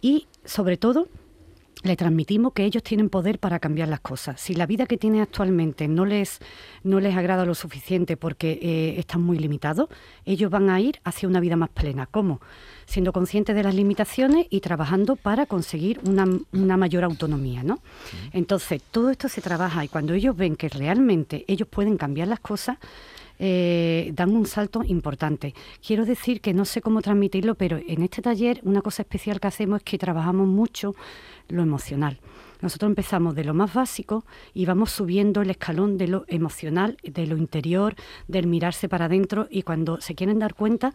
y 0.00 0.26
sobre 0.44 0.76
todo 0.76 1.06
le 1.84 1.94
transmitimos 1.94 2.52
que 2.52 2.64
ellos 2.64 2.82
tienen 2.82 3.08
poder 3.08 3.38
para 3.38 3.60
cambiar 3.60 3.86
las 3.86 4.00
cosas. 4.00 4.40
Si 4.40 4.54
la 4.56 4.66
vida 4.66 4.86
que 4.86 4.98
tienen 4.98 5.20
actualmente 5.20 5.86
no 5.86 6.04
les, 6.04 6.40
no 6.82 6.98
les 6.98 7.16
agrada 7.16 7.44
lo 7.44 7.54
suficiente 7.54 8.16
porque 8.16 8.58
eh, 8.60 8.98
están 8.98 9.22
muy 9.22 9.38
limitados, 9.38 9.88
ellos 10.24 10.50
van 10.50 10.68
a 10.68 10.80
ir 10.80 10.98
hacia 11.04 11.28
una 11.28 11.38
vida 11.38 11.54
más 11.54 11.70
plena. 11.70 12.06
¿Cómo? 12.06 12.40
Siendo 12.84 13.12
conscientes 13.12 13.54
de 13.54 13.62
las 13.62 13.76
limitaciones 13.76 14.48
y 14.50 14.58
trabajando 14.62 15.14
para 15.14 15.46
conseguir 15.46 16.00
una, 16.04 16.26
una 16.50 16.76
mayor 16.76 17.04
autonomía. 17.04 17.62
¿no? 17.62 17.78
Entonces, 18.32 18.82
todo 18.90 19.10
esto 19.10 19.28
se 19.28 19.42
trabaja 19.42 19.84
y 19.84 19.88
cuando 19.88 20.12
ellos 20.12 20.36
ven 20.36 20.56
que 20.56 20.68
realmente 20.68 21.44
ellos 21.46 21.68
pueden 21.68 21.96
cambiar 21.98 22.26
las 22.26 22.40
cosas, 22.40 22.78
eh, 23.38 24.12
dan 24.14 24.34
un 24.34 24.46
salto 24.46 24.82
importante. 24.84 25.54
Quiero 25.84 26.04
decir 26.04 26.40
que 26.40 26.54
no 26.54 26.64
sé 26.64 26.80
cómo 26.80 27.02
transmitirlo, 27.02 27.54
pero 27.54 27.78
en 27.86 28.02
este 28.02 28.22
taller 28.22 28.60
una 28.62 28.82
cosa 28.82 29.02
especial 29.02 29.40
que 29.40 29.48
hacemos 29.48 29.78
es 29.78 29.84
que 29.84 29.98
trabajamos 29.98 30.46
mucho 30.46 30.94
lo 31.48 31.62
emocional. 31.62 32.18
Nosotros 32.62 32.90
empezamos 32.90 33.34
de 33.34 33.44
lo 33.44 33.54
más 33.54 33.74
básico 33.74 34.24
y 34.54 34.66
vamos 34.66 34.92
subiendo 34.92 35.42
el 35.42 35.50
escalón 35.50 35.98
de 35.98 36.06
lo 36.06 36.24
emocional, 36.28 36.96
de 37.02 37.26
lo 37.26 37.36
interior, 37.36 37.96
del 38.28 38.46
mirarse 38.46 38.88
para 38.88 39.06
adentro 39.06 39.48
y 39.50 39.62
cuando 39.62 40.00
se 40.00 40.14
quieren 40.14 40.38
dar 40.38 40.54
cuenta 40.54 40.94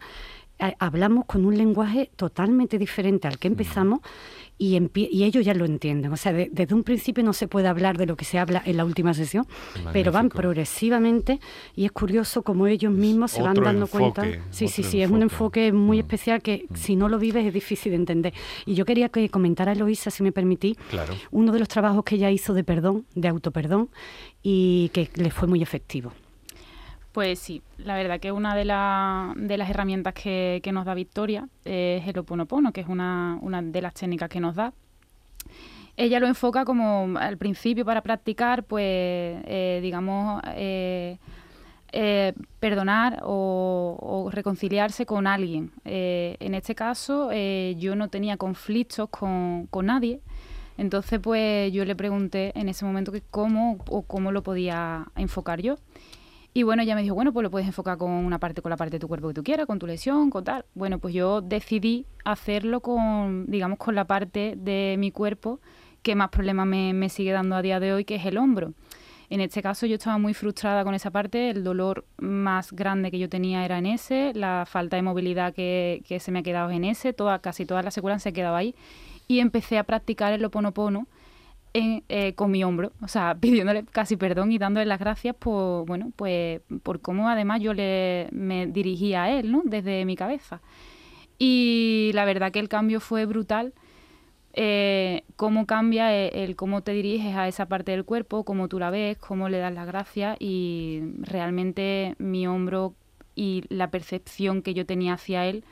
hablamos 0.78 1.24
con 1.26 1.44
un 1.44 1.56
lenguaje 1.56 2.10
totalmente 2.16 2.78
diferente 2.78 3.28
al 3.28 3.38
que 3.38 3.48
empezamos 3.48 4.00
y, 4.58 4.76
y 4.94 5.24
ellos 5.24 5.44
ya 5.44 5.54
lo 5.54 5.64
entienden. 5.64 6.12
O 6.12 6.16
sea, 6.16 6.32
desde 6.32 6.74
un 6.74 6.82
principio 6.82 7.22
no 7.22 7.32
se 7.32 7.46
puede 7.46 7.68
hablar 7.68 7.96
de 7.96 8.06
lo 8.06 8.16
que 8.16 8.24
se 8.24 8.38
habla 8.38 8.60
en 8.64 8.76
la 8.76 8.84
última 8.84 9.14
sesión, 9.14 9.46
pero 9.92 10.10
van 10.10 10.28
progresivamente 10.28 11.38
y 11.76 11.84
es 11.84 11.92
curioso 11.92 12.42
cómo 12.42 12.66
ellos 12.66 12.92
mismos 12.92 13.30
se 13.30 13.42
van 13.42 13.54
dando 13.54 13.86
cuenta. 13.86 14.24
Sí, 14.50 14.68
sí, 14.68 14.82
sí, 14.82 15.00
es 15.00 15.10
un 15.10 15.22
enfoque 15.22 15.72
muy 15.72 15.98
mm. 15.98 16.00
especial 16.00 16.42
que 16.42 16.66
mm. 16.68 16.74
si 16.74 16.96
no 16.96 17.08
lo 17.08 17.18
vives 17.18 17.46
es 17.46 17.54
difícil 17.54 17.92
de 17.92 17.96
entender. 17.96 18.34
Y 18.66 18.74
yo 18.74 18.84
quería 18.84 19.08
que 19.08 19.28
comentara 19.30 19.72
Eloisa, 19.72 20.10
si 20.10 20.22
me 20.22 20.32
permití, 20.32 20.76
uno 21.30 21.52
de 21.52 21.60
los 21.60 21.68
trabajos 21.68 22.04
que 22.04 22.16
ella 22.16 22.30
hizo 22.30 22.52
de 22.52 22.64
perdón, 22.64 23.06
de 23.14 23.28
autoperdón, 23.28 23.90
y 24.42 24.90
que 24.92 25.10
le 25.14 25.30
fue 25.30 25.46
muy 25.46 25.62
efectivo. 25.62 26.12
Pues 27.12 27.38
sí, 27.38 27.62
la 27.78 27.96
verdad 27.96 28.20
que 28.20 28.32
una 28.32 28.54
de, 28.54 28.64
las 28.64 29.70
herramientas 29.70 30.14
que, 30.14 30.70
nos 30.72 30.84
da 30.84 30.94
Victoria 30.94 31.48
es 31.64 32.06
el 32.06 32.18
Oponopono, 32.18 32.72
que 32.72 32.82
es 32.82 32.88
una, 32.88 33.38
de 33.62 33.82
las 33.82 33.94
técnicas 33.94 34.28
que 34.28 34.40
nos 34.40 34.54
da. 34.54 34.72
Ella 35.96 36.20
lo 36.20 36.28
enfoca 36.28 36.64
como 36.64 37.18
al 37.18 37.38
principio 37.38 37.84
para 37.84 38.02
practicar, 38.02 38.62
pues, 38.62 38.84
eh, 38.84 39.80
digamos, 39.82 40.40
eh, 40.54 41.18
eh, 41.90 42.34
perdonar 42.60 43.20
o, 43.24 44.28
reconciliarse 44.30 45.06
con 45.06 45.26
alguien. 45.26 45.72
en 45.84 46.54
este 46.54 46.74
caso, 46.74 47.32
yo 47.32 47.96
no 47.96 48.08
tenía 48.08 48.36
conflictos 48.36 49.08
con, 49.08 49.68
nadie, 49.82 50.20
entonces, 50.76 51.18
pues, 51.18 51.72
yo 51.72 51.84
le 51.84 51.96
pregunté 51.96 52.52
en 52.54 52.68
ese 52.68 52.84
momento 52.84 53.12
cómo 53.30 53.78
o 53.88 54.02
cómo 54.02 54.30
lo 54.30 54.42
podía 54.42 55.06
enfocar 55.16 55.60
yo. 55.60 55.78
Y 56.58 56.64
bueno, 56.64 56.82
ella 56.82 56.96
me 56.96 57.04
dijo, 57.04 57.14
bueno, 57.14 57.32
pues 57.32 57.44
lo 57.44 57.52
puedes 57.52 57.68
enfocar 57.68 57.98
con 57.98 58.10
una 58.10 58.40
parte, 58.40 58.62
con 58.62 58.70
la 58.70 58.76
parte 58.76 58.96
de 58.96 58.98
tu 58.98 59.06
cuerpo 59.06 59.28
que 59.28 59.34
tú 59.34 59.44
quieras, 59.44 59.64
con 59.64 59.78
tu 59.78 59.86
lesión, 59.86 60.28
con 60.28 60.42
tal. 60.42 60.64
Bueno, 60.74 60.98
pues 60.98 61.14
yo 61.14 61.40
decidí 61.40 62.04
hacerlo 62.24 62.80
con, 62.80 63.46
digamos, 63.46 63.78
con 63.78 63.94
la 63.94 64.06
parte 64.06 64.54
de 64.56 64.96
mi 64.98 65.12
cuerpo 65.12 65.60
que 66.02 66.16
más 66.16 66.30
problemas 66.30 66.66
me, 66.66 67.08
sigue 67.10 67.30
dando 67.30 67.54
a 67.54 67.62
día 67.62 67.78
de 67.78 67.92
hoy, 67.92 68.04
que 68.04 68.16
es 68.16 68.26
el 68.26 68.38
hombro. 68.38 68.72
En 69.30 69.40
este 69.40 69.62
caso 69.62 69.86
yo 69.86 69.94
estaba 69.94 70.18
muy 70.18 70.34
frustrada 70.34 70.82
con 70.82 70.94
esa 70.94 71.12
parte, 71.12 71.50
el 71.50 71.62
dolor 71.62 72.04
más 72.16 72.72
grande 72.72 73.12
que 73.12 73.20
yo 73.20 73.28
tenía 73.28 73.64
era 73.64 73.78
en 73.78 73.86
ese, 73.86 74.32
la 74.34 74.64
falta 74.66 74.96
de 74.96 75.02
movilidad 75.02 75.54
que, 75.54 76.02
que 76.08 76.18
se 76.18 76.32
me 76.32 76.40
ha 76.40 76.42
quedado 76.42 76.72
en 76.72 76.82
ese, 76.84 77.12
toda, 77.12 77.38
casi 77.38 77.66
toda 77.66 77.84
la 77.84 77.92
secuencia 77.92 78.18
se 78.18 78.28
ha 78.30 78.32
quedado 78.32 78.56
ahí. 78.56 78.74
Y 79.28 79.38
empecé 79.38 79.78
a 79.78 79.84
practicar 79.84 80.32
el 80.32 80.44
oponopono 80.44 81.06
eh, 81.74 82.34
con 82.34 82.50
mi 82.50 82.64
hombro, 82.64 82.92
o 83.02 83.08
sea, 83.08 83.36
pidiéndole 83.40 83.84
casi 83.84 84.16
perdón 84.16 84.52
y 84.52 84.58
dándole 84.58 84.86
las 84.86 84.98
gracias 84.98 85.34
por, 85.36 85.86
bueno, 85.86 86.12
pues 86.16 86.60
por 86.82 87.00
cómo 87.00 87.28
además 87.28 87.60
yo 87.60 87.74
le, 87.74 88.28
me 88.32 88.66
dirigía 88.66 89.24
a 89.24 89.30
él, 89.30 89.52
¿no? 89.52 89.62
Desde 89.64 90.04
mi 90.04 90.16
cabeza. 90.16 90.60
Y 91.38 92.10
la 92.14 92.24
verdad 92.24 92.50
que 92.52 92.58
el 92.58 92.68
cambio 92.68 93.00
fue 93.00 93.26
brutal. 93.26 93.72
Eh, 94.54 95.24
cómo 95.36 95.66
cambia 95.66 96.12
el, 96.12 96.56
cómo 96.56 96.82
te 96.82 96.92
diriges 96.92 97.36
a 97.36 97.46
esa 97.46 97.66
parte 97.66 97.92
del 97.92 98.04
cuerpo, 98.04 98.44
cómo 98.44 98.66
tú 98.68 98.80
la 98.80 98.90
ves, 98.90 99.16
cómo 99.18 99.48
le 99.48 99.58
das 99.58 99.72
las 99.72 99.86
gracias 99.86 100.36
y 100.40 101.00
realmente 101.20 102.16
mi 102.18 102.46
hombro 102.48 102.94
y 103.36 103.62
la 103.68 103.90
percepción 103.92 104.62
que 104.62 104.74
yo 104.74 104.84
tenía 104.84 105.12
hacia 105.14 105.46
él 105.46 105.64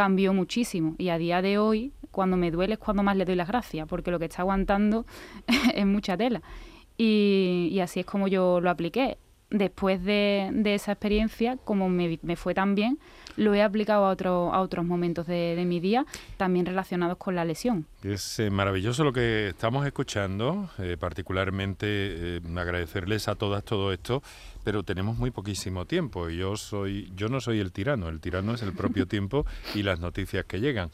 cambió 0.00 0.32
muchísimo. 0.32 0.94
Y 0.96 1.10
a 1.10 1.18
día 1.18 1.42
de 1.42 1.58
hoy 1.58 1.92
cuando 2.10 2.38
me 2.38 2.50
duele 2.50 2.72
es 2.72 2.78
cuando 2.78 3.02
más 3.02 3.16
le 3.18 3.26
doy 3.26 3.34
las 3.34 3.48
gracias 3.48 3.86
porque 3.86 4.10
lo 4.10 4.18
que 4.18 4.24
está 4.24 4.40
aguantando 4.40 5.04
es 5.74 5.84
mucha 5.84 6.16
tela. 6.16 6.40
Y, 6.96 7.78
así 7.82 8.00
es 8.00 8.06
como 8.06 8.26
yo 8.26 8.62
lo 8.62 8.70
apliqué 8.70 9.18
después 9.50 10.02
de, 10.04 10.50
esa 10.64 10.92
experiencia 10.92 11.56
como 11.64 11.88
me, 11.88 12.18
fue 12.36 12.54
tan 12.54 12.74
bien 12.74 12.98
lo 13.36 13.54
he 13.54 13.62
aplicado 13.62 14.04
a, 14.04 14.10
otro, 14.10 14.52
a 14.52 14.60
otros 14.60 14.84
momentos 14.84 15.26
de, 15.26 15.62
mi 15.66 15.80
día 15.80 16.06
también 16.36 16.66
relacionados 16.66 17.18
con 17.18 17.34
la 17.34 17.44
lesión 17.44 17.86
es 18.02 18.38
eh, 18.38 18.50
maravilloso 18.50 19.04
lo 19.04 19.12
que 19.12 19.48
estamos 19.48 19.86
escuchando 19.86 20.70
eh, 20.78 20.96
particularmente 20.98 21.86
eh, 21.88 22.40
agradecerles 22.56 23.28
a 23.28 23.34
todas 23.34 23.64
todo 23.64 23.92
esto 23.92 24.22
pero 24.62 24.82
tenemos 24.82 25.16
muy 25.16 25.30
poquísimo 25.30 25.86
tiempo 25.86 26.28
y 26.28 26.36
yo 26.36 26.56
soy 26.56 27.10
yo 27.16 27.28
no 27.28 27.40
soy 27.40 27.60
el 27.60 27.72
tirano, 27.72 28.08
el 28.08 28.20
tirano 28.20 28.54
es 28.54 28.62
el 28.62 28.72
propio 28.72 29.06
tiempo 29.08 29.46
y 29.74 29.82
las 29.82 30.00
noticias 30.00 30.44
que 30.44 30.60
llegan. 30.60 30.90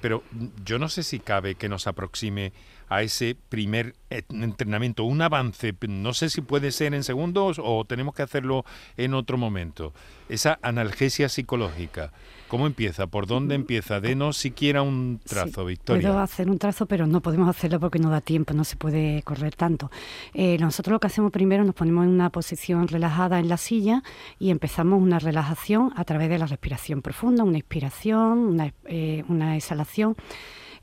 Pero 0.00 0.24
yo 0.64 0.78
no 0.78 0.88
sé 0.88 1.02
si 1.02 1.20
cabe 1.20 1.54
que 1.54 1.68
nos 1.68 1.86
aproxime 1.86 2.52
a 2.94 3.02
ese 3.02 3.36
primer 3.48 3.94
entrenamiento, 4.10 5.02
un 5.02 5.20
avance, 5.20 5.74
no 5.88 6.14
sé 6.14 6.30
si 6.30 6.42
puede 6.42 6.70
ser 6.70 6.94
en 6.94 7.02
segundos 7.02 7.60
o 7.62 7.84
tenemos 7.84 8.14
que 8.14 8.22
hacerlo 8.22 8.64
en 8.96 9.14
otro 9.14 9.36
momento. 9.36 9.92
Esa 10.28 10.58
analgesia 10.62 11.28
psicológica. 11.28 12.12
¿Cómo 12.46 12.68
empieza? 12.68 13.08
¿Por 13.08 13.26
dónde 13.26 13.56
empieza? 13.56 14.00
Denos 14.00 14.36
siquiera 14.36 14.82
un 14.82 15.20
trazo, 15.26 15.64
Victoria. 15.64 16.08
Puedo 16.08 16.20
hacer 16.20 16.48
un 16.48 16.58
trazo, 16.58 16.86
pero 16.86 17.06
no 17.06 17.20
podemos 17.20 17.48
hacerlo 17.48 17.80
porque 17.80 17.98
no 17.98 18.10
da 18.10 18.20
tiempo, 18.20 18.54
no 18.54 18.62
se 18.62 18.76
puede 18.76 19.22
correr 19.22 19.56
tanto. 19.56 19.90
Eh, 20.34 20.56
nosotros 20.60 20.92
lo 20.92 21.00
que 21.00 21.08
hacemos 21.08 21.32
primero, 21.32 21.64
nos 21.64 21.74
ponemos 21.74 22.04
en 22.04 22.10
una 22.10 22.30
posición 22.30 22.86
relajada 22.86 23.40
en 23.40 23.48
la 23.48 23.56
silla 23.56 24.04
y 24.38 24.50
empezamos 24.50 25.02
una 25.02 25.18
relajación 25.18 25.92
a 25.96 26.04
través 26.04 26.28
de 26.28 26.38
la 26.38 26.46
respiración 26.46 27.02
profunda, 27.02 27.42
una 27.42 27.58
inspiración, 27.58 28.38
una, 28.38 28.72
eh, 28.84 29.24
una 29.28 29.56
exhalación. 29.56 30.14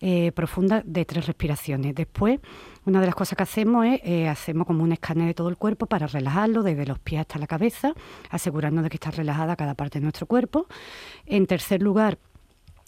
Eh, 0.01 0.31
profunda 0.31 0.81
de 0.85 1.05
tres 1.05 1.27
respiraciones. 1.27 1.93
Después, 1.95 2.39
una 2.85 2.99
de 2.99 3.05
las 3.05 3.15
cosas 3.15 3.37
que 3.37 3.43
hacemos 3.43 3.85
es, 3.85 4.01
eh, 4.03 4.27
hacemos 4.27 4.65
como 4.65 4.83
un 4.83 4.91
escáner 4.91 5.27
de 5.27 5.33
todo 5.33 5.49
el 5.49 5.57
cuerpo 5.57 5.85
para 5.85 6.07
relajarlo, 6.07 6.63
desde 6.63 6.85
los 6.85 6.99
pies 6.99 7.21
hasta 7.21 7.37
la 7.37 7.47
cabeza, 7.47 7.93
asegurarnos 8.29 8.83
de 8.83 8.89
que 8.89 8.97
está 8.97 9.11
relajada 9.11 9.55
cada 9.55 9.75
parte 9.75 9.99
de 9.99 10.03
nuestro 10.03 10.25
cuerpo. 10.25 10.67
En 11.25 11.45
tercer 11.45 11.81
lugar, 11.81 12.17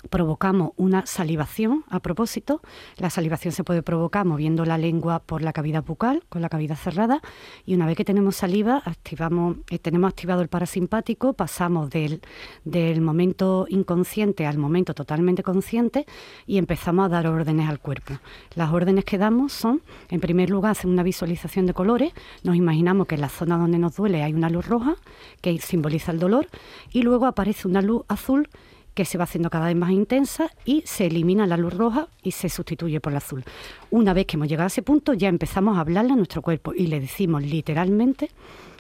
provocamos 0.09 0.71
una 0.77 1.05
salivación 1.05 1.83
a 1.89 1.99
propósito. 1.99 2.61
La 2.97 3.09
salivación 3.09 3.53
se 3.53 3.63
puede 3.63 3.83
provocar 3.83 4.25
moviendo 4.25 4.65
la 4.65 4.77
lengua 4.77 5.19
por 5.19 5.41
la 5.41 5.53
cavidad 5.53 5.83
bucal, 5.83 6.23
con 6.29 6.41
la 6.41 6.49
cavidad 6.49 6.75
cerrada, 6.75 7.21
y 7.65 7.75
una 7.75 7.85
vez 7.85 7.97
que 7.97 8.05
tenemos 8.05 8.35
saliva, 8.35 8.81
activamos, 8.85 9.57
eh, 9.69 9.79
tenemos 9.79 10.09
activado 10.09 10.41
el 10.41 10.47
parasimpático, 10.47 11.33
pasamos 11.33 11.89
del, 11.89 12.21
del 12.63 13.01
momento 13.01 13.65
inconsciente 13.69 14.45
al 14.45 14.57
momento 14.57 14.93
totalmente 14.93 15.43
consciente 15.43 16.05
y 16.45 16.57
empezamos 16.57 17.05
a 17.05 17.09
dar 17.09 17.27
órdenes 17.27 17.69
al 17.69 17.79
cuerpo. 17.79 18.15
Las 18.55 18.71
órdenes 18.71 19.05
que 19.05 19.17
damos 19.17 19.53
son, 19.53 19.81
en 20.09 20.19
primer 20.19 20.49
lugar, 20.49 20.71
hacer 20.71 20.89
una 20.89 21.03
visualización 21.03 21.65
de 21.65 21.73
colores, 21.73 22.13
nos 22.43 22.55
imaginamos 22.55 23.07
que 23.07 23.15
en 23.15 23.21
la 23.21 23.29
zona 23.29 23.57
donde 23.57 23.79
nos 23.79 23.95
duele 23.95 24.23
hay 24.23 24.33
una 24.33 24.49
luz 24.49 24.67
roja, 24.67 24.95
que 25.41 25.57
simboliza 25.59 26.11
el 26.11 26.19
dolor, 26.19 26.47
y 26.91 27.01
luego 27.01 27.25
aparece 27.25 27.67
una 27.67 27.81
luz 27.81 28.03
azul 28.07 28.49
que 28.93 29.05
se 29.05 29.17
va 29.17 29.23
haciendo 29.23 29.49
cada 29.49 29.67
vez 29.67 29.75
más 29.75 29.91
intensa 29.91 30.49
y 30.65 30.83
se 30.85 31.07
elimina 31.07 31.47
la 31.47 31.57
luz 31.57 31.73
roja 31.73 32.07
y 32.21 32.31
se 32.31 32.49
sustituye 32.49 32.99
por 32.99 33.13
la 33.13 33.17
azul. 33.17 33.43
Una 33.91 34.13
vez 34.13 34.25
que 34.25 34.37
hemos 34.37 34.47
llegado 34.47 34.65
a 34.65 34.67
ese 34.67 34.81
punto 34.81 35.13
ya 35.13 35.29
empezamos 35.29 35.77
a 35.77 35.81
hablarle 35.81 36.13
a 36.13 36.15
nuestro 36.15 36.41
cuerpo 36.41 36.73
y 36.73 36.87
le 36.87 36.99
decimos 36.99 37.43
literalmente, 37.43 38.29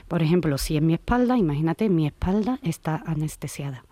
por 0.07 0.21
ejemplo, 0.21 0.57
si 0.57 0.77
en 0.77 0.85
mi 0.85 0.93
espalda, 0.93 1.37
imagínate, 1.37 1.89
mi 1.89 2.05
espalda 2.05 2.59
está 2.63 3.01
anestesiada 3.05 3.83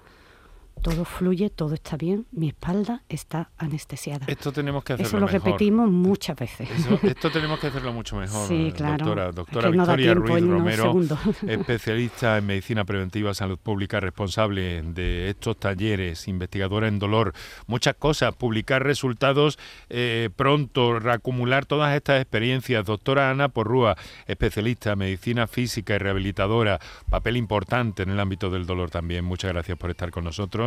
todo 0.82 1.05
fluye, 1.05 1.49
todo 1.49 1.76
está 1.76 1.95
bien, 1.95 2.26
mi 2.32 2.49
espalda 2.49 3.03
está 3.07 3.51
anestesiada. 3.57 4.26
Esto 4.28 4.51
tenemos 4.51 4.84
que 4.84 4.93
hacerlo 4.93 5.07
Eso 5.07 5.19
lo 5.19 5.28
repetimos 5.28 5.89
muchas 5.89 6.36
veces. 6.36 6.69
esto 7.03 7.32
tenemos 7.32 7.59
que 7.59 7.67
hacerlo 7.67 7.93
mucho 7.93 8.15
mejor, 8.15 8.47
sí, 8.47 8.74
claro. 8.76 9.05
doctora. 9.05 9.32
Doctora 9.32 9.69
Victoria 9.69 10.13
Ruiz 10.15 10.43
Romero, 10.45 10.95
especialista 11.47 12.38
en 12.38 12.47
medicina 12.47 12.84
preventiva, 12.84 13.34
salud 13.34 13.59
pública, 13.59 13.99
responsable 13.99 14.82
de 14.82 15.30
estos 15.30 15.57
talleres, 15.57 16.28
investigadora 16.28 16.88
en 16.88 16.97
dolor, 16.97 17.34
muchas 17.67 17.95
cosas, 17.95 18.34
publicar 18.36 18.84
resultados 18.84 19.59
eh, 19.89 20.30
pronto, 20.36 20.99
reacumular 20.99 21.65
todas 21.65 21.95
estas 21.95 22.22
experiencias. 22.22 22.86
Doctora 22.86 23.30
Ana 23.30 23.49
Porrúa, 23.49 23.95
especialista 24.26 24.93
en 24.93 24.99
medicina 24.99 25.45
física 25.45 25.95
y 25.95 25.97
rehabilitadora, 25.99 26.80
papel 27.09 27.38
importante 27.38 28.03
en 28.03 28.09
el 28.09 28.19
ámbito 28.19 28.49
del 28.49 28.65
dolor 28.65 28.89
también. 28.89 29.26
Muchas 29.26 29.51
gracias 29.53 29.78
por 29.78 29.91
estar 29.91 30.09
con 30.09 30.24
nosotros 30.24 30.61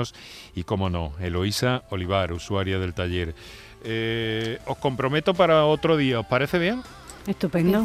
y, 0.54 0.64
como 0.64 0.90
no, 0.90 1.12
Eloísa 1.20 1.82
Olivar, 1.90 2.32
usuaria 2.32 2.78
del 2.78 2.94
taller. 2.94 3.34
Eh, 3.84 4.58
os 4.66 4.78
comprometo 4.78 5.34
para 5.34 5.66
otro 5.66 5.96
día, 5.96 6.20
¿os 6.20 6.26
parece 6.26 6.58
bien? 6.58 6.82
Estupendo. 7.26 7.84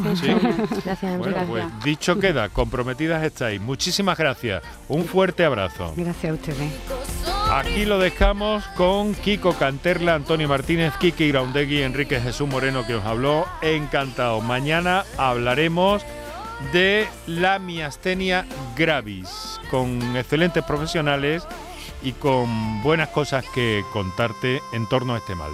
Gracias, 0.84 1.18
bueno, 1.18 1.36
pues 1.48 1.64
dicho 1.82 2.18
queda, 2.18 2.50
comprometidas 2.50 3.22
estáis. 3.24 3.60
Muchísimas 3.60 4.18
gracias. 4.18 4.62
Un 4.88 5.04
fuerte 5.06 5.44
abrazo. 5.44 5.94
Gracias 5.96 6.30
a 6.30 6.34
ustedes. 6.34 6.72
Aquí 7.50 7.84
lo 7.86 7.98
dejamos 7.98 8.64
con 8.76 9.14
Kiko 9.14 9.54
Canterla, 9.54 10.14
Antonio 10.14 10.46
Martínez, 10.46 10.92
Kiki 10.98 11.24
Iraundegui, 11.24 11.82
Enrique 11.82 12.20
Jesús 12.20 12.48
Moreno 12.48 12.86
que 12.86 12.94
os 12.94 13.04
habló. 13.04 13.46
Encantado. 13.62 14.40
Mañana 14.42 15.04
hablaremos 15.16 16.04
de 16.72 17.08
la 17.26 17.58
miastenia 17.58 18.46
gravis 18.76 19.58
con 19.70 20.16
excelentes 20.16 20.62
profesionales 20.64 21.46
y 22.02 22.12
con 22.12 22.82
buenas 22.82 23.08
cosas 23.08 23.44
que 23.54 23.84
contarte 23.92 24.62
en 24.72 24.86
torno 24.86 25.14
a 25.14 25.18
este 25.18 25.34
mal. 25.34 25.52